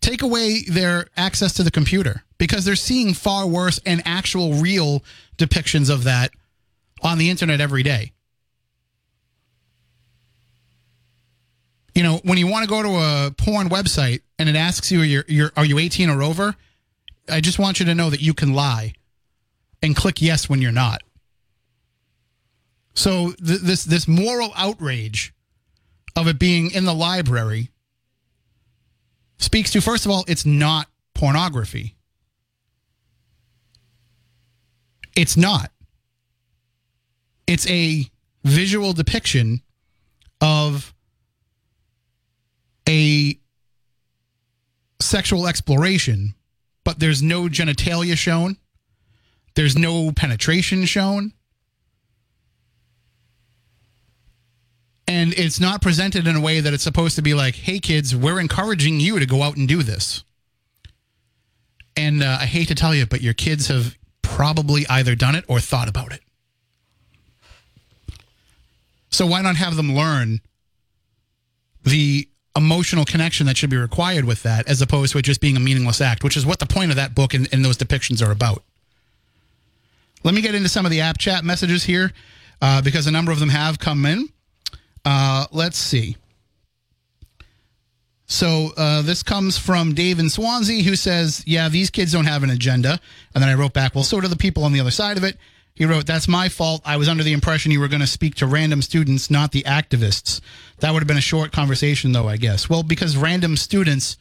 take 0.00 0.22
away 0.22 0.62
their 0.62 1.06
access 1.16 1.52
to 1.54 1.62
the 1.62 1.70
computer 1.70 2.24
because 2.40 2.64
they're 2.64 2.74
seeing 2.74 3.12
far 3.12 3.46
worse 3.46 3.78
and 3.84 4.00
actual 4.06 4.54
real 4.54 5.04
depictions 5.36 5.90
of 5.90 6.04
that 6.04 6.30
on 7.02 7.18
the 7.18 7.28
internet 7.28 7.60
every 7.60 7.82
day. 7.82 8.12
You 11.94 12.02
know, 12.02 12.20
when 12.24 12.38
you 12.38 12.46
want 12.46 12.64
to 12.64 12.68
go 12.70 12.82
to 12.82 12.88
a 12.88 13.34
porn 13.36 13.68
website 13.68 14.22
and 14.38 14.48
it 14.48 14.56
asks 14.56 14.90
you, 14.90 15.02
you're, 15.02 15.24
you're, 15.28 15.52
are 15.54 15.66
you 15.66 15.78
18 15.78 16.08
or 16.08 16.22
over? 16.22 16.56
I 17.28 17.42
just 17.42 17.58
want 17.58 17.78
you 17.78 17.84
to 17.84 17.94
know 17.94 18.08
that 18.08 18.22
you 18.22 18.32
can 18.32 18.54
lie 18.54 18.94
and 19.82 19.94
click 19.94 20.22
yes 20.22 20.48
when 20.48 20.62
you're 20.62 20.72
not. 20.72 21.02
So 22.94 23.32
th- 23.32 23.60
this 23.60 23.84
this 23.84 24.08
moral 24.08 24.50
outrage 24.56 25.34
of 26.16 26.26
it 26.26 26.38
being 26.38 26.70
in 26.70 26.86
the 26.86 26.94
library 26.94 27.70
speaks 29.36 29.70
to 29.72 29.80
first 29.80 30.06
of 30.06 30.10
all, 30.10 30.24
it's 30.26 30.46
not 30.46 30.88
pornography. 31.14 31.96
It's 35.16 35.36
not. 35.36 35.70
It's 37.46 37.68
a 37.68 38.04
visual 38.44 38.92
depiction 38.92 39.62
of 40.40 40.94
a 42.88 43.38
sexual 45.00 45.46
exploration, 45.46 46.34
but 46.84 46.98
there's 46.98 47.22
no 47.22 47.44
genitalia 47.44 48.16
shown. 48.16 48.56
There's 49.54 49.76
no 49.76 50.12
penetration 50.12 50.84
shown. 50.84 51.32
And 55.08 55.34
it's 55.34 55.58
not 55.58 55.82
presented 55.82 56.28
in 56.28 56.36
a 56.36 56.40
way 56.40 56.60
that 56.60 56.72
it's 56.72 56.84
supposed 56.84 57.16
to 57.16 57.22
be 57.22 57.34
like, 57.34 57.56
hey, 57.56 57.80
kids, 57.80 58.14
we're 58.14 58.38
encouraging 58.38 59.00
you 59.00 59.18
to 59.18 59.26
go 59.26 59.42
out 59.42 59.56
and 59.56 59.66
do 59.66 59.82
this. 59.82 60.22
And 61.96 62.22
uh, 62.22 62.38
I 62.40 62.46
hate 62.46 62.68
to 62.68 62.76
tell 62.76 62.94
you, 62.94 63.06
but 63.06 63.20
your 63.20 63.34
kids 63.34 63.66
have 63.66 63.98
probably 64.30 64.86
either 64.88 65.14
done 65.16 65.34
it 65.34 65.44
or 65.48 65.58
thought 65.60 65.88
about 65.88 66.12
it. 66.12 66.20
So 69.10 69.26
why 69.26 69.42
not 69.42 69.56
have 69.56 69.76
them 69.76 69.94
learn 69.94 70.40
the 71.82 72.28
emotional 72.56 73.04
connection 73.04 73.46
that 73.46 73.56
should 73.56 73.70
be 73.70 73.76
required 73.76 74.24
with 74.24 74.42
that 74.44 74.68
as 74.68 74.80
opposed 74.80 75.12
to 75.12 75.18
it 75.18 75.22
just 75.22 75.40
being 75.40 75.56
a 75.56 75.60
meaningless 75.60 76.00
act, 76.00 76.22
which 76.22 76.36
is 76.36 76.46
what 76.46 76.60
the 76.60 76.66
point 76.66 76.90
of 76.90 76.96
that 76.96 77.14
book 77.14 77.34
and, 77.34 77.48
and 77.52 77.64
those 77.64 77.76
depictions 77.76 78.26
are 78.26 78.30
about. 78.30 78.62
Let 80.22 80.34
me 80.34 80.42
get 80.42 80.54
into 80.54 80.68
some 80.68 80.84
of 80.84 80.92
the 80.92 81.00
app 81.00 81.18
chat 81.18 81.44
messages 81.44 81.84
here 81.84 82.12
uh, 82.62 82.82
because 82.82 83.06
a 83.06 83.10
number 83.10 83.32
of 83.32 83.40
them 83.40 83.48
have 83.48 83.78
come 83.78 84.06
in. 84.06 84.28
Uh, 85.04 85.46
let's 85.50 85.78
see. 85.78 86.16
So 88.30 88.70
uh, 88.76 89.02
this 89.02 89.24
comes 89.24 89.58
from 89.58 89.92
Dave 89.92 90.20
in 90.20 90.30
Swansea, 90.30 90.84
who 90.84 90.94
says, 90.94 91.42
"Yeah, 91.46 91.68
these 91.68 91.90
kids 91.90 92.12
don't 92.12 92.26
have 92.26 92.44
an 92.44 92.50
agenda." 92.50 93.00
And 93.34 93.42
then 93.42 93.50
I 93.50 93.54
wrote 93.54 93.72
back, 93.72 93.92
"Well, 93.92 94.04
so 94.04 94.20
do 94.20 94.28
the 94.28 94.36
people 94.36 94.62
on 94.62 94.72
the 94.72 94.78
other 94.78 94.92
side 94.92 95.16
of 95.16 95.24
it." 95.24 95.36
He 95.74 95.84
wrote, 95.84 96.06
"That's 96.06 96.28
my 96.28 96.48
fault. 96.48 96.80
I 96.84 96.96
was 96.96 97.08
under 97.08 97.24
the 97.24 97.32
impression 97.32 97.72
you 97.72 97.80
were 97.80 97.88
going 97.88 98.00
to 98.00 98.06
speak 98.06 98.36
to 98.36 98.46
random 98.46 98.82
students, 98.82 99.30
not 99.30 99.50
the 99.50 99.64
activists. 99.64 100.40
That 100.78 100.92
would 100.92 101.00
have 101.00 101.08
been 101.08 101.16
a 101.16 101.20
short 101.20 101.50
conversation, 101.50 102.12
though, 102.12 102.28
I 102.28 102.36
guess. 102.36 102.70
Well, 102.70 102.84
because 102.84 103.16
random 103.16 103.56
students 103.56 104.16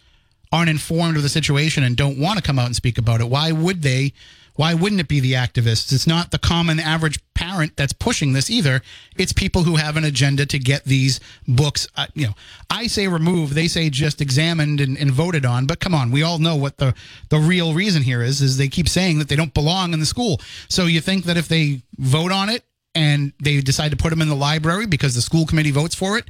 aren't 0.51 0.71
informed 0.71 1.15
of 1.15 1.21
the 1.21 1.29
situation 1.29 1.83
and 1.83 1.95
don't 1.95 2.17
want 2.17 2.37
to 2.37 2.43
come 2.43 2.57
out 2.57 2.65
and 2.65 2.75
speak 2.75 2.97
about 2.97 3.21
it. 3.21 3.29
Why 3.29 3.51
would 3.51 3.83
they 3.83 4.13
Why 4.59 4.73
wouldn't 4.73 4.99
it 4.99 5.07
be 5.07 5.21
the 5.21 5.35
activists? 5.35 5.93
It's 5.93 6.05
not 6.05 6.31
the 6.31 6.37
common 6.37 6.81
average 6.81 7.17
parent 7.33 7.77
that's 7.77 7.93
pushing 7.93 8.33
this 8.33 8.49
either. 8.49 8.81
It's 9.15 9.31
people 9.31 9.63
who 9.63 9.77
have 9.77 9.95
an 9.95 10.03
agenda 10.03 10.45
to 10.47 10.59
get 10.59 10.83
these 10.83 11.21
books. 11.47 11.87
Uh, 11.95 12.07
you 12.13 12.27
know, 12.27 12.33
I 12.69 12.87
say 12.87 13.07
remove, 13.07 13.53
they 13.53 13.69
say 13.69 13.89
just 13.89 14.19
examined 14.19 14.81
and, 14.81 14.97
and 14.97 15.11
voted 15.11 15.45
on. 15.45 15.65
But 15.65 15.79
come 15.79 15.95
on, 15.95 16.11
we 16.11 16.23
all 16.23 16.39
know 16.39 16.57
what 16.57 16.75
the 16.75 16.93
the 17.29 17.39
real 17.39 17.73
reason 17.73 18.03
here 18.03 18.21
is. 18.21 18.41
Is 18.41 18.57
they 18.57 18.67
keep 18.67 18.89
saying 18.89 19.19
that 19.19 19.29
they 19.29 19.37
don't 19.37 19.53
belong 19.53 19.93
in 19.93 20.01
the 20.01 20.05
school. 20.05 20.41
So 20.67 20.87
you 20.87 20.99
think 20.99 21.23
that 21.23 21.37
if 21.37 21.47
they 21.47 21.83
vote 21.97 22.33
on 22.33 22.49
it 22.49 22.65
and 22.93 23.31
they 23.41 23.61
decide 23.61 23.91
to 23.91 23.97
put 23.97 24.09
them 24.09 24.21
in 24.21 24.27
the 24.27 24.35
library 24.35 24.87
because 24.87 25.15
the 25.15 25.21
school 25.21 25.45
committee 25.45 25.71
votes 25.71 25.95
for 25.95 26.17
it, 26.17 26.25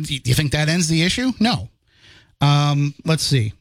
do 0.00 0.14
you 0.14 0.34
think 0.34 0.52
that 0.52 0.68
ends 0.68 0.86
the 0.86 1.02
issue? 1.02 1.32
No. 1.40 1.68
Um, 2.40 2.94
let's 3.04 3.24
see. 3.24 3.54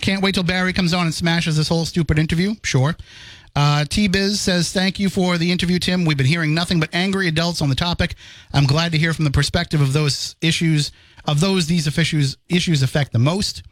Can't 0.00 0.22
wait 0.22 0.34
till 0.34 0.44
Barry 0.44 0.72
comes 0.72 0.94
on 0.94 1.06
and 1.06 1.14
smashes 1.14 1.56
this 1.56 1.68
whole 1.68 1.84
stupid 1.84 2.18
interview. 2.18 2.54
Sure. 2.62 2.96
Uh, 3.54 3.84
T 3.84 4.08
Biz 4.08 4.40
says, 4.40 4.72
Thank 4.72 4.98
you 4.98 5.08
for 5.08 5.38
the 5.38 5.50
interview, 5.50 5.78
Tim. 5.78 6.04
We've 6.04 6.16
been 6.16 6.26
hearing 6.26 6.54
nothing 6.54 6.80
but 6.80 6.90
angry 6.92 7.28
adults 7.28 7.60
on 7.60 7.68
the 7.68 7.74
topic. 7.74 8.14
I'm 8.52 8.66
glad 8.66 8.92
to 8.92 8.98
hear 8.98 9.12
from 9.12 9.24
the 9.24 9.30
perspective 9.30 9.80
of 9.80 9.92
those 9.92 10.36
issues, 10.40 10.92
of 11.24 11.40
those 11.40 11.66
these 11.66 11.86
issues, 11.98 12.36
issues 12.48 12.82
affect 12.82 13.12
the 13.12 13.18
most. 13.18 13.62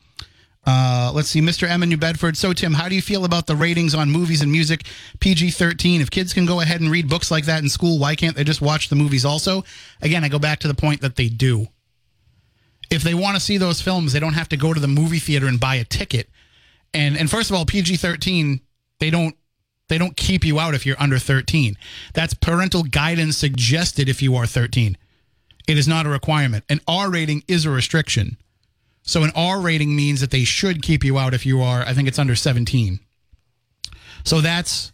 Uh, 0.67 1.13
let's 1.15 1.29
see, 1.29 1.41
Mr. 1.41 1.73
In 1.73 1.89
New 1.89 1.97
Bedford. 1.97 2.37
So, 2.37 2.53
Tim, 2.53 2.75
how 2.75 2.89
do 2.89 2.97
you 2.97 3.03
feel 3.03 3.25
about 3.25 3.47
the 3.47 3.55
ratings 3.55 3.95
on 3.95 4.11
movies 4.11 4.43
and 4.43 4.51
music 4.51 4.85
PG 5.21 5.51
13? 5.51 6.01
If 6.01 6.11
kids 6.11 6.33
can 6.33 6.45
go 6.45 6.61
ahead 6.61 6.81
and 6.81 6.91
read 6.91 7.09
books 7.09 7.31
like 7.31 7.45
that 7.45 7.63
in 7.63 7.69
school, 7.69 8.01
why 8.01 8.17
can't 8.17 8.35
they 8.35 8.43
just 8.43 8.61
watch 8.61 8.89
the 8.89 8.97
movies 8.97 9.25
also? 9.25 9.63
Again, 10.03 10.25
I 10.25 10.29
go 10.29 10.41
back 10.41 10.59
to 10.61 10.69
the 10.69 10.75
point 10.75 11.03
that 11.03 11.15
they 11.15 11.29
do 11.29 11.69
if 12.91 13.03
they 13.03 13.15
want 13.15 13.37
to 13.37 13.41
see 13.41 13.59
those 13.59 13.81
films, 13.81 14.13
they 14.13 14.21
don't 14.21 14.35
have 14.35 14.49
to 14.51 14.57
go 14.57 14.73
to 14.73 14.81
the 14.81 14.89
movie 14.89 15.19
theater 15.19 15.47
and 15.47 15.61
buy 15.61 15.77
a 15.77 15.85
ticket. 15.85 16.29
And 16.95 17.17
and 17.17 17.31
first 17.31 17.51
of 17.51 17.57
all, 17.57 17.67
PG 17.67 17.97
thirteen, 17.97 18.61
they 19.01 19.11
don't 19.11 19.37
they 19.89 19.99
don't 19.99 20.17
keep 20.17 20.45
you 20.45 20.59
out 20.59 20.75
if 20.75 20.87
you're 20.87 21.01
under 21.01 21.19
thirteen. 21.19 21.77
That's 22.15 22.35
parental 22.35 22.83
guidance 22.83 23.37
suggested 23.37 24.09
if 24.09 24.23
you 24.23 24.35
are 24.37 24.47
thirteen. 24.47 24.97
It 25.67 25.77
is 25.77 25.89
not 25.89 26.07
a 26.07 26.11
requirement. 26.11 26.65
An 26.69 26.81
R 26.87 27.11
rating 27.11 27.43
is 27.49 27.65
a 27.65 27.71
restriction. 27.71 28.37
So 29.07 29.23
an 29.23 29.31
R 29.37 29.61
rating 29.61 29.95
means 29.95 30.21
that 30.21 30.33
they 30.33 30.45
should 30.45 30.83
keep 30.83 31.05
you 31.05 31.17
out 31.17 31.33
if 31.33 31.47
you 31.47 31.63
are, 31.63 31.83
I 31.83 31.95
think 31.95 32.09
it's 32.09 32.19
under 32.19 32.35
17. 32.35 32.99
So 34.25 34.41
that's 34.41 34.93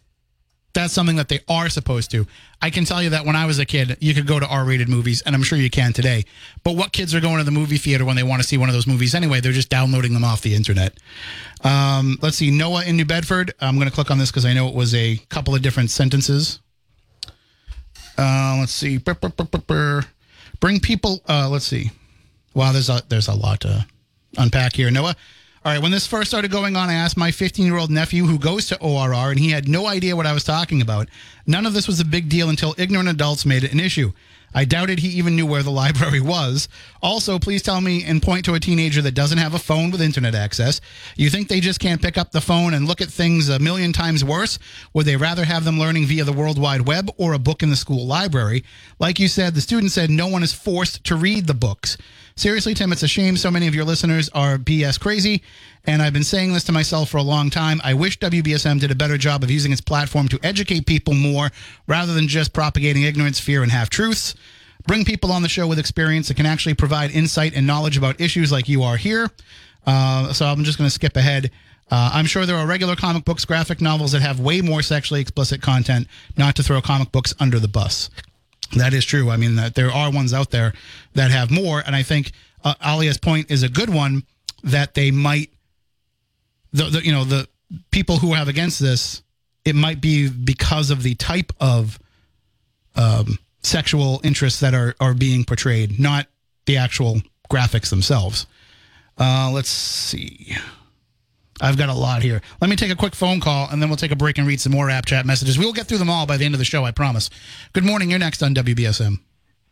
that's 0.73 0.93
something 0.93 1.17
that 1.17 1.29
they 1.29 1.39
are 1.47 1.69
supposed 1.69 2.11
to. 2.11 2.25
I 2.61 2.69
can 2.69 2.85
tell 2.85 3.01
you 3.01 3.09
that 3.11 3.25
when 3.25 3.35
I 3.35 3.45
was 3.45 3.59
a 3.59 3.65
kid, 3.65 3.97
you 3.99 4.13
could 4.13 4.25
go 4.25 4.39
to 4.39 4.47
R-rated 4.47 4.89
movies, 4.89 5.21
and 5.21 5.35
I'm 5.35 5.43
sure 5.43 5.57
you 5.57 5.69
can 5.69 5.93
today. 5.93 6.25
But 6.63 6.75
what 6.75 6.93
kids 6.93 7.13
are 7.13 7.19
going 7.19 7.37
to 7.37 7.43
the 7.43 7.51
movie 7.51 7.77
theater 7.77 8.05
when 8.05 8.15
they 8.15 8.23
want 8.23 8.41
to 8.41 8.47
see 8.47 8.57
one 8.57 8.69
of 8.69 8.73
those 8.73 8.87
movies 8.87 9.13
anyway? 9.13 9.39
They're 9.39 9.51
just 9.51 9.69
downloading 9.69 10.13
them 10.13 10.23
off 10.23 10.41
the 10.41 10.55
internet. 10.55 10.97
Um, 11.63 12.17
let's 12.21 12.37
see, 12.37 12.51
Noah 12.51 12.85
in 12.85 12.97
New 12.97 13.05
Bedford. 13.05 13.53
I'm 13.61 13.75
going 13.75 13.87
to 13.87 13.93
click 13.93 14.09
on 14.09 14.17
this 14.17 14.31
because 14.31 14.45
I 14.45 14.53
know 14.53 14.67
it 14.67 14.75
was 14.75 14.95
a 14.95 15.17
couple 15.29 15.53
of 15.53 15.61
different 15.61 15.91
sentences. 15.91 16.59
Uh, 18.17 18.57
let's 18.59 18.71
see, 18.71 18.97
bring 20.59 20.79
people. 20.79 21.21
Uh, 21.27 21.49
let's 21.49 21.65
see. 21.65 21.91
Wow, 22.53 22.71
there's 22.71 22.89
a 22.89 23.01
there's 23.09 23.27
a 23.27 23.33
lot 23.33 23.61
to 23.61 23.85
unpack 24.37 24.75
here, 24.75 24.91
Noah. 24.91 25.15
All 25.65 25.71
right, 25.71 25.81
when 25.81 25.91
this 25.91 26.05
first 26.05 26.29
started 26.29 26.51
going 26.51 26.75
on, 26.75 26.89
I 26.89 26.95
asked 26.95 27.15
my 27.15 27.31
15 27.31 27.65
year 27.65 27.77
old 27.77 27.89
nephew 27.89 28.25
who 28.25 28.37
goes 28.37 28.67
to 28.67 28.77
ORR, 28.81 29.31
and 29.31 29.39
he 29.39 29.51
had 29.51 29.69
no 29.69 29.87
idea 29.87 30.13
what 30.13 30.27
I 30.27 30.33
was 30.33 30.43
talking 30.43 30.81
about. 30.81 31.07
None 31.47 31.65
of 31.65 31.73
this 31.73 31.87
was 31.87 32.01
a 32.01 32.05
big 32.05 32.27
deal 32.27 32.49
until 32.49 32.75
ignorant 32.77 33.07
adults 33.07 33.45
made 33.45 33.63
it 33.63 33.71
an 33.71 33.79
issue. 33.79 34.11
I 34.53 34.65
doubted 34.65 34.99
he 34.99 35.09
even 35.09 35.35
knew 35.35 35.45
where 35.45 35.63
the 35.63 35.71
library 35.71 36.21
was. 36.21 36.67
Also, 37.01 37.39
please 37.39 37.61
tell 37.61 37.81
me 37.81 38.03
and 38.03 38.21
point 38.21 38.45
to 38.45 38.53
a 38.53 38.59
teenager 38.59 39.01
that 39.01 39.13
doesn't 39.15 39.37
have 39.37 39.53
a 39.53 39.59
phone 39.59 39.91
with 39.91 40.01
internet 40.01 40.35
access. 40.35 40.81
You 41.15 41.29
think 41.29 41.47
they 41.47 41.59
just 41.59 41.79
can't 41.79 42.01
pick 42.01 42.17
up 42.17 42.31
the 42.31 42.41
phone 42.41 42.73
and 42.73 42.87
look 42.87 43.01
at 43.01 43.09
things 43.09 43.49
a 43.49 43.59
million 43.59 43.93
times 43.93 44.23
worse? 44.23 44.59
Would 44.93 45.05
they 45.05 45.17
rather 45.17 45.45
have 45.45 45.65
them 45.65 45.79
learning 45.79 46.05
via 46.05 46.23
the 46.23 46.33
World 46.33 46.59
Wide 46.59 46.81
Web 46.81 47.09
or 47.17 47.33
a 47.33 47.39
book 47.39 47.63
in 47.63 47.69
the 47.69 47.75
school 47.75 48.05
library? 48.05 48.63
Like 48.99 49.19
you 49.19 49.27
said, 49.27 49.55
the 49.55 49.61
student 49.61 49.91
said 49.91 50.09
no 50.09 50.27
one 50.27 50.43
is 50.43 50.53
forced 50.53 51.03
to 51.05 51.15
read 51.15 51.47
the 51.47 51.53
books. 51.53 51.97
Seriously, 52.35 52.73
Tim, 52.73 52.91
it's 52.91 53.03
a 53.03 53.07
shame 53.07 53.37
so 53.37 53.51
many 53.51 53.67
of 53.67 53.75
your 53.75 53.85
listeners 53.85 54.27
are 54.29 54.57
BS 54.57 54.99
crazy. 54.99 55.43
And 55.85 56.01
I've 56.01 56.13
been 56.13 56.23
saying 56.23 56.53
this 56.53 56.63
to 56.65 56.71
myself 56.71 57.09
for 57.09 57.17
a 57.17 57.23
long 57.23 57.49
time. 57.49 57.79
I 57.83 57.93
wish 57.93 58.17
WBSM 58.17 58.79
did 58.79 58.89
a 58.89 58.95
better 58.95 59.17
job 59.17 59.43
of 59.43 59.51
using 59.51 59.71
its 59.71 59.81
platform 59.81 60.29
to 60.29 60.39
educate 60.41 60.85
people 60.85 61.13
more 61.13 61.51
rather 61.87 62.13
than 62.13 62.27
just 62.27 62.53
propagating 62.53 63.03
ignorance, 63.03 63.39
fear, 63.39 63.61
and 63.61 63.71
half 63.71 63.89
truths. 63.89 64.33
Bring 64.87 65.05
people 65.05 65.31
on 65.31 65.41
the 65.41 65.49
show 65.49 65.67
with 65.67 65.79
experience 65.79 66.27
that 66.27 66.35
can 66.35 66.45
actually 66.45 66.73
provide 66.73 67.11
insight 67.11 67.53
and 67.55 67.65
knowledge 67.65 67.97
about 67.97 68.19
issues 68.19 68.51
like 68.51 68.67
you 68.67 68.83
are 68.83 68.97
here. 68.97 69.29
Uh, 69.85 70.33
so 70.33 70.45
I'm 70.45 70.63
just 70.63 70.77
going 70.77 70.87
to 70.87 70.93
skip 70.93 71.15
ahead. 71.15 71.51
Uh, 71.91 72.11
I'm 72.13 72.25
sure 72.25 72.45
there 72.45 72.57
are 72.57 72.65
regular 72.65 72.95
comic 72.95 73.25
books, 73.25 73.45
graphic 73.45 73.81
novels 73.81 74.13
that 74.13 74.21
have 74.21 74.39
way 74.39 74.61
more 74.61 74.81
sexually 74.81 75.21
explicit 75.21 75.61
content, 75.61 76.07
not 76.37 76.55
to 76.55 76.63
throw 76.63 76.81
comic 76.81 77.11
books 77.11 77.33
under 77.39 77.59
the 77.59 77.67
bus. 77.67 78.09
That 78.75 78.93
is 78.93 79.05
true. 79.05 79.29
I 79.29 79.37
mean, 79.37 79.55
that 79.55 79.75
there 79.75 79.91
are 79.91 80.11
ones 80.11 80.33
out 80.33 80.51
there 80.51 80.73
that 81.13 81.31
have 81.31 81.51
more, 81.51 81.83
and 81.85 81.95
I 81.95 82.03
think 82.03 82.31
uh, 82.63 82.73
Alia's 82.83 83.17
point 83.17 83.51
is 83.51 83.63
a 83.63 83.69
good 83.69 83.89
one 83.89 84.23
that 84.63 84.93
they 84.93 85.11
might, 85.11 85.51
the, 86.71 86.85
the 86.85 87.05
you 87.05 87.11
know 87.11 87.25
the 87.25 87.47
people 87.91 88.17
who 88.17 88.33
have 88.33 88.47
against 88.47 88.79
this, 88.79 89.21
it 89.65 89.75
might 89.75 90.01
be 90.01 90.29
because 90.29 90.89
of 90.89 91.03
the 91.03 91.15
type 91.15 91.51
of 91.59 91.99
um, 92.95 93.37
sexual 93.63 94.21
interests 94.23 94.59
that 94.59 94.73
are 94.73 94.95
are 94.99 95.13
being 95.13 95.43
portrayed, 95.43 95.99
not 95.99 96.27
the 96.65 96.77
actual 96.77 97.21
graphics 97.49 97.89
themselves. 97.89 98.47
Uh, 99.17 99.51
let's 99.51 99.69
see. 99.69 100.55
I've 101.61 101.77
got 101.77 101.89
a 101.89 101.93
lot 101.93 102.23
here. 102.23 102.41
Let 102.61 102.69
me 102.69 102.75
take 102.75 102.91
a 102.91 102.95
quick 102.95 103.15
phone 103.15 103.39
call 103.39 103.69
and 103.69 103.81
then 103.81 103.89
we'll 103.89 103.97
take 103.97 104.11
a 104.11 104.15
break 104.15 104.37
and 104.37 104.47
read 104.47 104.59
some 104.59 104.71
more 104.71 104.89
app 104.89 105.05
chat 105.05 105.25
messages. 105.25 105.57
We 105.57 105.65
will 105.65 105.73
get 105.73 105.87
through 105.87 105.99
them 105.99 106.09
all 106.09 106.25
by 106.25 106.35
the 106.37 106.45
end 106.45 106.55
of 106.55 106.59
the 106.59 106.65
show, 106.65 106.83
I 106.83 106.91
promise. 106.91 107.29
Good 107.73 107.85
morning. 107.85 108.09
You're 108.09 108.19
next 108.19 108.41
on 108.41 108.55
WBSM. 108.55 109.19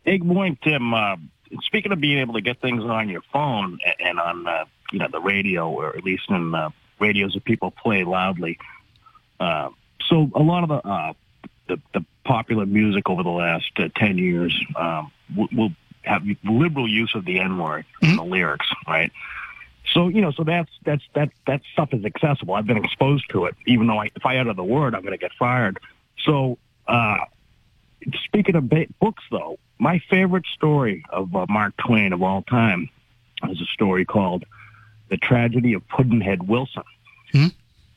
Hey, 0.04 0.18
good 0.18 0.26
morning, 0.26 0.56
Tim. 0.62 0.94
Uh, 0.94 1.16
speaking 1.62 1.92
of 1.92 2.00
being 2.00 2.18
able 2.18 2.34
to 2.34 2.40
get 2.40 2.60
things 2.60 2.82
on 2.84 3.08
your 3.08 3.22
phone 3.32 3.78
and 3.98 4.18
on 4.20 4.46
uh, 4.46 4.64
you 4.92 4.98
know 5.00 5.08
the 5.10 5.20
radio, 5.20 5.68
or 5.68 5.96
at 5.96 6.04
least 6.04 6.24
in 6.28 6.54
uh, 6.54 6.70
radios 6.98 7.34
that 7.34 7.44
people 7.44 7.70
play 7.70 8.04
loudly. 8.04 8.58
Uh, 9.40 9.70
so 10.08 10.30
a 10.34 10.42
lot 10.42 10.62
of 10.62 10.68
the, 10.68 10.88
uh, 10.88 11.12
the 11.72 12.00
the 12.00 12.04
popular 12.24 12.66
music 12.66 13.08
over 13.08 13.22
the 13.22 13.30
last 13.30 13.70
uh, 13.78 13.88
ten 13.96 14.18
years 14.18 14.58
um, 14.76 15.10
will, 15.36 15.48
will 15.52 15.70
have 16.02 16.22
liberal 16.44 16.88
use 16.88 17.14
of 17.14 17.24
the 17.24 17.38
N 17.38 17.58
word 17.58 17.84
in 18.00 18.16
the 18.16 18.24
lyrics, 18.24 18.66
right? 18.86 19.10
So 19.92 20.08
you 20.08 20.20
know, 20.20 20.30
so 20.32 20.44
that's 20.44 20.70
that's 20.84 21.02
that 21.14 21.30
that 21.46 21.62
stuff 21.72 21.92
is 21.92 22.04
accessible. 22.04 22.54
I've 22.54 22.66
been 22.66 22.84
exposed 22.84 23.24
to 23.30 23.46
it, 23.46 23.54
even 23.66 23.86
though 23.86 23.98
I, 23.98 24.10
if 24.14 24.24
I 24.24 24.38
utter 24.38 24.54
the 24.54 24.64
word, 24.64 24.94
I'm 24.94 25.02
going 25.02 25.12
to 25.12 25.18
get 25.18 25.32
fired. 25.38 25.78
So 26.24 26.58
uh, 26.86 27.18
speaking 28.24 28.54
of 28.56 28.68
ba- 28.68 28.86
books, 29.00 29.24
though, 29.30 29.58
my 29.78 30.00
favorite 30.10 30.46
story 30.54 31.04
of 31.10 31.34
uh, 31.34 31.46
Mark 31.48 31.76
Twain 31.76 32.12
of 32.12 32.22
all 32.22 32.42
time 32.42 32.90
is 33.48 33.60
a 33.60 33.66
story 33.66 34.04
called 34.04 34.44
"The 35.08 35.16
Tragedy 35.16 35.74
of 35.74 35.86
Pudd'nhead 35.88 36.46
Wilson," 36.46 36.84
Hmm? 37.32 37.46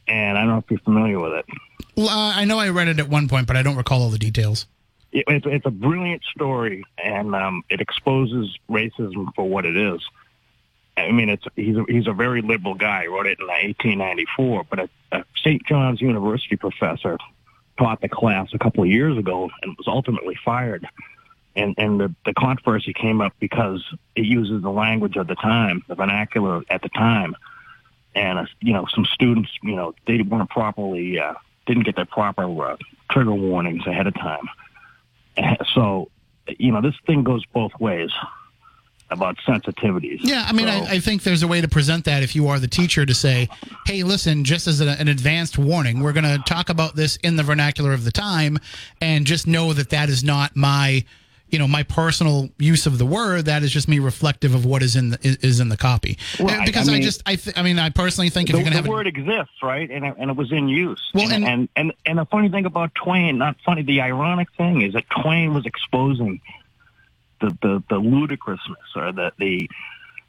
And 0.08 0.38
I 0.38 0.42
don't 0.42 0.52
know 0.52 0.58
if 0.58 0.70
you're 0.70 0.80
familiar 0.80 1.20
with 1.20 1.34
it. 1.34 1.46
Well, 1.96 2.10
uh, 2.10 2.34
I 2.36 2.46
know 2.46 2.60
I 2.60 2.70
read 2.70 2.88
it 2.88 3.00
at 3.00 3.10
one 3.10 3.28
point, 3.28 3.48
but 3.48 3.56
I 3.56 3.64
don't 3.64 3.78
recall 3.78 4.02
all 4.02 4.10
the 4.10 4.18
details. 4.18 4.68
it, 5.12 5.24
it's, 5.28 5.46
it's 5.48 5.66
a 5.66 5.72
brilliant 5.72 6.24
story, 6.24 6.84
and 7.04 7.36
um, 7.36 7.64
it 7.70 7.82
exposes 7.82 8.58
racism 8.70 9.34
for 9.36 9.48
what 9.48 9.66
it 9.66 9.78
is. 9.78 10.02
I 10.98 11.12
mean, 11.12 11.30
it's 11.30 11.44
he's 11.56 11.76
a, 11.76 11.84
he's 11.88 12.08
a 12.08 12.14
very 12.14 12.42
liberal 12.42 12.76
guy. 12.76 13.04
He 13.04 13.08
wrote 13.08 13.28
it 13.28 13.40
in 13.40 13.48
1894, 13.48 14.66
but 14.70 14.80
a, 14.80 14.90
a 15.12 15.26
St. 15.38 15.66
John's 15.66 16.02
University 16.02 16.56
professor 16.56 17.18
taught 17.78 18.02
the 18.02 18.10
class 18.10 18.50
a 18.54 18.58
couple 18.58 18.84
of 18.84 18.90
years 18.90 19.18
ago 19.18 19.50
and 19.62 19.76
was 19.78 19.88
ultimately 19.88 20.38
fired. 20.44 20.88
And 21.56 21.76
and 21.78 22.00
the, 22.00 22.16
the 22.26 22.34
controversy 22.34 22.94
came 22.94 23.22
up 23.22 23.34
because 23.40 23.84
it 24.16 24.26
uses 24.26 24.62
the 24.62 24.70
language 24.70 25.16
of 25.18 25.28
the 25.28 25.36
time, 25.36 25.84
the 25.88 25.96
vernacular 25.96 26.64
at 26.70 26.82
the 26.82 26.90
time, 26.90 27.36
and 28.16 28.40
uh, 28.40 28.46
you 28.62 28.74
know 28.74 28.86
some 28.94 29.06
students, 29.06 29.52
you 29.62 29.76
know, 29.76 29.94
they 30.08 30.22
weren't 30.22 30.50
properly 30.50 31.20
uh, 31.20 31.34
didn't 31.66 31.84
get 31.84 31.96
their 31.96 32.06
proper 32.06 32.44
uh, 32.64 32.78
trigger 33.12 33.34
warnings 33.34 33.86
ahead 33.86 34.08
of 34.08 34.14
time. 34.16 34.48
And 35.38 35.58
so, 35.74 36.10
you 36.58 36.72
know, 36.72 36.82
this 36.82 36.96
thing 37.06 37.24
goes 37.24 37.44
both 37.54 37.72
ways 37.80 38.12
about 39.12 39.38
sensitivities. 39.48 40.20
Yeah, 40.22 40.46
I 40.48 40.52
mean, 40.54 40.68
So- 40.68 40.74
I, 40.74 40.94
I 40.96 41.00
think 41.00 41.24
there's 41.24 41.44
a 41.44 41.48
way 41.48 41.62
to 41.62 41.68
present 41.68 42.06
that 42.06 42.24
if 42.24 42.36
you 42.36 42.48
are 42.48 42.60
the 42.60 42.68
teacher 42.68 43.06
to 43.06 43.14
say, 43.14 43.48
hey, 43.86 44.02
listen, 44.04 44.44
just 44.44 44.66
as 44.68 44.80
an, 44.80 44.88
an 44.88 45.08
advanced 45.08 45.58
warning, 45.60 46.00
we're 46.02 46.14
going 46.14 46.24
to 46.24 46.42
talk 46.48 46.70
about 46.70 46.96
this 46.96 47.18
in 47.18 47.36
the 47.36 47.44
vernacular 47.44 47.94
of 47.94 48.04
the 48.04 48.12
time, 48.12 48.58
and 49.02 49.26
just 49.28 49.46
know 49.46 49.74
that 49.74 49.92
that 49.92 50.10
is 50.10 50.24
not 50.24 50.56
my, 50.56 51.06
you 51.56 51.60
know, 51.60 51.70
my 51.70 51.84
personal 51.84 52.50
use 52.60 52.86
of 52.86 52.98
the 52.98 53.06
word. 53.06 53.46
That 53.46 53.64
is 53.64 53.72
just 53.72 53.88
me 53.88 54.00
reflective 54.00 54.54
of 54.54 54.66
what 54.66 54.84
is 54.84 54.98
in 54.98 55.12
the 55.12 55.20
is, 55.42 55.62
in 55.62 55.70
the 55.70 55.78
copy. 55.78 56.18
Right, 56.38 56.60
Uh, 56.60 56.66
because 56.66 56.90
I 56.90 56.92
I, 56.92 56.96
mean- 56.96 57.04
just, 57.04 57.22
I, 57.26 57.36
th- 57.36 57.58
I 57.58 57.62
mean, 57.64 57.80
I 57.80 57.90
personally 57.92 58.30
think 58.30 58.50
if 58.50 58.54
the, 58.54 58.58
you're 58.60 58.64
going 58.66 58.76
to 58.76 58.82
the 58.84 58.88
have, 58.90 58.94
word 58.94 59.08
exists, 59.08 59.64
right? 59.64 59.90
And 59.90 60.04
it, 60.06 60.16
and 60.18 60.30
it 60.30 60.36
was 60.36 60.52
in 60.52 60.68
use. 60.68 61.02
Well, 61.14 61.32
and, 61.32 61.46
and- 61.46 61.46
and 61.46 61.70
and 61.78 61.94
and 62.06 62.18
the 62.20 62.26
funny 62.26 62.50
thing 62.50 62.66
about 62.66 62.94
Twain, 62.94 63.38
not 63.38 63.56
funny, 63.66 63.84
the 63.84 64.02
ironic 64.02 64.52
thing 64.58 64.82
is 64.82 64.92
that 64.94 65.06
Twain 65.10 65.54
was 65.54 65.66
exposing 65.66 66.42
the 67.40 67.58
the, 67.62 67.84
the 67.90 67.98
ludicrousness 68.00 68.90
or 68.98 69.14
the 69.14 69.32
the 69.40 69.70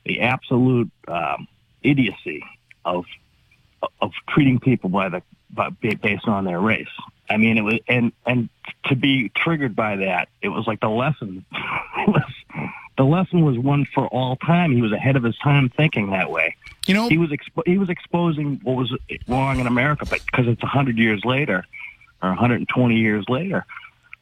the 0.05 0.21
absolute 0.21 0.91
um, 1.09 1.49
idiocy 1.83 2.45
of 2.85 3.05
of 4.01 4.13
treating 4.29 4.59
people 4.61 4.91
by 4.91 5.09
the 5.09 5.23
ba- 5.51 5.75
based 5.81 6.27
on 6.27 6.45
their 6.45 6.61
race. 6.61 6.89
I 7.29 7.37
mean, 7.39 7.59
it 7.59 7.63
was 7.63 7.79
and 7.89 8.13
and 8.25 8.49
to 8.87 8.95
be 8.97 9.31
triggered 9.31 9.75
by 9.75 9.97
that, 9.97 10.29
it 10.43 10.49
was 10.49 10.67
like 10.67 10.81
the 10.81 10.89
lesson. 10.89 11.45
the 12.97 13.05
lesson 13.05 13.45
was 13.45 13.59
one 13.59 13.85
for 13.95 14.07
all 14.09 14.37
time. 14.37 14.73
He 14.73 14.83
was 14.83 14.93
ahead 14.93 15.17
of 15.17 15.23
his 15.23 15.37
time 15.39 15.69
thinking 15.69 16.11
that 16.11 16.31
way. 16.31 16.57
You 16.87 16.95
know, 16.95 17.09
He 17.09 17.19
was 17.19 17.31
expo- 17.31 17.67
he 17.67 17.79
was 17.79 17.89
exposing 17.91 18.61
what 18.63 18.77
was 18.77 18.97
wrong 19.29 19.59
in 19.59 19.67
America, 19.67 20.07
but 20.09 20.25
because 20.25 20.47
it's 20.47 20.63
hundred 20.63 20.99
years 20.99 21.25
later 21.25 21.65
or 22.23 22.31
120 22.31 22.97
years 22.97 23.25
later, 23.29 23.67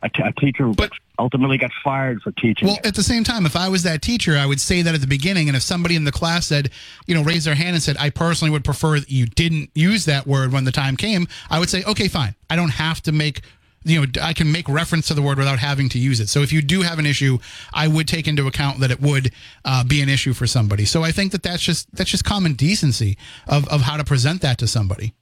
a, 0.03 0.09
t- 0.09 0.23
a 0.23 0.33
teacher 0.33 0.67
But- 0.69 0.93
ultimately 1.19 1.59
got 1.59 1.71
fired 1.83 2.21
for 2.23 2.33
teaching. 2.33 2.67
Well, 2.67 2.79
it. 2.79 2.87
at 2.87 2.95
the 2.95 3.03
same 3.03 3.25
time, 3.25 3.47
if 3.47 3.57
I 3.57 3.69
was 3.69 3.83
that 3.85 4.03
teacher, 4.03 4.37
I 4.37 4.47
would 4.47 4.61
say 4.61 4.83
that 4.83 4.95
at 4.95 5.01
the 5.01 5.07
beginning. 5.07 5.49
And 5.49 5.57
if 5.57 5.63
somebody 5.63 5.97
in 5.97 6.05
the 6.05 6.13
class 6.13 6.47
said, 6.47 6.71
you 7.07 7.15
know, 7.15 7.23
raised 7.23 7.47
their 7.47 7.55
hand 7.55 7.75
and 7.75 7.83
said, 7.83 7.97
I 7.99 8.11
personally 8.11 8.51
would 8.51 8.65
prefer 8.65 8.99
that 8.99 9.11
you 9.11 9.27
didn't 9.27 9.71
use 9.75 10.05
that 10.07 10.27
word 10.27 10.53
when 10.53 10.65
the 10.65 10.73
time 10.73 10.97
came, 10.97 11.29
I 11.51 11.59
would 11.59 11.71
say, 11.71 11.85
okay, 11.85 12.09
fine. 12.09 12.35
I 12.51 12.57
don't 12.57 12.71
have 12.71 13.01
to 13.03 13.13
make, 13.13 13.43
you 13.85 14.01
know, 14.01 14.07
I 14.23 14.33
can 14.33 14.51
make 14.51 14.69
reference 14.69 15.09
to 15.09 15.15
the 15.15 15.23
word 15.23 15.39
without 15.39 15.59
having 15.59 15.89
to 15.91 15.99
use 15.99 16.19
it. 16.21 16.29
So 16.29 16.41
if 16.41 16.53
you 16.53 16.63
do 16.63 16.83
have 16.83 16.99
an 16.99 17.07
issue, 17.07 17.39
I 17.73 17.87
would 17.87 18.09
take 18.09 18.27
into 18.27 18.47
account 18.47 18.81
that 18.81 18.91
it 18.91 19.01
would 19.01 19.31
uh, 19.65 19.85
be 19.85 20.01
an 20.01 20.09
issue 20.09 20.33
for 20.33 20.47
somebody. 20.47 20.85
So 20.85 21.03
I 21.03 21.13
think 21.13 21.33
that 21.33 21.43
that's 21.43 21.63
just 21.63 21.95
that's 21.95 22.11
just 22.11 22.25
common 22.25 22.55
decency 22.55 23.17
of, 23.47 23.69
of 23.69 23.83
how 23.83 23.97
to 23.97 24.05
present 24.05 24.41
that 24.43 24.59
to 24.59 24.67
somebody. 24.67 25.15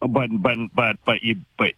but 0.00 0.28
but 0.30 0.58
but 0.74 0.96
but 1.06 1.22
you 1.22 1.36
but 1.56 1.72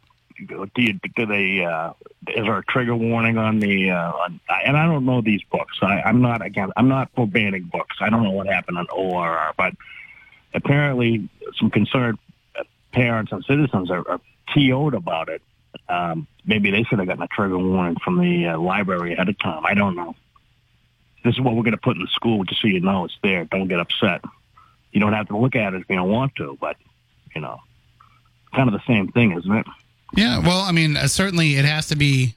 do 0.47 0.83
you 0.83 0.93
do 1.17 1.27
they 1.27 1.65
uh, 1.65 1.93
is 2.29 2.45
there 2.45 2.59
a 2.59 2.65
trigger 2.65 2.95
warning 2.95 3.39
on 3.39 3.59
the 3.61 3.91
uh, 3.91 4.13
on, 4.13 4.41
and 4.65 4.77
I 4.77 4.87
don't 4.87 5.05
know 5.05 5.21
these 5.21 5.43
books. 5.51 5.79
I, 5.83 6.03
I'm 6.03 6.21
not 6.21 6.45
again. 6.45 6.71
I'm 6.77 6.89
not 6.89 7.11
for 7.15 7.27
banning 7.27 7.65
books. 7.65 7.97
I 8.01 8.11
don't 8.11 8.23
know 8.23 8.31
what 8.31 8.47
happened 8.47 8.79
on 8.79 8.87
ORR, 8.91 9.53
but 9.57 9.75
apparently 10.55 11.29
some 11.59 11.71
concerned 11.71 12.19
parents 12.93 13.33
and 13.33 13.45
citizens 13.45 13.91
are, 13.91 14.09
are 14.09 14.21
TO'd 14.55 14.95
about 14.95 15.29
it. 15.29 15.43
Um, 15.89 16.27
maybe 16.45 16.71
they 16.71 16.83
should 16.85 16.99
have 16.99 17.09
gotten 17.09 17.23
a 17.23 17.29
trigger 17.29 17.59
warning 17.59 17.97
from 18.03 18.19
the 18.19 18.49
uh, 18.49 18.59
library 18.59 19.13
ahead 19.13 19.29
of 19.29 19.39
time. 19.39 19.65
I 19.67 19.75
don't 19.75 19.95
know. 19.95 20.15
This 21.25 21.35
is 21.35 21.41
what 21.41 21.55
we're 21.55 21.63
going 21.63 21.73
to 21.73 21.79
put 21.79 21.97
in 21.97 22.03
the 22.03 22.09
school, 22.09 22.45
just 22.45 22.63
so 22.63 22.69
you 22.69 22.81
know 22.81 23.05
it's 23.05 23.19
there. 23.23 23.45
Don't 23.45 23.69
get 23.69 23.81
upset. 23.81 24.23
You 24.93 25.01
don't 25.01 25.13
have 25.13 25.29
to 25.29 25.37
look 25.37 25.57
at 25.57 25.75
it 25.75 25.83
if 25.83 25.91
you 25.91 25.97
don't 25.97 26.11
want 26.11 26.37
to, 26.37 26.57
but 26.61 26.77
you 27.35 27.41
know, 27.41 27.59
kind 28.55 28.69
of 28.69 28.73
the 28.73 28.87
same 28.87 29.09
thing, 29.13 29.37
isn't 29.37 29.53
it? 29.53 29.67
Yeah, 30.17 30.39
well, 30.41 30.61
I 30.61 30.73
mean, 30.73 30.97
uh, 30.97 31.07
certainly 31.07 31.57
it 31.57 31.65
has 31.65 31.89
to 31.89 31.97
be 31.97 32.35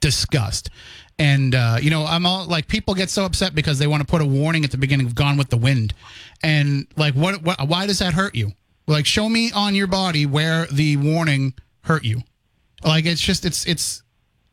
discussed. 0.00 0.70
And 1.18 1.54
uh, 1.54 1.76
you 1.80 1.90
know, 1.90 2.04
I'm 2.04 2.26
all 2.26 2.46
like, 2.46 2.66
people 2.66 2.94
get 2.94 3.10
so 3.10 3.24
upset 3.24 3.54
because 3.54 3.78
they 3.78 3.86
want 3.86 4.00
to 4.00 4.06
put 4.06 4.20
a 4.20 4.26
warning 4.26 4.64
at 4.64 4.70
the 4.70 4.78
beginning 4.78 5.06
of 5.06 5.14
Gone 5.14 5.36
with 5.36 5.50
the 5.50 5.56
Wind, 5.56 5.94
and 6.42 6.86
like, 6.96 7.14
what, 7.14 7.42
what, 7.42 7.68
why 7.68 7.86
does 7.86 8.00
that 8.00 8.14
hurt 8.14 8.34
you? 8.34 8.52
Like, 8.88 9.06
show 9.06 9.28
me 9.28 9.52
on 9.52 9.74
your 9.74 9.86
body 9.86 10.26
where 10.26 10.66
the 10.66 10.96
warning 10.96 11.54
hurt 11.82 12.04
you. 12.04 12.22
Like, 12.84 13.06
it's 13.06 13.20
just, 13.20 13.44
it's, 13.44 13.64
it's, 13.66 14.02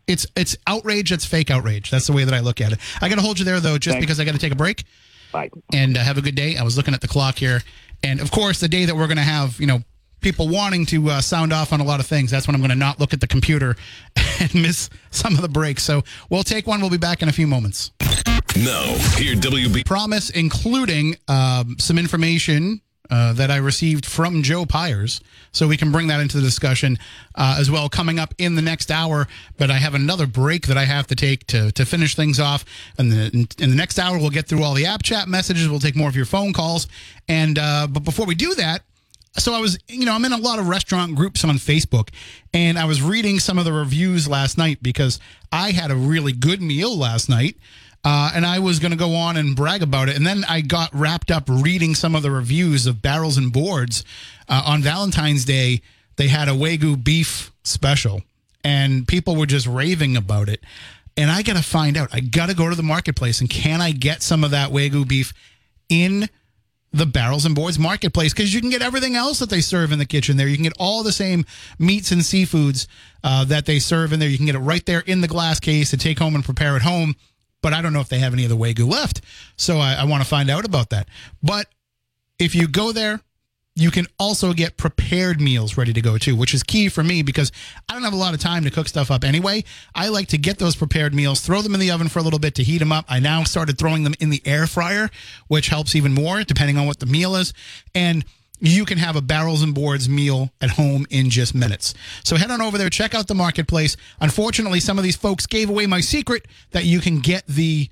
it's, 0.06 0.28
it's 0.36 0.56
outrage. 0.68 1.10
That's 1.10 1.26
fake 1.26 1.50
outrage. 1.50 1.90
That's 1.90 2.06
the 2.06 2.14
way 2.14 2.26
that 2.26 2.34
I 2.34 2.40
look 2.40 2.62
at 2.62 2.72
it. 2.72 2.80
I 3.02 3.10
got 3.10 3.16
to 3.16 3.22
hold 3.22 3.40
you 3.40 3.46
there 3.46 3.60
though, 3.60 3.80
just 3.80 3.96
Thanks. 3.96 4.06
because 4.06 4.20
I 4.20 4.26
got 4.26 4.34
to 4.34 4.38
take 4.38 4.52
a 4.52 4.56
break 4.56 4.84
Bye. 5.32 5.50
and 5.74 5.98
uh, 5.98 6.02
have 6.02 6.20
a 6.20 6.22
good 6.22 6.36
day. 6.36 6.58
I 6.58 6.64
was 6.64 6.78
looking 6.78 6.94
at 6.94 7.02
the 7.02 7.08
clock 7.08 7.40
here, 7.40 7.64
and 8.04 8.20
of 8.20 8.30
course, 8.30 8.60
the 8.60 8.68
day 8.68 8.86
that 8.86 8.96
we're 8.96 9.08
going 9.08 9.18
to 9.18 9.24
have, 9.24 9.60
you 9.60 9.66
know, 9.66 9.80
people 10.22 10.48
wanting 10.48 10.86
to 10.88 11.10
uh, 11.10 11.22
sound 11.22 11.54
off 11.54 11.74
on 11.74 11.80
a 11.80 11.84
lot 11.84 12.00
of 12.00 12.08
things, 12.08 12.32
that's 12.32 12.48
when 12.48 12.56
I'm 12.56 12.62
going 12.62 12.70
to 12.70 12.76
not 12.76 13.00
look 13.00 13.14
at 13.14 13.22
the 13.22 13.28
computer 13.28 13.76
and 14.40 14.54
miss 14.54 14.90
some 15.12 15.36
of 15.36 15.42
the 15.42 15.50
breaks. 15.50 15.84
So 15.84 16.04
we'll 16.30 16.44
take 16.44 16.68
one. 16.68 16.82
We'll 16.82 16.90
be 16.90 16.98
back 16.98 17.22
in 17.22 17.30
a 17.30 17.34
few 17.34 17.48
moments. 17.48 17.92
No, 18.58 18.98
here 19.16 19.36
WB. 19.36 19.86
Promise, 19.86 20.32
including 20.32 21.16
um, 21.28 21.78
some 21.80 21.98
information. 21.98 22.82
Uh, 23.12 23.34
that 23.34 23.50
I 23.50 23.58
received 23.58 24.06
from 24.06 24.44
Joe 24.44 24.66
Pyers, 24.66 25.20
so 25.52 25.68
we 25.68 25.78
can 25.78 25.92
bring 25.92 26.06
that 26.10 26.20
into 26.20 26.38
the 26.38 26.44
discussion 26.44 27.00
uh, 27.34 27.58
as 27.60 27.72
well. 27.72 27.90
Coming 27.90 28.20
up 28.20 28.36
in 28.38 28.54
the 28.54 28.62
next 28.62 28.92
hour, 28.92 29.28
but 29.58 29.72
I 29.72 29.78
have 29.78 29.96
another 29.96 30.28
break 30.28 30.68
that 30.68 30.78
I 30.78 30.86
have 30.86 31.08
to 31.08 31.16
take 31.16 31.48
to 31.48 31.72
to 31.72 31.86
finish 31.86 32.14
things 32.16 32.40
off. 32.40 32.66
And 33.00 33.12
the, 33.12 33.48
in 33.58 33.72
the 33.72 33.76
next 33.76 33.98
hour, 33.98 34.20
we'll 34.20 34.30
get 34.30 34.48
through 34.48 34.62
all 34.62 34.76
the 34.76 34.86
app 34.86 35.02
chat 35.02 35.28
messages. 35.28 35.68
We'll 35.68 35.80
take 35.80 35.96
more 35.96 36.08
of 36.08 36.16
your 36.16 36.28
phone 36.28 36.54
calls. 36.54 36.88
And 37.28 37.58
uh, 37.58 37.88
but 37.90 38.02
before 38.02 38.28
we 38.28 38.36
do 38.36 38.54
that, 38.54 38.84
so 39.38 39.54
I 39.54 39.60
was, 39.60 39.78
you 39.88 40.06
know, 40.06 40.14
I'm 40.14 40.26
in 40.26 40.34
a 40.34 40.38
lot 40.38 40.60
of 40.60 40.68
restaurant 40.68 41.16
groups 41.16 41.44
on 41.44 41.56
Facebook, 41.56 42.10
and 42.54 42.78
I 42.78 42.86
was 42.86 43.02
reading 43.02 43.40
some 43.40 43.58
of 43.58 43.66
the 43.66 43.74
reviews 43.74 44.28
last 44.28 44.58
night 44.58 44.80
because 44.82 45.20
I 45.52 45.72
had 45.72 45.92
a 45.92 45.96
really 45.96 46.32
good 46.34 46.62
meal 46.62 46.98
last 46.98 47.30
night. 47.30 47.58
Uh, 48.04 48.32
and 48.34 48.46
I 48.46 48.60
was 48.60 48.80
going 48.80 48.92
to 48.92 48.98
go 48.98 49.14
on 49.14 49.36
and 49.36 49.58
brag 49.58 49.84
about 49.84 50.08
it. 50.08 50.16
And 50.16 50.26
then 50.26 50.46
I 50.48 50.62
got 50.62 50.90
wrapped 50.94 51.32
up 51.32 51.44
reading 51.50 51.96
some 51.96 52.16
of 52.16 52.24
the 52.24 52.32
reviews 52.32 52.88
of 52.88 53.02
Barrels 53.02 53.38
and 53.38 53.52
Boards. 53.52 54.06
Uh, 54.48 54.64
on 54.66 54.82
Valentine's 54.82 55.44
Day, 55.44 55.82
they 56.16 56.30
had 56.30 56.48
a 56.48 56.52
Wagyu 56.52 57.02
beef 57.04 57.52
special, 57.64 58.22
and 58.64 59.08
people 59.08 59.36
were 59.36 59.46
just 59.46 59.68
raving 59.68 60.16
about 60.16 60.48
it. 60.48 60.62
And 61.18 61.30
I 61.30 61.42
got 61.42 61.58
to 61.58 61.64
find 61.64 61.98
out. 61.98 62.10
I 62.14 62.22
got 62.22 62.48
to 62.48 62.56
go 62.56 62.70
to 62.70 62.76
the 62.76 62.84
marketplace, 62.84 63.42
and 63.42 63.50
can 63.50 63.82
I 63.82 63.92
get 63.92 64.22
some 64.22 64.46
of 64.46 64.52
that 64.52 64.72
Wagyu 64.72 65.06
beef 65.06 65.34
in 65.90 66.30
the 66.92 67.06
Barrels 67.06 67.46
and 67.46 67.54
Boards 67.54 67.78
marketplace 67.78 68.34
because 68.34 68.54
you 68.54 68.62
can 68.62 68.70
get 68.70 68.82
everything 68.82 69.16
else 69.16 69.40
that 69.40 69.50
they 69.50 69.62
serve 69.62 69.92
in 69.92 70.00
the 70.00 70.06
kitchen 70.06 70.38
there. 70.38 70.48
You 70.48 70.56
can 70.56 70.64
get 70.64 70.74
all 70.80 71.04
the 71.04 71.12
same 71.12 71.46
meats 71.78 72.12
and 72.12 72.22
seafoods 72.22 72.88
uh, 73.24 73.46
that 73.46 73.66
they 73.66 73.80
serve 73.80 74.12
in 74.12 74.20
there. 74.20 74.30
You 74.30 74.38
can 74.38 74.48
get 74.48 74.56
it 74.56 74.60
right 74.60 74.86
there 74.86 75.02
in 75.02 75.22
the 75.22 75.28
glass 75.28 75.60
case 75.60 75.92
to 75.92 75.98
take 75.98 76.20
home 76.20 76.36
and 76.36 76.44
prepare 76.44 76.76
at 76.76 76.82
home. 76.82 77.16
But 77.62 77.74
I 77.74 77.82
don't 77.82 77.94
know 77.94 78.00
if 78.00 78.10
they 78.10 78.20
have 78.20 78.34
any 78.34 78.44
of 78.44 78.50
the 78.50 78.58
Wagyu 78.58 78.90
left. 78.90 79.22
So 79.58 79.78
I, 79.78 79.96
I 79.96 80.04
want 80.06 80.24
to 80.24 80.30
find 80.30 80.50
out 80.50 80.66
about 80.66 80.90
that. 80.92 81.08
But 81.44 81.68
if 82.40 82.56
you 82.56 82.68
go 82.68 82.92
there, 82.92 83.20
you 83.76 83.92
can 83.92 84.08
also 84.20 84.54
get 84.54 84.78
prepared 84.78 85.40
meals 85.40 85.78
ready 85.78 85.94
to 85.94 86.02
go 86.02 86.18
too, 86.18 86.36
which 86.36 86.54
is 86.54 86.64
key 86.64 86.90
for 86.90 87.04
me 87.04 87.22
because 87.22 87.52
I 87.88 87.94
don't 87.94 88.04
have 88.04 88.14
a 88.14 88.18
lot 88.18 88.34
of 88.34 88.40
time 88.40 88.64
to 88.66 88.70
cook 88.70 88.88
stuff 88.90 89.10
up 89.10 89.24
anyway. 89.24 89.64
I 89.96 90.10
like 90.10 90.28
to 90.30 90.38
get 90.38 90.58
those 90.58 90.76
prepared 90.76 91.14
meals, 91.14 91.42
throw 91.42 91.62
them 91.62 91.74
in 91.74 91.80
the 91.80 91.92
oven 91.92 92.10
for 92.10 92.20
a 92.20 92.22
little 92.22 92.40
bit 92.40 92.56
to 92.56 92.64
heat 92.64 92.80
them 92.80 92.92
up. 92.92 93.06
I 93.08 93.20
now 93.20 93.44
started 93.44 93.78
throwing 93.78 94.04
them 94.04 94.16
in 94.20 94.30
the 94.30 94.42
air 94.46 94.68
fryer, 94.68 95.10
which 95.48 95.70
helps 95.70 95.96
even 95.96 96.14
more 96.14 96.44
depending 96.44 96.78
on 96.78 96.88
what 96.88 97.00
the 97.00 97.06
meal 97.06 97.36
is. 97.36 97.54
And 97.96 98.26
you 98.60 98.84
can 98.84 98.98
have 98.98 99.16
a 99.16 99.22
barrels 99.22 99.64
and 99.64 99.74
boards 99.74 100.10
meal 100.10 100.52
at 100.60 100.72
home 100.72 101.08
in 101.10 101.30
just 101.30 101.56
minutes. 101.56 101.94
So 102.26 102.36
head 102.36 102.52
on 102.52 102.62
over 102.62 102.78
there, 102.78 102.90
check 102.90 103.16
out 103.16 103.28
the 103.28 103.36
marketplace. 103.36 103.96
Unfortunately, 104.20 104.82
some 104.82 104.98
of 104.98 105.04
these 105.04 105.16
folks 105.16 105.46
gave 105.46 105.70
away 105.70 105.86
my 105.88 106.02
secret 106.02 106.46
that 106.72 106.84
you 106.84 107.00
can 107.00 107.20
get 107.20 107.48
the 107.48 107.90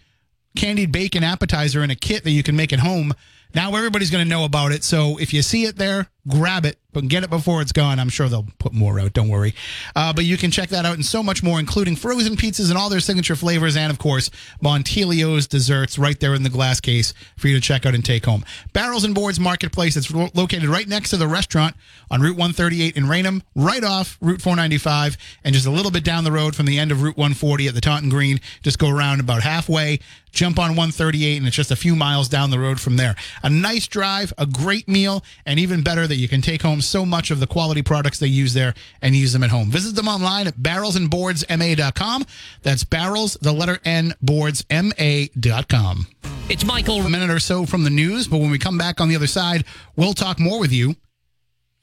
candied 0.58 0.92
bacon 0.92 1.24
appetizer 1.24 1.84
in 1.84 1.92
a 1.92 1.96
kit 1.96 2.24
that 2.24 2.32
you 2.32 2.44
can 2.44 2.56
make 2.56 2.74
at 2.74 2.80
home. 2.80 3.14
Now 3.58 3.74
everybody's 3.76 4.12
going 4.12 4.24
to 4.24 4.30
know 4.30 4.46
about 4.46 4.72
it. 4.72 4.84
So 4.84 5.18
if 5.18 5.34
you 5.34 5.42
see 5.42 5.64
it 5.64 5.78
there, 5.78 6.12
grab 6.28 6.66
it, 6.66 6.78
but 6.94 7.08
get 7.08 7.24
it 7.24 7.30
before 7.30 7.62
it's 7.62 7.72
gone. 7.72 8.00
I'm 8.00 8.10
sure 8.10 8.28
they'll 8.28 8.48
put 8.60 8.74
more 8.74 9.00
out. 9.00 9.14
Don't 9.14 9.30
worry. 9.30 9.54
Uh, 9.96 10.14
but 10.14 10.26
you 10.26 10.38
can 10.38 10.52
check 10.52 10.70
that 10.70 10.86
out 10.86 10.96
and 10.96 11.06
so 11.06 11.22
much 11.24 11.44
more, 11.44 11.60
including 11.60 11.96
frozen 11.96 12.36
pizzas 12.36 12.70
and 12.70 12.78
all 12.78 12.90
their 12.90 13.00
signature 13.00 13.36
flavors, 13.36 13.78
and 13.78 13.92
of 13.92 14.00
course 14.00 14.30
Montilio's 14.62 15.48
desserts 15.48 15.98
right 15.98 16.20
there 16.20 16.34
in 16.34 16.44
the 16.44 16.50
glass 16.50 16.80
case 16.80 17.14
for 17.38 17.48
you 17.48 17.56
to 17.56 17.62
check 17.62 17.86
out 17.86 17.96
and 17.96 18.04
take 18.04 18.26
home. 18.26 18.44
Barrels 18.74 19.04
and 19.04 19.16
Boards 19.16 19.40
Marketplace. 19.40 19.96
It's 19.96 20.12
lo- 20.12 20.30
located 20.34 20.66
right 20.66 20.88
next 20.88 21.12
to 21.12 21.18
the 21.18 21.28
restaurant 21.28 21.76
on 22.10 22.22
Route 22.22 22.38
138 22.38 22.96
in 22.98 23.08
Raynham, 23.08 23.44
right 23.56 23.84
off 23.84 24.18
Route 24.22 24.42
495, 24.42 25.18
and 25.44 25.54
just 25.54 25.66
a 25.68 25.72
little 25.72 25.92
bit 25.92 26.04
down 26.04 26.24
the 26.24 26.32
road 26.32 26.56
from 26.56 26.66
the 26.66 26.80
end 26.80 26.92
of 26.92 27.02
Route 27.02 27.18
140 27.18 27.68
at 27.68 27.74
the 27.76 27.82
Taunton 27.82 28.10
Green. 28.10 28.40
Just 28.64 28.80
go 28.80 28.90
around 28.90 29.20
about 29.20 29.44
halfway, 29.44 30.00
jump 30.32 30.60
on 30.60 30.70
138, 30.72 31.38
and 31.38 31.48
it's 31.48 31.56
just 31.56 31.72
a 31.72 31.76
few 31.76 31.96
miles 31.96 32.30
down 32.30 32.50
the 32.50 32.60
road 32.60 32.80
from 32.80 32.98
there. 32.98 33.16
A 33.44 33.50
nice 33.50 33.88
drive, 33.88 34.34
a 34.38 34.46
great 34.46 34.88
meal, 34.88 35.24
and 35.46 35.60
even 35.60 35.84
better 35.84 36.08
that 36.08 36.17
you 36.18 36.28
can 36.28 36.42
take 36.42 36.62
home 36.62 36.82
so 36.82 37.06
much 37.06 37.32
of 37.32 37.40
the 37.40 37.48
quality 37.48 37.82
products 37.82 38.20
they 38.20 38.28
use 38.28 38.54
there 38.54 38.74
and 39.02 39.16
use 39.16 39.34
them 39.34 39.44
at 39.44 39.50
home. 39.50 39.70
Visit 39.70 39.96
them 39.96 40.08
online 40.08 40.48
at 40.48 40.58
barrelsandboardsma.com. 40.58 42.26
That's 42.64 42.84
barrels, 42.84 43.34
the 43.42 43.54
letter 43.54 43.80
N, 43.86 44.14
boardsma.com. 44.24 46.08
It's 46.50 46.66
Michael. 46.66 47.02
A 47.02 47.10
minute 47.10 47.30
or 47.30 47.40
so 47.40 47.66
from 47.66 47.84
the 47.84 47.90
news, 47.90 48.28
but 48.28 48.40
when 48.40 48.50
we 48.50 48.58
come 48.58 48.78
back 48.78 49.02
on 49.02 49.10
the 49.10 49.16
other 49.16 49.28
side, 49.28 49.66
we'll 49.96 50.14
talk 50.14 50.40
more 50.40 50.60
with 50.60 50.72
you. 50.72 50.96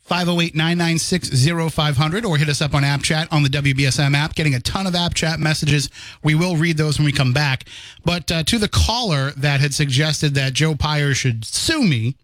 508 0.04 0.54
996 0.54 1.72
0500 1.72 2.24
or 2.26 2.36
hit 2.36 2.50
us 2.50 2.60
up 2.60 2.74
on 2.74 2.84
App 2.84 3.02
Chat 3.02 3.26
on 3.32 3.42
the 3.42 3.48
WBSM 3.48 4.14
app. 4.14 4.34
Getting 4.34 4.54
a 4.54 4.60
ton 4.60 4.86
of 4.86 4.94
App 4.94 5.14
Chat 5.14 5.40
messages. 5.40 5.88
We 6.22 6.34
will 6.34 6.56
read 6.56 6.76
those 6.76 6.98
when 6.98 7.06
we 7.06 7.12
come 7.12 7.32
back. 7.32 7.64
But 8.04 8.30
uh, 8.30 8.42
to 8.44 8.58
the 8.58 8.68
caller 8.68 9.30
that 9.32 9.60
had 9.60 9.72
suggested 9.72 10.34
that 10.34 10.52
Joe 10.52 10.74
Pyers 10.74 11.16
should 11.16 11.46
sue 11.46 11.82
me 11.82 12.16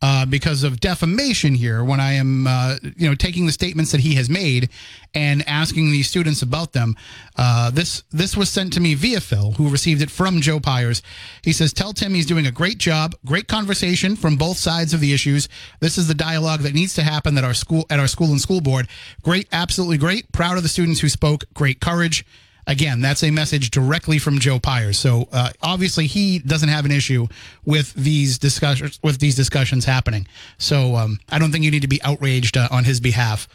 uh, 0.00 0.24
because 0.26 0.62
of 0.62 0.78
defamation 0.78 1.54
here 1.54 1.82
when 1.82 1.98
I 1.98 2.12
am, 2.12 2.46
uh, 2.46 2.76
you 2.96 3.08
know, 3.08 3.14
taking 3.14 3.46
the 3.46 3.52
statements 3.52 3.90
that 3.92 4.00
he 4.00 4.14
has 4.14 4.30
made 4.30 4.68
and 5.12 5.42
asking 5.48 5.90
these 5.90 6.08
students 6.08 6.42
about 6.42 6.72
them. 6.72 6.94
Uh, 7.36 7.70
this 7.70 8.04
this 8.10 8.36
was 8.36 8.48
sent 8.48 8.72
to 8.74 8.80
me 8.80 8.94
via 8.94 9.20
Phil, 9.20 9.52
who 9.52 9.68
received 9.68 10.00
it 10.02 10.10
from 10.10 10.40
Joe 10.40 10.60
Pyers. 10.60 11.02
He 11.42 11.52
says, 11.52 11.72
"Tell 11.72 11.92
Tim 11.92 12.14
he's 12.14 12.26
doing 12.26 12.46
a 12.46 12.52
great 12.52 12.78
job, 12.78 13.14
great 13.24 13.48
conversation 13.48 14.14
from 14.14 14.36
both 14.36 14.56
sides 14.56 14.94
of 14.94 15.00
the 15.00 15.12
issues. 15.12 15.48
This 15.80 15.98
is 15.98 16.06
the 16.06 16.14
dialogue 16.14 16.60
that 16.60 16.74
needs 16.74 16.94
to 16.94 17.02
happen 17.02 17.36
at 17.36 17.44
our 17.44 17.54
school 17.54 17.84
at 17.90 17.98
our 17.98 18.08
school 18.08 18.30
and 18.30 18.40
school 18.40 18.60
board. 18.60 18.86
Great, 19.22 19.48
absolutely 19.50 19.98
great. 19.98 20.30
Proud 20.30 20.56
of 20.56 20.62
the 20.62 20.68
students 20.68 21.00
who 21.00 21.08
spoke. 21.08 21.44
Great 21.54 21.80
courage." 21.80 22.24
Again, 22.68 23.00
that's 23.00 23.24
a 23.24 23.30
message 23.30 23.70
directly 23.70 24.18
from 24.18 24.38
Joe 24.38 24.58
Pyers. 24.58 24.96
So 24.96 25.26
uh, 25.32 25.50
obviously, 25.62 26.06
he 26.06 26.38
doesn't 26.38 26.68
have 26.68 26.84
an 26.84 26.92
issue 26.92 27.26
with 27.64 27.94
these 27.94 28.38
discussions 28.38 29.00
with 29.02 29.18
these 29.18 29.34
discussions 29.34 29.86
happening. 29.86 30.26
So 30.58 30.94
um, 30.94 31.18
I 31.30 31.38
don't 31.38 31.50
think 31.50 31.64
you 31.64 31.70
need 31.70 31.82
to 31.82 31.88
be 31.88 32.02
outraged 32.02 32.58
uh, 32.58 32.68
on 32.70 32.84
his 32.84 33.00
behalf. 33.00 33.48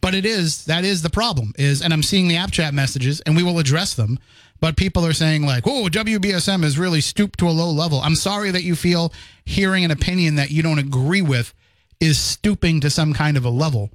But 0.00 0.14
it 0.14 0.24
is 0.24 0.64
that 0.66 0.84
is 0.84 1.02
the 1.02 1.10
problem 1.10 1.52
is, 1.58 1.82
and 1.82 1.92
I'm 1.92 2.04
seeing 2.04 2.28
the 2.28 2.36
app 2.36 2.52
chat 2.52 2.72
messages, 2.72 3.20
and 3.22 3.36
we 3.36 3.42
will 3.42 3.58
address 3.58 3.94
them. 3.94 4.18
But 4.60 4.76
people 4.76 5.04
are 5.04 5.12
saying 5.12 5.44
like, 5.44 5.64
"Oh, 5.66 5.88
WBSM 5.90 6.62
has 6.62 6.78
really 6.78 7.00
stooped 7.00 7.40
to 7.40 7.48
a 7.48 7.50
low 7.50 7.70
level." 7.70 8.00
I'm 8.00 8.14
sorry 8.14 8.52
that 8.52 8.62
you 8.62 8.76
feel 8.76 9.12
hearing 9.44 9.84
an 9.84 9.90
opinion 9.90 10.36
that 10.36 10.52
you 10.52 10.62
don't 10.62 10.78
agree 10.78 11.22
with 11.22 11.52
is 11.98 12.16
stooping 12.16 12.80
to 12.80 12.90
some 12.90 13.12
kind 13.12 13.36
of 13.36 13.44
a 13.44 13.50
level. 13.50 13.90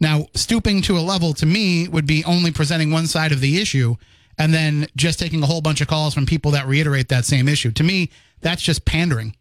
Now, 0.00 0.26
stooping 0.34 0.82
to 0.82 0.98
a 0.98 1.00
level 1.00 1.34
to 1.34 1.46
me 1.46 1.88
would 1.88 2.06
be 2.06 2.24
only 2.24 2.50
presenting 2.50 2.90
one 2.90 3.06
side 3.06 3.32
of 3.32 3.40
the 3.40 3.60
issue 3.60 3.96
and 4.38 4.52
then 4.52 4.86
just 4.96 5.18
taking 5.18 5.42
a 5.42 5.46
whole 5.46 5.60
bunch 5.60 5.80
of 5.80 5.88
calls 5.88 6.14
from 6.14 6.26
people 6.26 6.50
that 6.52 6.66
reiterate 6.66 7.08
that 7.08 7.24
same 7.24 7.48
issue. 7.48 7.70
To 7.72 7.84
me, 7.84 8.10
that's 8.40 8.62
just 8.62 8.84
pandering. 8.84 9.36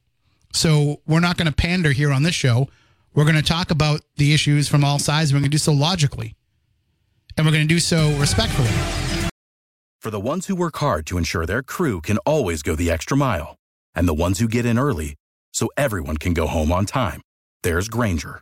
So 0.54 1.02
we're 1.08 1.20
not 1.20 1.38
going 1.38 1.48
to 1.48 1.54
pander 1.54 1.92
here 1.92 2.12
on 2.12 2.24
this 2.24 2.36
show. 2.36 2.70
We're 3.16 3.26
going 3.26 3.36
to 3.36 3.42
talk 3.42 3.72
about 3.72 4.02
the 4.18 4.34
issues 4.34 4.68
from 4.68 4.84
all 4.84 5.00
sides. 5.00 5.34
We're 5.34 5.40
going 5.40 5.50
to 5.50 5.56
do 5.56 5.58
so 5.58 5.74
logically, 5.74 6.36
and 7.38 7.46
we're 7.46 7.52
going 7.52 7.68
to 7.68 7.74
do 7.74 7.80
so 7.80 8.12
respectfully. 8.18 8.70
For 10.00 10.10
the 10.12 10.20
ones 10.20 10.48
who 10.48 10.56
work 10.56 10.78
hard 10.78 11.06
to 11.08 11.18
ensure 11.18 11.46
their 11.46 11.64
crew 11.64 12.02
can 12.02 12.18
always 12.20 12.62
go 12.62 12.76
the 12.76 12.92
extra 12.92 13.16
mile, 13.16 13.56
and 13.96 14.08
the 14.08 14.14
ones 14.14 14.40
who 14.40 14.48
get 14.48 14.66
in 14.66 14.78
early 14.78 15.16
so 15.54 15.70
everyone 15.78 16.18
can 16.18 16.34
go 16.34 16.48
home 16.48 16.72
on 16.72 16.86
time, 16.86 17.22
there's 17.62 17.88
Grainger, 17.88 18.42